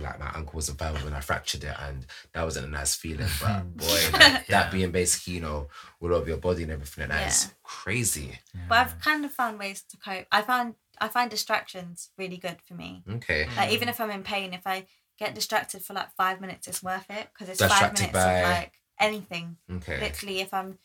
like 0.00 0.18
my 0.18 0.30
ankle 0.34 0.52
wasn't 0.54 0.78
firm 0.78 0.94
when 1.04 1.14
I 1.14 1.20
fractured 1.20 1.64
it, 1.64 1.74
and 1.80 2.06
that 2.32 2.44
wasn't 2.44 2.66
a 2.66 2.70
nice 2.70 2.94
feeling. 2.94 3.26
But 3.40 3.76
boy, 3.76 3.86
that, 4.12 4.44
Yeah. 4.48 4.62
that 4.62 4.72
being 4.72 4.90
basically 4.90 5.34
you 5.34 5.40
know 5.40 5.68
all 6.00 6.14
over 6.14 6.28
your 6.28 6.36
body 6.38 6.62
and 6.62 6.72
everything, 6.72 7.02
and 7.04 7.12
that 7.12 7.28
is 7.28 7.44
Yeah. 7.46 7.50
crazy. 7.62 8.38
But 8.68 8.78
I've 8.78 9.00
kind 9.00 9.24
of 9.24 9.32
found 9.32 9.58
ways 9.58 9.82
to 9.82 9.96
cope. 9.96 10.26
I 10.32 10.42
found 10.42 10.74
I 11.00 11.08
find 11.08 11.30
distractions 11.30 12.10
really 12.18 12.36
good 12.38 12.56
for 12.66 12.74
me. 12.74 13.02
Okay. 13.08 13.48
Like 13.56 13.70
even 13.72 13.88
if 13.88 14.00
I'm 14.00 14.10
in 14.10 14.22
pain, 14.22 14.52
if 14.54 14.66
I 14.66 14.86
get 15.18 15.34
distracted 15.34 15.82
for 15.82 15.94
like 15.94 16.12
five 16.16 16.40
minutes, 16.40 16.66
it's 16.68 16.82
worth 16.82 17.06
it 17.10 17.28
because 17.32 17.48
it's 17.48 17.58
Distracted 17.58 18.06
five 18.10 18.12
minutes 18.12 18.12
by- 18.12 18.32
of 18.40 18.48
like 18.58 18.72
anything. 19.00 19.56
Okay. 19.70 20.00
Literally, 20.00 20.40
if 20.40 20.52
I'm 20.54 20.78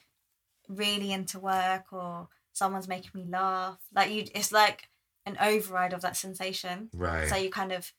really 0.67 1.11
into 1.11 1.39
work 1.39 1.91
or 1.91 2.27
someone's 2.51 2.87
making 2.87 3.11
me 3.13 3.25
laugh, 3.29 3.79
like 3.93 4.11
you, 4.11 4.25
it's 4.35 4.51
like 4.51 4.87
an 5.25 5.37
override 5.41 5.93
of 5.93 6.01
that 6.01 6.15
sensation. 6.17 6.89
Right. 6.93 7.27
So 7.29 7.35
you 7.35 7.49
kind 7.49 7.71
of 7.71 7.91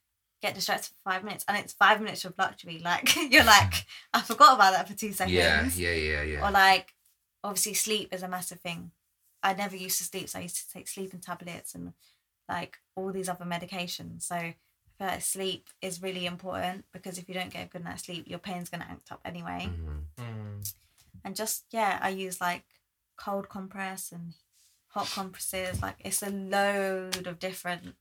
get 0.44 0.54
distracted 0.54 0.92
for 0.94 1.10
five 1.10 1.24
minutes, 1.24 1.44
and 1.48 1.56
it's 1.56 1.72
five 1.72 2.00
minutes 2.00 2.24
of 2.24 2.34
luxury. 2.38 2.78
Like 2.84 3.16
you're 3.32 3.44
like, 3.44 3.86
I 4.12 4.20
forgot 4.20 4.54
about 4.56 4.72
that 4.74 4.88
for 4.88 4.94
two 4.94 5.12
seconds. 5.12 5.34
yeah. 5.34 5.68
Yeah. 5.74 5.94
Yeah. 5.94 6.22
Yeah. 6.22 6.46
Or 6.46 6.50
like, 6.50 6.94
obviously, 7.42 7.74
sleep 7.74 8.12
is 8.12 8.22
a 8.22 8.28
massive 8.28 8.60
thing. 8.60 8.90
I 9.42 9.54
never 9.54 9.76
used 9.76 9.98
to 9.98 10.04
sleep, 10.04 10.28
so 10.28 10.38
I 10.38 10.42
used 10.42 10.56
to 10.56 10.70
take 10.72 10.88
sleeping 10.88 11.20
tablets 11.20 11.74
and 11.74 11.92
like 12.48 12.78
all 12.94 13.10
these 13.12 13.28
other 13.28 13.44
medications. 13.44 14.22
So 14.22 14.36
I 14.36 14.54
feel 14.98 15.06
like 15.08 15.22
sleep 15.22 15.68
is 15.80 16.02
really 16.02 16.26
important 16.26 16.84
because 16.92 17.18
if 17.18 17.28
you 17.28 17.34
don't 17.34 17.52
get 17.52 17.66
a 17.66 17.68
good 17.68 17.84
night's 17.84 18.04
sleep, 18.04 18.28
your 18.28 18.38
pain's 18.38 18.68
gonna 18.68 18.86
act 18.88 19.12
up 19.12 19.20
anyway. 19.24 19.68
Mhm. 19.70 20.04
Mm. 20.18 20.72
And 21.24 21.36
just 21.36 21.64
yeah, 21.70 21.98
I 22.02 22.10
use 22.10 22.40
like 22.40 22.64
cold 23.16 23.48
compress 23.48 24.12
and 24.12 24.34
hot 24.88 25.06
compresses. 25.06 25.80
Like 25.82 25.96
it's 26.00 26.22
a 26.22 26.30
load 26.30 27.26
of 27.26 27.38
different 27.38 27.96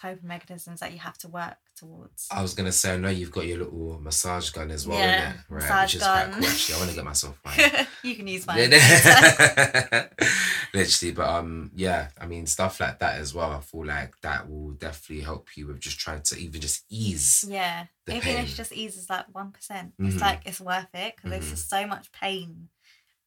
coping 0.00 0.28
mechanisms 0.28 0.80
that 0.80 0.92
you 0.92 0.98
have 0.98 1.18
to 1.18 1.28
work 1.28 1.56
towards. 1.76 2.28
I 2.30 2.42
was 2.42 2.54
gonna 2.54 2.72
say, 2.72 2.94
I 2.94 2.96
know 2.96 3.08
you've 3.08 3.30
got 3.32 3.46
your 3.46 3.58
little 3.58 3.98
massage 4.00 4.50
gun 4.50 4.70
as 4.70 4.86
well, 4.86 4.98
Yeah, 4.98 5.32
innit? 5.32 5.36
Right, 5.48 5.62
massage 5.62 5.94
which 5.94 5.96
is 5.96 6.02
quite 6.02 6.24
gun. 6.30 6.40
cool. 6.40 6.48
Actually, 6.48 6.74
I 6.74 6.78
want 6.78 6.90
to 6.90 6.96
get 6.96 7.04
myself 7.04 7.38
one. 7.42 7.86
you 8.02 8.14
can 8.16 8.26
use 8.26 8.46
mine. 8.46 8.70
Literally, 10.74 11.14
but 11.14 11.28
um, 11.28 11.70
yeah, 11.74 12.08
I 12.20 12.26
mean 12.26 12.46
stuff 12.46 12.80
like 12.80 12.98
that 12.98 13.18
as 13.20 13.32
well. 13.34 13.52
I 13.52 13.60
feel 13.60 13.86
like 13.86 14.20
that 14.20 14.48
will 14.50 14.72
definitely 14.72 15.24
help 15.24 15.56
you 15.56 15.68
with 15.68 15.80
just 15.80 15.98
trying 15.98 16.22
to 16.22 16.36
even 16.38 16.60
just 16.60 16.84
ease. 16.90 17.44
Yeah, 17.48 17.86
even 18.08 18.20
pain. 18.22 18.44
if 18.44 18.52
it 18.52 18.56
just 18.56 18.72
eases 18.72 19.08
like 19.08 19.26
one 19.32 19.52
Mhm. 19.52 19.92
it's 20.00 20.20
like 20.20 20.42
it's 20.44 20.60
worth 20.60 20.92
it 20.94 21.16
because 21.16 21.32
Mhm. 21.32 21.36
it's 21.38 21.50
just 21.50 21.70
so 21.70 21.86
much 21.86 22.12
pain, 22.12 22.68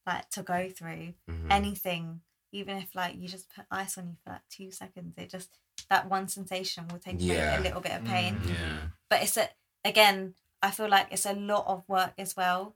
like 0.05 0.29
to 0.31 0.43
go 0.43 0.69
through 0.69 1.13
Mhm. 1.29 1.47
anything. 1.49 2.21
Even 2.51 2.77
if 2.77 2.93
like 2.95 3.15
you 3.15 3.27
just 3.27 3.49
put 3.49 3.65
ice 3.71 3.97
on 3.97 4.09
you 4.09 4.17
for 4.23 4.31
like 4.33 4.47
two 4.49 4.71
seconds, 4.71 5.15
it 5.17 5.29
just 5.29 5.57
that 5.89 6.09
one 6.09 6.27
sensation 6.27 6.87
will 6.87 6.99
take 6.99 7.15
away 7.21 7.35
Yeah. 7.35 7.59
a 7.59 7.61
little 7.61 7.81
bit 7.81 7.93
of 7.93 8.03
pain. 8.05 8.35
Mm. 8.35 8.49
Yeah. 8.49 8.77
But 9.09 9.23
it's 9.23 9.37
a 9.37 9.49
again, 9.83 10.35
I 10.61 10.71
feel 10.71 10.89
like 10.89 11.07
it's 11.11 11.25
a 11.25 11.33
lot 11.33 11.65
of 11.67 11.83
work 11.87 12.13
as 12.17 12.35
well. 12.35 12.75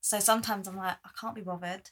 So 0.00 0.20
sometimes 0.20 0.68
I'm 0.68 0.76
like, 0.76 0.96
I 1.04 1.10
can't 1.20 1.34
be 1.34 1.40
bothered 1.42 1.90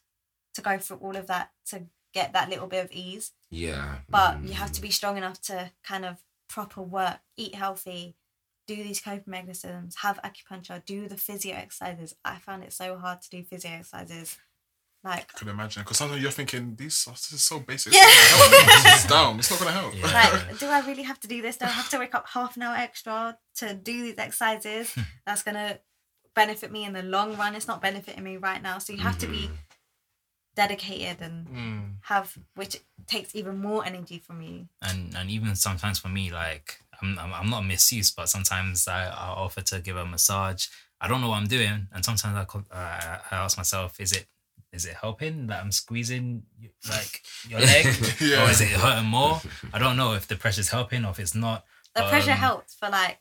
to 0.54 0.62
go 0.62 0.78
through 0.78 0.98
all 0.98 1.16
of 1.16 1.26
that 1.26 1.50
to 1.66 1.86
get 2.12 2.32
that 2.32 2.48
little 2.48 2.68
bit 2.68 2.84
of 2.84 2.92
ease 2.92 3.32
yeah, 3.54 3.98
but 4.08 4.36
mhm. 4.40 4.48
you 4.48 4.54
have 4.54 4.72
to 4.72 4.80
be 4.80 4.90
strong 4.90 5.16
enough 5.16 5.40
to 5.42 5.70
kind 5.84 6.04
of 6.04 6.22
proper 6.48 6.82
work, 6.82 7.20
eat 7.36 7.54
healthy, 7.54 8.16
do 8.66 8.74
these 8.76 9.00
coping 9.00 9.22
mechanisms, 9.30 9.96
have 10.02 10.20
acupuncture, 10.22 10.84
do 10.84 11.06
the 11.08 11.16
physio 11.16 11.54
exercises. 11.54 12.16
I 12.24 12.38
found 12.38 12.64
it 12.64 12.72
so 12.72 12.96
hard 12.98 13.22
to 13.22 13.30
do 13.30 13.44
physio 13.44 13.70
exercises 13.72 14.36
Like, 15.04 15.30
I 15.34 15.38
can 15.38 15.48
imagine 15.48 15.82
because 15.82 15.98
sometimes 15.98 16.22
you're 16.22 16.30
thinking 16.30 16.74
these 16.76 17.04
this 17.04 17.32
is 17.32 17.44
so 17.44 17.60
basic. 17.60 17.92
Yeah. 17.92 18.00
It's 18.06 18.38
not 18.38 18.50
gonna 18.50 18.64
help 18.64 18.84
me. 18.84 18.90
It's 18.90 19.06
down. 19.16 19.38
It's 19.38 19.50
not 19.50 19.60
gonna 19.60 19.72
help. 19.72 19.94
Yeah. 19.94 20.06
like, 20.48 20.58
do 20.62 20.66
I 20.66 20.80
really 20.86 21.02
have 21.02 21.20
to 21.20 21.28
do 21.28 21.42
this? 21.42 21.56
Do 21.58 21.66
I 21.66 21.68
have 21.68 21.90
to 21.90 21.98
wake 21.98 22.14
up 22.14 22.26
half 22.28 22.56
an 22.56 22.62
hour 22.62 22.74
extra 22.76 23.36
to 23.56 23.74
do 23.74 24.02
these 24.04 24.18
exercises? 24.18 24.94
That's 25.26 25.42
gonna 25.42 25.78
benefit 26.34 26.72
me 26.72 26.84
in 26.84 26.94
the 26.94 27.02
long 27.02 27.36
run. 27.36 27.54
It's 27.54 27.68
not 27.68 27.82
benefiting 27.82 28.24
me 28.24 28.38
right 28.38 28.62
now. 28.62 28.78
So 28.78 28.92
you 28.94 29.00
have 29.00 29.18
to 29.18 29.26
be 29.26 29.50
dedicated 30.56 31.20
and 31.20 31.46
Mm. 31.48 31.94
have, 32.02 32.38
which 32.54 32.76
takes 33.06 33.34
even 33.34 33.58
more 33.58 33.84
energy 33.84 34.18
from 34.20 34.40
you. 34.40 34.68
and 34.82 35.14
and 35.16 35.30
even 35.30 35.56
sometimes 35.56 35.98
for 35.98 36.08
me 36.08 36.30
like 36.30 36.78
i'm 37.02 37.18
i'm, 37.18 37.32
I'm 37.34 37.50
not 37.50 37.62
misuse 37.66 38.10
but 38.12 38.28
sometimes 38.28 38.86
i 38.88 39.02
i 39.06 39.26
offer 39.44 39.60
to 39.62 39.80
give 39.80 39.96
a 39.96 40.06
massage 40.06 40.68
i 41.00 41.08
don't 41.08 41.20
know 41.20 41.28
what 41.30 41.38
i'm 41.38 41.48
doing 41.48 41.88
and 41.92 42.04
sometimes 42.04 42.36
i 42.36 42.42
uh, 42.74 43.18
i 43.30 43.34
ask 43.44 43.56
myself 43.58 43.98
is 44.00 44.12
it 44.12 44.26
is 44.74 44.84
it 44.84 44.94
helping 45.00 45.46
that 45.48 45.62
i'm 45.62 45.72
squeezing 45.72 46.42
like 46.88 47.22
your 47.48 47.60
leg 47.60 47.86
Yeah. 48.20 48.44
or 48.46 48.50
is 48.50 48.60
it 48.60 48.68
hurting 48.68 49.08
more 49.08 49.40
i 49.72 49.78
don't 49.78 49.96
know 49.96 50.12
if 50.14 50.26
the 50.26 50.36
pressure's 50.36 50.68
helping 50.70 51.04
or 51.04 51.10
if 51.10 51.18
it's 51.20 51.34
not 51.34 51.64
The 51.94 52.02
pressure 52.08 52.32
Um, 52.32 52.38
helps 52.48 52.74
for 52.74 52.88
like 52.90 53.20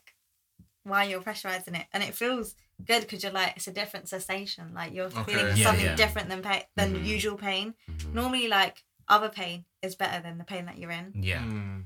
while 0.82 1.08
you're 1.08 1.22
pressurizing 1.22 1.78
it, 1.80 1.86
and 1.92 2.02
it 2.02 2.14
feels 2.14 2.54
good 2.84 3.02
because 3.02 3.22
you're 3.22 3.32
like 3.32 3.52
it's 3.56 3.68
a 3.68 3.72
different 3.72 4.06
sensation. 4.08 4.74
Like 4.74 4.92
you're 4.92 5.06
Okay. 5.06 5.24
feeling 5.32 5.56
Yeah, 5.56 5.64
something 5.68 5.84
yeah. 5.86 5.94
different 6.04 6.28
than 6.28 6.42
pain 6.42 6.62
than 6.76 6.90
Mhm. 6.94 7.06
usual 7.16 7.36
pain. 7.38 7.74
Mhm. 7.90 8.12
Normally, 8.12 8.48
like 8.48 8.76
other 9.08 9.30
pain 9.30 9.64
is 9.80 9.94
better 10.02 10.20
than 10.22 10.36
the 10.38 10.44
pain 10.52 10.64
that 10.66 10.76
you're 10.78 10.90
in. 11.00 11.06
yeah 11.30 11.40
Mm. 11.42 11.84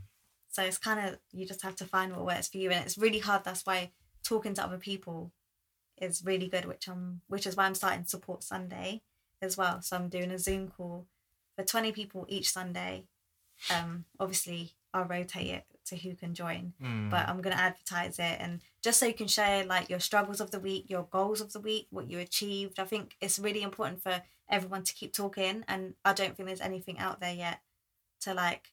So 0.55 0.63
it's 0.69 0.79
kind 0.79 0.99
of 1.05 1.21
you 1.31 1.47
just 1.47 1.63
have 1.63 1.77
to 1.77 1.85
find 1.95 2.09
what 2.13 2.25
works 2.33 2.49
for 2.49 2.59
you, 2.59 2.71
and 2.73 2.85
it's 2.85 2.99
really 2.99 3.21
hard. 3.29 3.45
That's 3.45 3.65
why 3.69 3.93
talking 4.25 4.55
to 4.55 4.65
other 4.65 4.79
people 4.91 5.19
is 6.07 6.25
really 6.25 6.49
good, 6.49 6.65
which 6.65 6.89
I'm, 6.89 7.21
which 7.33 7.47
is 7.47 7.55
why 7.57 7.65
I'm 7.67 7.75
starting 7.77 8.05
Support 8.07 8.43
Sunday 8.43 9.03
as 9.43 9.57
well. 9.57 9.81
So 9.83 9.97
I'm 9.97 10.09
doing 10.09 10.31
a 10.31 10.39
Zoom 10.39 10.69
call 10.69 11.07
for 11.57 11.65
20 11.65 11.93
people 11.93 12.25
each 12.29 12.51
Sunday. 12.51 13.05
Um, 13.75 14.05
obviously, 14.21 14.73
I'll 14.95 15.05
rotate 15.05 15.49
it 15.49 15.65
to 15.87 15.97
who 15.97 16.15
can 16.15 16.35
join, 16.35 16.75
Mm. 16.81 17.11
but 17.11 17.29
I'm 17.29 17.41
gonna 17.41 17.57
advertise 17.57 18.19
it 18.19 18.37
and 18.41 18.61
just 18.83 19.01
so 19.01 19.07
you 19.07 19.15
can 19.15 19.27
share 19.29 19.65
like 19.65 19.89
your 19.91 20.01
struggles 20.01 20.41
of 20.41 20.51
the 20.51 20.61
week, 20.61 20.85
your 20.89 21.05
goals 21.05 21.41
of 21.41 21.53
the 21.53 21.61
week, 21.61 21.87
what 21.91 22.11
you 22.11 22.19
achieved. 22.19 22.79
I 22.79 22.85
think 22.85 23.17
it's 23.21 23.39
really 23.39 23.63
important 23.63 24.03
for 24.03 24.23
everyone 24.49 24.85
to 24.85 24.93
keep 24.95 25.13
talking, 25.15 25.65
and 25.67 25.95
I 26.05 26.13
don't 26.13 26.37
think 26.37 26.47
there's 26.47 26.61
anything 26.61 26.99
out 26.99 27.21
there 27.21 27.35
yet 27.35 27.61
to 28.21 28.35
like 28.35 28.73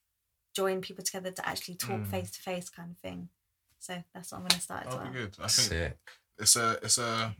join 0.53 0.81
people 0.81 1.03
together 1.03 1.31
to 1.31 1.47
actually 1.47 1.75
talk 1.75 2.05
face 2.05 2.31
to 2.31 2.41
face 2.41 2.69
kind 2.69 2.91
of 2.91 2.97
thing. 2.97 3.29
So 3.79 4.03
that's 4.13 4.31
what 4.31 4.39
I'm 4.41 4.47
gonna 4.47 4.61
start 4.61 4.85
as 4.85 4.93
That'll 4.93 5.03
well. 5.05 5.13
be 5.13 5.19
good. 5.19 5.35
I 5.39 5.47
think 5.47 5.67
Sick. 5.69 5.97
it's 6.37 6.55
a 6.55 6.79
it's 6.83 6.97
a 6.97 7.35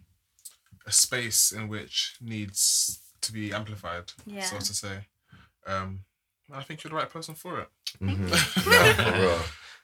a 0.86 0.92
space 0.92 1.52
in 1.52 1.68
which 1.68 2.18
needs 2.22 3.00
to 3.26 3.34
be 3.34 3.52
amplified, 3.54 4.12
Yeah. 4.26 4.44
so 4.46 4.58
to 4.60 4.74
say. 4.74 5.00
Um, 5.68 6.02
I 6.52 6.62
think 6.64 6.84
you're 6.84 6.90
the 6.90 6.96
right 6.98 7.10
person 7.10 7.36
for 7.36 7.60
it. 7.60 7.70
Mhm. 8.02 8.30
no, 8.30 9.04
for 9.04 9.20
real. 9.22 9.42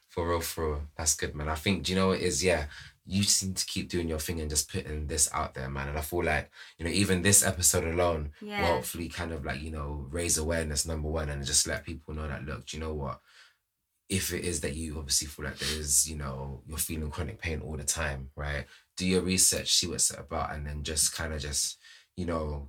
For 0.07 0.29
real, 0.29 0.41
for 0.41 0.67
real. 0.71 0.81
That's 0.97 1.15
good, 1.15 1.35
man. 1.35 1.47
I 1.49 1.55
think, 1.55 1.83
do 1.83 1.91
you 1.93 1.97
know 1.97 2.09
what 2.09 2.19
it 2.19 2.23
is? 2.23 2.43
Yeah, 2.43 2.65
you 3.05 3.23
seem 3.23 3.53
to 3.53 3.65
keep 3.65 3.89
doing 3.89 4.09
your 4.09 4.19
thing 4.19 4.41
and 4.41 4.49
just 4.49 4.69
putting 4.69 5.07
this 5.07 5.29
out 5.33 5.53
there, 5.53 5.69
man. 5.69 5.87
And 5.87 5.97
I 5.97 6.01
feel 6.01 6.23
like, 6.23 6.51
you 6.77 6.83
know, 6.85 6.91
even 6.91 7.21
this 7.21 7.45
episode 7.45 7.85
alone 7.85 8.31
Yeah. 8.41 8.61
will 8.61 8.75
hopefully 8.75 9.07
kind 9.07 9.31
of 9.31 9.45
like, 9.45 9.61
you 9.61 9.71
know, 9.71 10.05
raise 10.11 10.37
awareness, 10.37 10.85
number 10.85 11.07
one, 11.09 11.29
and 11.29 11.45
just 11.45 11.65
let 11.65 11.85
people 11.85 12.13
know 12.13 12.27
that, 12.27 12.45
look, 12.45 12.65
do 12.65 12.77
you 12.77 12.83
know 12.83 12.93
what? 12.93 13.21
If 14.09 14.33
it 14.33 14.43
is 14.43 14.59
that 14.61 14.75
you 14.75 14.97
obviously 14.97 15.27
feel 15.27 15.45
like 15.45 15.57
there 15.59 15.79
is, 15.79 16.09
you 16.09 16.17
know, 16.17 16.61
you're 16.67 16.77
feeling 16.77 17.09
chronic 17.09 17.39
pain 17.41 17.61
all 17.61 17.77
the 17.77 17.85
time, 17.85 18.29
right? 18.35 18.65
Do 18.97 19.07
your 19.07 19.21
research, 19.21 19.71
see 19.73 19.87
what's 19.87 20.11
it 20.11 20.19
about, 20.19 20.53
and 20.53 20.67
then 20.67 20.83
just 20.83 21.15
kind 21.15 21.33
of 21.33 21.41
just, 21.41 21.77
you 22.17 22.25
know, 22.25 22.67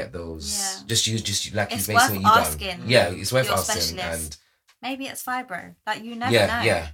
get 0.00 0.12
those. 0.12 0.44
Yeah. 0.58 0.86
Just 0.86 1.06
use, 1.06 1.22
just 1.22 1.54
like 1.54 1.72
It's 1.72 1.88
you 1.88 1.94
worth 1.94 2.02
basically 2.02 2.18
you 2.24 2.34
done. 2.36 2.38
asking 2.46 2.78
Yeah, 2.86 3.08
it's 3.22 3.32
worth 3.32 3.50
asking, 3.50 3.82
specialist. 3.82 4.22
and 4.24 4.36
Maybe 4.82 5.06
it's 5.06 5.22
fibro. 5.24 5.74
Like 5.86 6.02
you 6.04 6.14
never 6.16 6.32
yeah, 6.36 6.46
know. 6.46 6.62
yeah. 6.72 6.88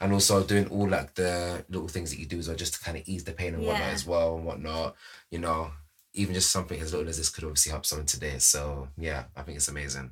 And 0.00 0.12
also 0.12 0.42
doing 0.44 0.66
all 0.68 0.88
like 0.88 1.14
the 1.14 1.64
little 1.68 1.88
things 1.88 2.10
that 2.10 2.18
you 2.20 2.26
do 2.26 2.38
as 2.38 2.48
well, 2.48 2.56
just 2.56 2.74
to 2.74 2.80
kind 2.80 2.96
of 2.98 3.02
ease 3.06 3.24
the 3.24 3.32
pain 3.32 3.54
and 3.54 3.64
whatnot 3.64 3.92
as 3.98 4.06
well 4.06 4.36
and 4.36 4.44
whatnot. 4.44 4.94
You 5.30 5.40
know, 5.40 5.70
even 6.12 6.34
just 6.34 6.50
something 6.50 6.78
as 6.80 6.92
little 6.92 7.08
as 7.08 7.16
this 7.18 7.30
could 7.30 7.44
obviously 7.44 7.70
help 7.72 7.84
someone 7.86 8.06
today. 8.06 8.38
So 8.38 8.88
yeah, 8.98 9.24
I 9.36 9.42
think 9.42 9.56
it's 9.56 9.68
amazing. 9.68 10.10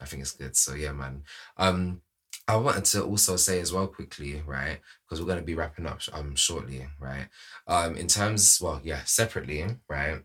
I 0.00 0.04
think 0.06 0.22
it's 0.22 0.32
good. 0.32 0.56
So 0.56 0.74
yeah, 0.74 0.92
man. 0.92 1.22
Um, 1.56 2.02
I 2.48 2.56
wanted 2.56 2.84
to 2.86 3.04
also 3.04 3.36
say 3.36 3.60
as 3.60 3.72
well 3.72 3.86
quickly, 3.86 4.42
right? 4.44 4.78
Because 5.04 5.20
we're 5.20 5.28
gonna 5.28 5.42
be 5.42 5.54
wrapping 5.54 5.86
up 5.86 6.00
um 6.12 6.34
shortly, 6.34 6.86
right? 6.98 7.28
Um, 7.66 7.96
in 7.96 8.08
terms, 8.08 8.58
well, 8.60 8.80
yeah, 8.82 9.02
separately, 9.04 9.64
right? 9.88 10.20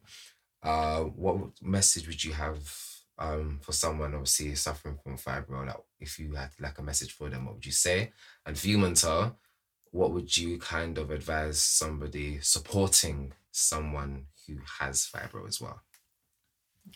Uh, 0.63 1.01
what 1.03 1.37
message 1.61 2.07
would 2.07 2.23
you 2.23 2.33
have 2.33 2.59
um 3.19 3.59
for 3.61 3.71
someone 3.71 4.13
obviously 4.13 4.55
suffering 4.55 4.97
from 5.03 5.17
fibro? 5.17 5.65
Like, 5.65 5.77
if 5.99 6.19
you 6.19 6.33
had 6.33 6.51
like 6.59 6.77
a 6.79 6.83
message 6.83 7.11
for 7.11 7.29
them, 7.29 7.45
what 7.45 7.55
would 7.55 7.65
you 7.65 7.71
say? 7.71 8.11
And 8.45 8.57
for 8.57 8.67
you, 8.67 8.77
Mentor, 8.77 9.35
what 9.91 10.11
would 10.11 10.35
you 10.35 10.57
kind 10.59 10.97
of 10.97 11.11
advise 11.11 11.61
somebody 11.61 12.39
supporting 12.41 13.33
someone 13.51 14.27
who 14.47 14.57
has 14.79 15.09
fibro 15.11 15.47
as 15.47 15.59
well? 15.61 15.81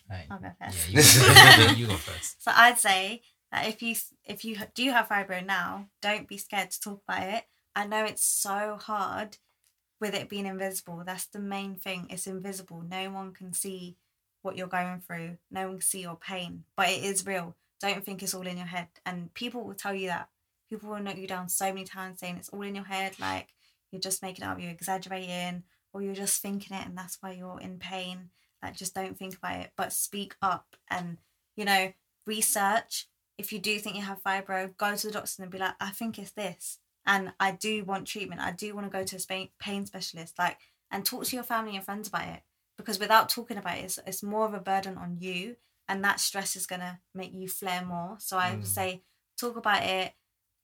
Like, 0.09 0.27
I'll 0.29 0.39
go 0.39 0.51
yeah 0.61 0.69
first. 0.69 0.89
you 0.89 1.75
you 1.75 1.87
go 1.87 1.95
first 1.95 2.41
So 2.43 2.51
I'd 2.53 2.79
say 2.79 3.21
that 3.51 3.67
if 3.67 3.81
you 3.81 3.95
if 4.25 4.45
you 4.45 4.57
do 4.75 4.91
have 4.91 5.09
fibro 5.09 5.45
now, 5.45 5.87
don't 6.01 6.27
be 6.27 6.37
scared 6.37 6.71
to 6.71 6.79
talk 6.79 7.01
about 7.07 7.23
it. 7.23 7.43
I 7.75 7.85
know 7.87 8.03
it's 8.03 8.25
so 8.25 8.77
hard 8.79 9.37
with 10.01 10.13
it 10.15 10.27
being 10.27 10.45
invisible. 10.45 11.03
That's 11.05 11.27
the 11.27 11.39
main 11.39 11.75
thing. 11.75 12.07
It's 12.09 12.27
invisible. 12.27 12.81
No 12.81 13.11
one 13.11 13.33
can 13.33 13.53
see 13.53 13.95
what 14.41 14.57
you're 14.57 14.67
going 14.67 14.99
through. 14.99 15.37
No 15.49 15.67
one 15.67 15.77
can 15.77 15.81
see 15.81 16.01
your 16.01 16.17
pain, 16.17 16.63
but 16.75 16.89
it 16.89 17.03
is 17.03 17.25
real. 17.25 17.55
Don't 17.79 18.03
think 18.03 18.21
it's 18.21 18.33
all 18.33 18.47
in 18.47 18.57
your 18.57 18.65
head. 18.65 18.87
And 19.05 19.33
people 19.33 19.63
will 19.63 19.75
tell 19.75 19.93
you 19.93 20.07
that. 20.07 20.29
People 20.69 20.89
will 20.89 20.99
knock 20.99 21.17
you 21.17 21.27
down 21.27 21.49
so 21.49 21.65
many 21.65 21.83
times 21.83 22.19
saying 22.19 22.37
it's 22.37 22.49
all 22.49 22.61
in 22.61 22.75
your 22.75 22.85
head, 22.85 23.19
like 23.19 23.49
you're 23.91 24.01
just 24.01 24.23
making 24.23 24.45
up, 24.45 24.59
you're 24.59 24.71
exaggerating, 24.71 25.63
or 25.93 26.01
you're 26.01 26.15
just 26.15 26.41
thinking 26.41 26.75
it 26.75 26.85
and 26.85 26.97
that's 26.97 27.17
why 27.19 27.31
you're 27.33 27.59
in 27.59 27.77
pain. 27.77 28.29
Like 28.63 28.75
just 28.75 28.95
don't 28.95 29.17
think 29.17 29.35
about 29.35 29.59
it, 29.59 29.71
but 29.75 29.91
speak 29.91 30.35
up 30.41 30.75
and 30.89 31.17
you 31.55 31.65
know, 31.65 31.93
research. 32.25 33.07
If 33.37 33.51
you 33.51 33.59
do 33.59 33.79
think 33.79 33.95
you 33.95 34.01
have 34.03 34.23
fibro, 34.23 34.75
go 34.77 34.95
to 34.95 35.07
the 35.07 35.13
doctor 35.13 35.41
and 35.43 35.51
be 35.51 35.57
like, 35.57 35.73
I 35.79 35.89
think 35.89 36.17
it's 36.17 36.31
this. 36.31 36.79
And 37.05 37.33
I 37.39 37.51
do 37.51 37.83
want 37.83 38.07
treatment. 38.07 38.41
I 38.41 38.51
do 38.51 38.73
want 38.75 38.85
to 38.85 38.95
go 38.97 39.03
to 39.03 39.15
a 39.31 39.51
pain 39.59 39.85
specialist. 39.85 40.37
Like, 40.37 40.57
and 40.91 41.05
talk 41.05 41.23
to 41.25 41.35
your 41.35 41.43
family 41.43 41.75
and 41.75 41.83
friends 41.85 42.07
about 42.07 42.27
it. 42.27 42.41
Because 42.77 42.99
without 42.99 43.29
talking 43.29 43.57
about 43.57 43.77
it, 43.77 43.85
it's, 43.85 43.99
it's 44.05 44.23
more 44.23 44.45
of 44.45 44.53
a 44.53 44.59
burden 44.59 44.97
on 44.97 45.17
you. 45.19 45.55
And 45.87 46.03
that 46.03 46.19
stress 46.19 46.55
is 46.55 46.67
going 46.67 46.81
to 46.81 46.99
make 47.13 47.33
you 47.33 47.47
flare 47.47 47.83
more. 47.85 48.17
So 48.19 48.37
I 48.37 48.51
would 48.51 48.61
Mm. 48.61 48.67
say, 48.67 49.01
talk 49.37 49.55
about 49.57 49.83
it. 49.83 50.13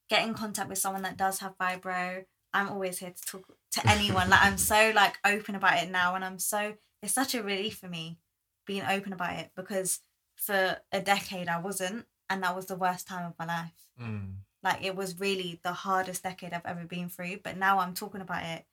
Get 0.08 0.26
in 0.26 0.34
contact 0.34 0.68
with 0.68 0.78
someone 0.78 1.02
that 1.02 1.16
does 1.16 1.40
have 1.40 1.58
fibro. 1.58 2.24
I'm 2.54 2.68
always 2.70 2.98
here 2.98 3.10
to 3.10 3.22
talk 3.26 3.44
to 3.72 3.88
anyone. 3.88 4.30
like, 4.30 4.42
I'm 4.42 4.56
so 4.58 4.92
like 4.94 5.18
open 5.24 5.54
about 5.54 5.82
it 5.82 5.90
now. 5.90 6.14
And 6.14 6.24
I'm 6.24 6.38
so, 6.38 6.74
it's 7.02 7.12
such 7.12 7.34
a 7.34 7.42
relief 7.42 7.78
for 7.78 7.88
me 7.88 8.18
being 8.66 8.82
open 8.88 9.12
about 9.12 9.38
it 9.38 9.50
because 9.54 10.00
for 10.36 10.78
a 10.92 11.00
decade 11.00 11.48
I 11.48 11.58
wasn't, 11.60 12.06
and 12.30 12.42
that 12.42 12.54
was 12.56 12.66
the 12.66 12.76
worst 12.76 13.06
time 13.06 13.26
of 13.26 13.34
my 13.38 13.44
life. 13.46 13.90
Mm. 14.00 14.34
Like 14.62 14.84
it 14.84 14.96
was 14.96 15.20
really 15.20 15.60
the 15.62 15.72
hardest 15.72 16.22
decade 16.22 16.52
I've 16.52 16.66
ever 16.66 16.84
been 16.84 17.08
through. 17.08 17.38
But 17.42 17.56
now 17.56 17.78
I'm 17.78 17.94
talking 17.94 18.20
about 18.20 18.44
it, 18.44 18.64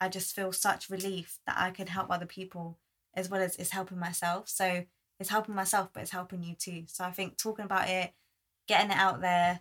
I 0.00 0.08
just 0.08 0.34
feel 0.34 0.52
such 0.52 0.90
relief 0.90 1.38
that 1.46 1.56
I 1.58 1.70
can 1.70 1.86
help 1.86 2.10
other 2.10 2.26
people 2.26 2.78
as 3.14 3.28
well 3.28 3.42
as 3.42 3.56
it's 3.56 3.70
helping 3.70 3.98
myself. 3.98 4.48
So 4.48 4.84
it's 5.20 5.30
helping 5.30 5.54
myself, 5.54 5.90
but 5.92 6.02
it's 6.02 6.10
helping 6.10 6.42
you 6.42 6.54
too. 6.54 6.84
So 6.86 7.04
I 7.04 7.10
think 7.10 7.36
talking 7.36 7.64
about 7.64 7.88
it, 7.88 8.12
getting 8.66 8.90
it 8.90 8.96
out 8.96 9.20
there, 9.20 9.60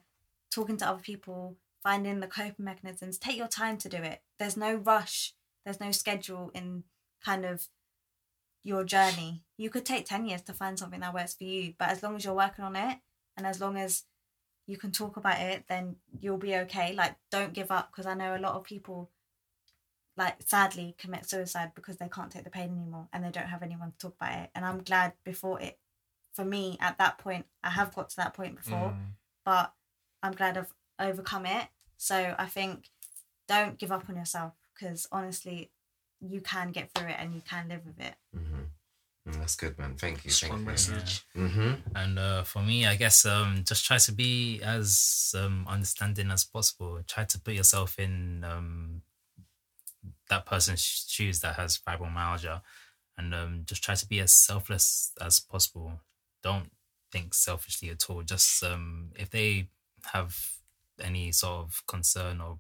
talking 0.50 0.78
to 0.78 0.88
other 0.88 1.02
people, 1.02 1.58
finding 1.84 2.20
the 2.20 2.28
coping 2.28 2.66
mechanisms, 2.66 3.18
take 3.18 3.38
your 3.38 3.48
time 3.48 3.78
to 3.78 3.90
do 3.90 3.98
it. 3.98 4.22
There's 4.40 4.58
no 4.58 4.76
rush, 4.76 5.34
there's 5.64 5.80
no 5.80 5.92
schedule 5.92 6.52
in 6.54 6.84
kind 7.24 7.46
of 7.46 7.68
your 8.64 8.84
journey. 8.84 9.44
You 9.58 9.70
could 9.70 9.86
take 9.86 10.06
10 10.06 10.26
years 10.26 10.42
to 10.44 10.54
find 10.54 10.78
something 10.78 11.00
that 11.02 11.14
works 11.14 11.34
for 11.34 11.44
you, 11.44 11.74
but 11.78 11.90
as 11.90 12.04
long 12.04 12.16
as 12.16 12.26
you're 12.26 12.34
working 12.34 12.66
on 12.66 12.76
it 12.76 12.98
and 13.38 13.46
as 13.46 13.60
long 13.60 13.78
as 13.78 14.04
you 14.68 14.78
can 14.78 14.92
talk 14.92 15.18
about 15.18 15.40
it, 15.40 15.66
then 15.68 15.96
you'll 16.20 16.38
be 16.38 16.56
okay. 16.56 16.94
Like, 16.94 17.16
don't 17.30 17.54
give 17.54 17.72
up 17.72 17.92
because 17.92 18.06
I 18.06 18.14
know 18.14 18.36
a 18.36 18.40
lot 18.40 18.56
of 18.56 18.64
people, 18.64 19.10
like, 20.18 20.38
sadly 20.46 20.96
commit 20.98 21.30
suicide 21.30 21.72
because 21.76 21.98
they 21.98 22.10
can't 22.10 22.32
take 22.32 22.44
the 22.44 22.50
pain 22.50 22.72
anymore 22.72 23.08
and 23.12 23.24
they 23.24 23.32
don't 23.32 23.48
have 23.48 23.64
anyone 23.64 23.92
to 23.92 23.98
talk 23.98 24.16
about 24.20 24.38
it. 24.44 24.50
And 24.56 24.66
I'm 24.66 24.84
glad 24.84 25.14
before 25.24 25.60
it, 25.62 25.80
for 26.34 26.46
me, 26.46 26.78
at 26.80 26.98
that 27.00 27.18
point, 27.18 27.46
I 27.64 27.72
have 27.72 27.94
got 27.94 28.10
to 28.10 28.16
that 28.18 28.34
point 28.34 28.56
before, 28.56 28.92
Mm. 28.92 29.14
but 29.44 29.74
I'm 30.24 30.34
glad 30.34 30.58
I've 30.58 30.74
overcome 31.00 31.46
it. 31.46 31.68
So 31.98 32.36
I 32.38 32.46
think 32.48 32.90
don't 33.48 33.78
give 33.78 33.92
up 33.92 34.10
on 34.10 34.16
yourself 34.16 34.54
because 34.74 35.08
honestly, 35.12 35.72
you 36.20 36.40
can 36.40 36.72
get 36.72 36.92
through 36.94 37.10
it 37.10 37.18
and 37.20 37.34
you 37.34 37.42
can 37.42 37.68
live 37.68 37.86
with 37.86 38.00
it. 38.00 38.16
Mm-hmm. 38.36 38.62
That's 39.26 39.56
good, 39.56 39.78
man. 39.78 39.96
Thank 39.96 40.26
you. 40.26 40.32
Strong 40.32 40.52
Thank 40.52 40.62
you. 40.62 40.72
message. 40.72 41.26
Mm-hmm. 41.38 41.72
And 41.96 42.20
uh, 42.20 42.44
for 42.44 42.62
me, 42.62 42.88
I 42.88 42.96
guess 42.96 43.26
um, 43.26 43.64
just 43.66 43.86
try 43.86 43.98
to 43.98 44.12
be 44.12 44.62
as 44.64 45.36
um, 45.38 45.66
understanding 45.70 46.32
as 46.32 46.44
possible. 46.44 47.00
Try 47.08 47.26
to 47.26 47.40
put 47.40 47.54
yourself 47.54 48.00
in 48.00 48.44
um, 48.44 49.02
that 50.30 50.46
person's 50.46 50.82
shoes 50.82 51.40
that 51.42 51.56
has 51.56 51.78
fibromyalgia, 51.78 52.62
and 53.18 53.34
um, 53.36 53.62
just 53.66 53.84
try 53.84 53.96
to 53.96 54.08
be 54.08 54.20
as 54.20 54.34
selfless 54.34 55.12
as 55.22 55.40
possible. 55.40 55.94
Don't 56.42 56.72
think 57.12 57.34
selfishly 57.36 57.90
at 57.90 58.10
all. 58.10 58.24
Just 58.24 58.64
um, 58.64 59.12
if 59.16 59.30
they 59.30 59.68
have 60.14 60.36
any 61.00 61.32
sort 61.32 61.66
of 61.66 61.84
concern 61.88 62.42
or 62.42 62.60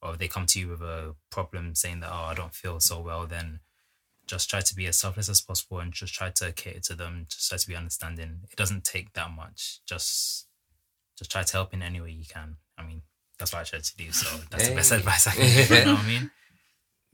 or 0.00 0.16
they 0.16 0.28
come 0.28 0.46
to 0.46 0.60
you 0.60 0.68
with 0.68 0.80
a 0.80 1.14
problem 1.30 1.74
saying 1.74 2.00
that 2.00 2.10
oh 2.12 2.26
I 2.28 2.34
don't 2.34 2.54
feel 2.54 2.80
so 2.80 3.00
well, 3.00 3.26
then 3.26 3.60
just 4.28 4.48
try 4.50 4.60
to 4.60 4.74
be 4.74 4.86
as 4.86 4.96
selfless 4.96 5.28
as 5.28 5.40
possible 5.40 5.80
and 5.80 5.92
just 5.92 6.14
try 6.14 6.30
to 6.30 6.52
cater 6.52 6.80
to 6.80 6.94
them. 6.94 7.26
Just 7.28 7.48
try 7.48 7.58
to 7.58 7.68
be 7.68 7.74
understanding. 7.74 8.40
It 8.50 8.56
doesn't 8.56 8.84
take 8.84 9.12
that 9.14 9.30
much. 9.30 9.80
Just 9.86 10.46
just 11.18 11.30
try 11.30 11.42
to 11.42 11.52
help 11.52 11.74
in 11.74 11.82
any 11.82 12.00
way 12.00 12.10
you 12.10 12.24
can. 12.24 12.56
I 12.76 12.84
mean, 12.84 13.02
that's 13.38 13.52
what 13.52 13.60
I 13.60 13.64
try 13.64 13.80
to 13.80 13.96
do. 13.96 14.12
So 14.12 14.38
that's 14.50 14.68
the 14.68 14.74
best 14.74 14.92
advice 14.92 15.26
I 15.26 15.32
can 15.32 15.46
give. 15.56 15.70
You 15.70 15.84
know 15.86 15.94
what 15.94 16.04
I 16.04 16.06
mean? 16.06 16.30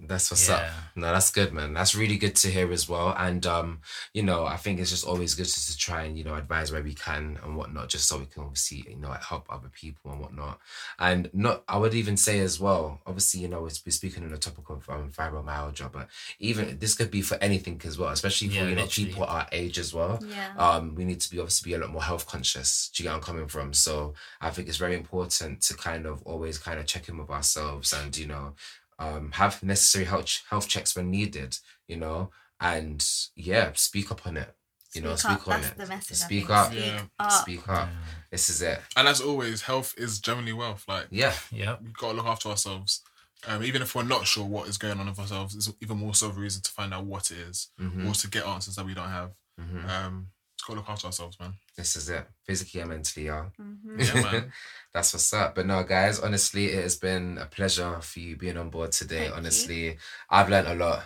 That's 0.01 0.28
what's 0.30 0.51
up. 0.51 0.61
No, 0.97 1.12
that's 1.12 1.30
good, 1.30 1.53
man. 1.53 1.72
That's 1.72 1.95
really 1.95 2.16
good 2.16 2.34
to 2.36 2.49
hear 2.49 2.70
as 2.72 2.88
well. 2.88 3.14
And 3.16 3.47
um, 3.47 3.80
you 4.12 4.24
know, 4.24 4.45
I 4.45 4.57
think 4.57 4.80
it's 4.80 4.90
just 4.90 5.07
always 5.07 5.34
good 5.34 5.45
just 5.45 5.70
to 5.70 5.78
try 5.78 6.03
and 6.03 6.18
you 6.18 6.24
know 6.24 6.34
advise 6.34 6.72
where 6.72 6.82
we 6.82 6.95
can 6.95 7.38
and 7.45 7.57
whatnot, 7.57 7.90
just 7.90 8.09
so 8.09 8.18
we 8.18 8.26
can 8.26 8.42
obviously 8.42 8.84
you 8.90 8.97
know 8.97 9.12
help 9.12 9.47
other 9.49 9.68
people 9.72 10.11
and 10.11 10.20
whatnot. 10.20 10.59
And 10.99 11.30
not, 11.32 11.62
I 11.68 11.78
would 11.78 11.95
even 11.95 12.16
say 12.16 12.40
as 12.40 12.59
well. 12.59 13.01
Obviously, 13.07 13.40
you 13.42 13.49
know, 13.49 13.59
we're 13.61 13.70
we're 13.86 13.92
speaking 13.92 14.24
on 14.24 14.30
the 14.30 14.36
topic 14.36 14.68
of 14.68 14.88
um, 14.90 15.11
fibromyalgia, 15.11 15.92
but 15.92 16.09
even 16.40 16.76
this 16.80 16.95
could 16.97 17.12
be 17.12 17.22
for 17.22 17.36
anything 17.40 17.80
as 17.84 17.97
well, 17.97 18.11
especially 18.11 18.49
for 18.49 18.55
Yeah, 18.57 18.68
you 18.68 18.74
know 18.74 18.82
literally. 18.82 19.09
people 19.11 19.24
our 19.24 19.47
age 19.53 19.78
as 19.78 19.95
well 19.95 20.18
Yeah. 20.28 20.51
um, 20.59 20.95
we 20.97 21.05
need 21.05 21.20
to 21.20 21.30
be 21.30 21.38
obviously 21.38 21.70
be 21.70 21.74
a 21.74 21.78
lot 21.78 21.90
more 21.90 22.03
health 22.03 22.26
conscious. 22.26 22.90
Do 22.92 23.03
you 23.03 23.05
get 23.09 23.11
where 23.11 23.18
I'm 23.18 23.22
coming 23.24 23.47
from? 23.47 23.72
So 23.72 24.14
I 24.40 24.51
think 24.51 24.66
it's 24.66 24.76
very 24.76 24.97
important 24.97 25.62
to 25.62 25.74
kind 25.74 26.05
of 26.05 26.20
always 26.24 26.59
kind 26.59 26.80
of 26.80 26.86
check 26.86 27.09
in 27.09 27.16
with 27.16 27.30
ourselves 27.30 27.92
and 27.92 28.16
you 28.16 28.26
know 28.26 28.55
um, 28.99 29.32
have 29.32 29.62
necessary 29.62 30.05
health 30.05 30.42
health 30.51 30.68
checks 30.68 30.95
when 30.97 31.11
needed. 31.11 31.59
You 31.88 31.97
know, 31.97 32.30
and 32.61 33.05
yeah, 33.36 33.72
speak 33.74 34.11
up 34.11 34.26
on 34.26 34.36
it. 34.36 34.55
You 34.95 35.01
know, 35.03 35.16
Speak 35.16 35.40
up, 35.40 35.49
on 35.49 35.61
that's 35.62 35.72
it. 35.72 35.78
the 35.78 35.86
message, 35.86 36.16
Speak 36.18 36.51
up. 36.51 36.66
Speak 36.72 36.78
Yeah. 36.80 37.03
up. 37.18 37.32
Speak 37.32 37.68
up. 37.68 37.88
This 38.30 38.49
is 38.49 38.62
it. 38.62 38.80
And 38.97 39.09
as 39.09 39.20
always, 39.20 39.62
health 39.62 39.92
is 39.99 40.20
generally 40.20 40.53
wealth. 40.53 40.84
Like 40.86 41.07
Yeah. 41.11 41.34
yeah, 41.51 41.76
we've 41.82 41.92
got 41.92 42.11
to 42.12 42.16
look 42.16 42.26
after 42.26 42.49
ourselves. 42.49 43.03
Um, 43.47 43.62
even 43.62 43.82
if 43.82 43.95
we're 43.95 44.05
not 44.05 44.26
sure 44.26 44.47
what 44.47 44.68
is 44.68 44.78
going 44.78 44.99
on 44.99 45.07
with 45.07 45.18
ourselves, 45.18 45.55
it's 45.55 45.70
even 45.82 45.99
more 45.99 46.14
so 46.14 46.28
of 46.28 46.36
a 46.38 46.40
reason 46.40 46.62
to 46.62 46.70
find 46.70 46.95
out 46.95 47.05
what 47.05 47.30
it 47.30 47.38
is 47.38 47.68
hmm 47.76 48.07
or 48.07 48.14
to 48.14 48.28
get 48.30 48.47
answers 48.47 48.76
that 48.76 48.86
we 48.86 48.95
don't 48.95 49.11
have. 49.11 49.32
hmm 49.59 49.84
Um, 49.84 50.28
just 50.28 50.34
got 50.66 50.74
to 50.74 50.80
look 50.80 50.88
after 50.88 51.06
ourselves, 51.06 51.38
man. 51.40 51.54
This 51.76 51.96
is 51.96 52.08
it. 52.08 52.26
Physically 52.44 52.80
and 52.80 52.90
mentally, 52.90 53.26
y'all. 53.26 53.52
Mhm. 53.60 53.98
Yeah, 54.14 54.22
man. 54.22 54.52
That's 54.92 55.12
what's 55.12 55.32
up. 55.32 55.54
But 55.54 55.66
no, 55.66 55.82
guys, 55.82 56.20
honestly, 56.20 56.66
it 56.66 56.82
has 56.82 56.96
been 56.96 57.38
a 57.38 57.46
pleasure 57.46 58.00
for 58.00 58.20
you 58.20 58.36
being 58.36 58.56
on 58.56 58.70
board 58.70 58.92
today. 58.92 59.18
Thank 59.18 59.30
you. 59.30 59.34
honestly, 59.36 59.98
I've 60.30 60.48
learned 60.48 60.68
a 60.68 60.74
lot. 60.74 61.04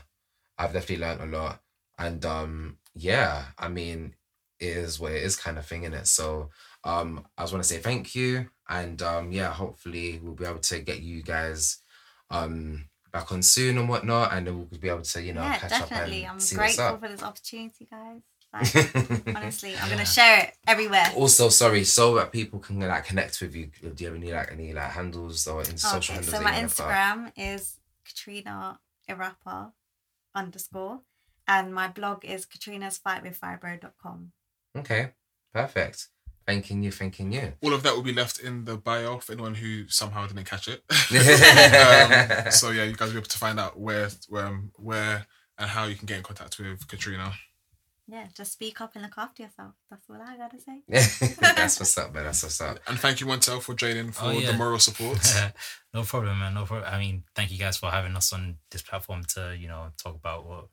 I've 0.59 0.73
definitely 0.73 1.05
learned 1.05 1.21
a 1.23 1.39
lot. 1.39 1.61
And 1.99 2.25
um, 2.25 2.79
yeah, 2.95 3.47
I 3.59 3.69
mean, 3.69 4.15
it 4.61 4.77
is 4.77 4.99
what 5.01 5.13
it 5.13 5.23
is 5.23 5.37
kind 5.37 5.59
of 5.59 5.67
thing 5.67 5.85
in 5.85 5.95
it. 5.95 6.07
So 6.07 6.51
um, 6.85 7.27
I 7.37 7.43
just 7.43 7.53
want 7.53 7.65
to 7.65 7.69
say 7.69 7.79
thank 7.79 8.15
you. 8.15 8.51
And 8.69 9.01
um, 9.03 9.33
yeah, 9.33 9.53
hopefully 9.53 10.21
we'll 10.23 10.35
be 10.35 10.45
able 10.45 10.59
to 10.61 10.81
get 10.81 11.01
you 11.01 11.23
guys 11.23 11.79
um 12.31 12.89
back 13.11 13.33
on 13.33 13.43
soon 13.43 13.79
and 13.79 13.89
whatnot, 13.89 14.33
and 14.35 14.47
then 14.47 14.57
we'll 14.59 14.81
be 14.81 14.89
able 14.89 15.01
to, 15.03 15.23
you 15.23 15.33
know, 15.33 15.43
yeah, 15.43 15.59
catch 15.59 15.71
definitely. 15.71 16.25
up 16.27 16.31
and 16.33 16.33
I'm 16.33 16.41
see 16.41 16.57
what's 16.57 16.77
grateful 16.77 16.95
up. 16.97 17.01
for 17.01 17.09
this 17.09 17.23
opportunity, 17.23 17.89
guys. 17.91 18.21
Like, 18.61 19.37
honestly, 19.37 19.75
I'm 19.81 19.89
gonna 19.91 20.05
share 20.05 20.41
it 20.45 20.55
everywhere. 20.67 21.13
Also, 21.17 21.49
sorry, 21.49 21.85
so 21.85 22.15
that 22.17 22.33
people 22.33 22.59
can 22.59 22.79
like 22.81 23.05
connect 23.05 23.41
with 23.41 23.55
you. 23.55 23.71
Do 23.81 23.93
you 23.97 24.07
have 24.07 24.17
any 24.17 24.33
like 24.33 24.53
any 24.53 24.73
like 24.73 24.91
handles 24.91 25.47
or 25.47 25.61
in 25.61 25.77
social 25.77 26.15
Okay, 26.15 26.25
handles? 26.25 26.35
so 26.35 26.43
my 26.43 26.51
you 26.51 26.57
wanna 26.57 26.69
put 26.69 26.81
up? 26.81 26.89
Instagram 26.89 27.33
is 27.37 27.77
Katrina 28.05 28.81
Irapa 29.09 29.73
underscore, 30.35 31.01
and 31.47 31.75
my 31.75 31.89
blog 31.89 32.25
is 32.25 32.47
katrinasfightwithfibro.com. 32.47 34.33
Okay, 34.77 35.11
perfect. 35.53 36.09
Thanking 36.47 36.83
you, 36.83 36.91
thanking 36.91 37.31
you. 37.31 37.53
All 37.63 37.75
of 37.75 37.83
that 37.83 37.95
will 37.95 38.03
be 38.03 38.13
left 38.15 38.41
in 38.41 38.65
the 38.65 38.79
bio 38.79 39.19
for 39.19 39.33
anyone 39.33 39.55
who 39.55 39.87
somehow 39.89 40.27
didn't 40.27 40.45
catch 40.45 40.67
it. 40.67 40.83
um, 42.47 42.51
so 42.51 42.71
yeah, 42.71 42.85
you 42.85 42.95
guys 42.95 43.09
will 43.09 43.15
be 43.15 43.19
able 43.19 43.29
to 43.29 43.39
find 43.39 43.61
out 43.61 43.79
where, 43.79 44.09
um, 44.35 44.71
where 44.77 45.27
and 45.59 45.69
how 45.69 45.85
you 45.85 45.95
can 45.95 46.07
get 46.07 46.17
in 46.17 46.23
contact 46.23 46.59
with 46.59 46.89
Katrina. 46.89 47.35
Yeah, 48.11 48.27
just 48.35 48.53
speak 48.53 48.81
up 48.81 48.93
and 48.95 49.03
look 49.03 49.19
after 49.19 49.43
yourself. 49.43 49.75
That's 49.91 50.09
all 50.09 50.17
I 50.17 50.37
gotta 50.39 50.59
say. 50.59 50.83
That's 51.41 51.79
what's 51.79 51.99
up, 51.99 52.15
man. 52.15 52.25
That's 52.25 52.43
what's 52.43 52.59
up. 52.61 52.79
And 52.87 52.99
thank 52.99 53.21
you, 53.21 53.27
Montel, 53.27 53.61
for 53.61 53.75
joining 53.75 54.13
for 54.13 54.25
Oh, 54.27 54.31
yeah. 54.31 54.53
the 54.53 54.57
moral 54.57 54.79
support. 54.79 55.19
no 55.95 56.03
problem, 56.05 56.39
man. 56.39 56.55
No 56.55 56.65
problem. 56.65 56.91
I 56.91 56.99
mean, 56.99 57.25
thank 57.35 57.51
you 57.53 57.59
guys 57.59 57.77
for 57.77 57.91
having 57.91 58.17
us 58.17 58.33
on 58.33 58.57
this 58.71 58.81
platform 58.81 59.25
to, 59.35 59.55
you 59.59 59.69
know, 59.69 59.89
talk 60.03 60.15
about 60.17 60.47
what 60.47 60.69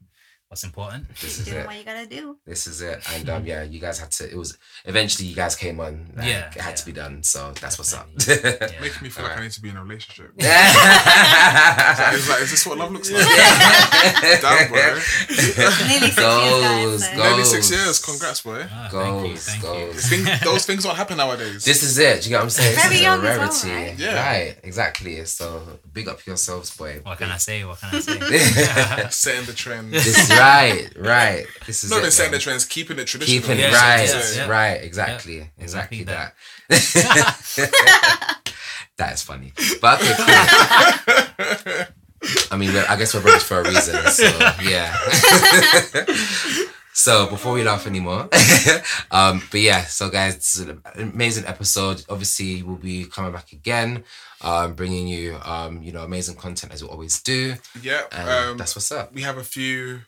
what's 0.49 0.63
important. 0.63 1.05
This 1.21 1.39
is 1.39 1.45
Doing 1.45 1.57
it. 1.61 1.65
what 1.67 1.77
you 1.77 1.83
gotta 1.83 2.05
do. 2.07 2.37
This 2.45 2.67
is 2.67 2.81
it. 2.81 3.03
And 3.13 3.29
um, 3.29 3.45
yeah, 3.45 3.63
you 3.63 3.79
guys 3.79 3.99
had 3.99 4.11
to. 4.11 4.29
It 4.29 4.37
was 4.37 4.57
eventually 4.85 5.27
you 5.27 5.35
guys 5.35 5.55
came 5.55 5.79
on. 5.79 6.11
Like, 6.15 6.27
Yeah, 6.27 6.49
it 6.55 6.61
had 6.61 6.75
to 6.77 6.85
be 6.85 6.91
done. 6.91 7.23
So 7.23 7.51
that's 7.59 7.77
what's 7.77 7.93
up. 7.93 8.07
Definitely. 8.17 8.67
Yeah. 8.75 8.81
Making 8.81 9.03
me 9.03 9.09
feel 9.09 9.23
like 9.25 9.37
I 9.37 9.41
need 9.41 9.51
to 9.51 9.61
be 9.61 9.69
in 9.69 9.77
a 9.77 9.83
relationship. 9.83 10.31
Yeah. 10.37 12.13
It's 12.13 12.29
like, 12.29 12.41
is 12.41 12.51
this 12.51 12.65
what 12.65 12.77
love 12.77 12.91
looks 12.91 13.11
like? 13.11 13.25
Damn, 14.41 14.69
bro. 14.69 14.79
Nearly 14.79 16.11
six 16.11 16.15
Goals, 16.15 16.61
years, 16.63 17.01
guys. 17.01 17.09
So. 17.09 17.15
Nearly 17.23 17.43
six 17.43 17.71
years. 17.71 17.99
Congrats, 18.05 18.41
boy. 18.41 18.65
Ah, 18.71 18.87
thank 18.91 19.27
you, 19.29 19.37
thank 19.37 19.61
goals. 19.61 20.11
you. 20.11 20.23
Think, 20.25 20.41
those 20.43 20.65
things 20.65 20.83
don't 20.83 20.95
happen 20.95 21.17
nowadays. 21.17 21.63
This 21.65 21.83
is 21.83 21.97
it. 21.97 22.21
Do 22.21 22.29
you 22.29 22.35
get 22.35 22.37
what 22.37 22.43
I'm 22.43 22.49
saying? 22.49 22.75
Very 22.75 22.89
this 22.89 22.97
is 22.97 23.01
young 23.03 23.25
a 23.25 23.29
as 23.29 23.37
well, 23.37 23.47
rarity. 23.73 23.89
right? 23.89 23.99
Yeah. 23.99 24.29
Right. 24.29 24.57
Exactly. 24.63 25.25
So 25.25 25.61
big 25.93 26.07
up 26.07 26.25
yourselves, 26.25 26.75
boy. 26.75 26.99
What 27.03 27.17
can 27.17 27.29
I 27.31 27.37
say? 27.37 27.63
What 27.65 27.79
can 27.79 27.89
I 27.95 27.99
say? 27.99 29.09
Setting 29.09 29.45
the 29.45 29.53
trend. 29.53 29.91
This 29.93 30.07
is 30.07 30.29
right. 30.39 30.89
Right. 30.97 31.45
This 31.65 31.83
is 31.83 31.89
Not 31.89 31.97
it, 31.97 32.01
even 32.01 32.11
setting 32.11 32.31
man. 32.31 32.39
the 32.39 32.43
trends, 32.43 32.65
keeping 32.65 32.99
it 32.99 33.07
traditional. 33.07 33.41
Keeping 33.41 33.59
Yeah, 33.59 33.69
it 33.69 33.73
right, 33.73 34.05
yes, 34.07 34.35
yeah. 34.37 34.47
right, 34.47 34.81
exactly, 34.83 35.37
Yeah, 35.37 35.43
exactly, 35.57 36.01
exactly 36.01 36.03
that. 36.03 36.35
that 38.97 39.13
is 39.13 39.21
funny, 39.21 39.53
but 39.81 40.01
okay, 40.01 41.45
cool. 41.57 41.85
I 42.51 42.57
mean, 42.57 42.75
I 42.75 42.95
guess 42.95 43.13
we're 43.13 43.21
brothers 43.21 43.43
for 43.43 43.61
a 43.61 43.63
reason, 43.63 43.95
so 44.07 44.23
yeah. 44.63 44.95
so 46.93 47.27
before 47.29 47.53
we 47.53 47.63
laugh 47.63 47.85
anymore, 47.87 48.29
um, 49.11 49.41
but 49.51 49.59
yeah, 49.59 49.83
so 49.83 50.09
guys, 50.09 50.35
it's 50.35 50.59
an 50.59 50.81
amazing 50.95 51.45
episode. 51.45 52.03
Obviously, 52.09 52.63
we'll 52.63 52.77
be 52.77 53.05
coming 53.05 53.31
back 53.31 53.51
again, 53.51 54.03
um, 54.41 54.73
bringing 54.73 55.07
you, 55.07 55.37
um, 55.43 55.81
you 55.83 55.91
know, 55.91 56.03
amazing 56.03 56.35
content 56.35 56.73
as 56.73 56.83
we 56.83 56.89
always 56.89 57.21
do, 57.21 57.55
yeah, 57.81 58.03
um, 58.11 58.57
that's 58.57 58.75
what's 58.75 58.91
up. 58.91 59.13
we 59.13 59.21
have 59.21 59.37
a 59.37 59.43
few 59.43 60.01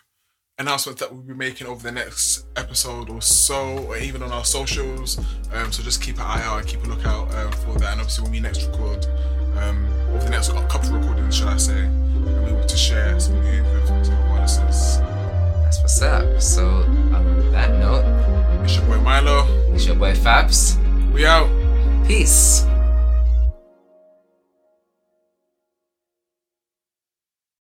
announcements 0.60 1.00
that 1.02 1.12
we'll 1.12 1.22
be 1.22 1.34
making 1.34 1.68
over 1.68 1.84
the 1.84 1.92
next 1.92 2.46
episode 2.56 3.10
or 3.10 3.22
so, 3.22 3.78
or 3.86 3.98
even 3.98 4.24
on 4.24 4.32
our 4.32 4.46
socials. 4.46 5.18
Um, 5.54 5.72
so 5.72 5.84
just 5.84 6.02
keep 6.02 6.16
an 6.16 6.22
eye 6.24 6.44
out 6.44 6.60
and 6.60 6.68
keep 6.68 6.84
a 6.84 6.88
lookout 6.88 7.34
um, 7.36 7.52
for 7.52 7.78
that. 7.80 7.92
And 7.94 8.02
obviously, 8.02 8.24
when 8.24 8.32
we 8.32 8.40
next 8.40 8.66
record, 8.66 9.06
um, 9.58 9.86
over 10.10 10.24
the 10.24 10.30
next 10.30 10.52
couple 10.52 10.96
of 10.96 10.96
recordings, 10.96 11.36
should 11.38 11.48
I 11.48 11.58
say, 11.58 11.80
and 11.80 12.26
we'll 12.26 12.44
be 12.46 12.52
able 12.52 12.66
to 12.66 12.78
share 12.78 13.20
some 13.20 13.40
news 13.42 13.66
with 13.72 14.06
some 14.06 14.14
of 14.16 14.32
our 14.32 14.42
listeners. 14.42 14.98
That's 15.64 15.80
what's 15.82 16.02
up. 16.02 16.42
So 16.42 16.68
on 16.68 17.52
that 17.52 17.72
note, 17.80 18.64
It's 18.64 18.76
your 18.76 18.86
boy 18.86 19.00
Milo. 19.00 19.46
it's 19.74 19.86
your 19.86 19.96
boy 19.96 20.14
Fabs. 20.14 20.76
We 21.12 21.26
out. 21.26 21.50
Peace. 22.08 22.66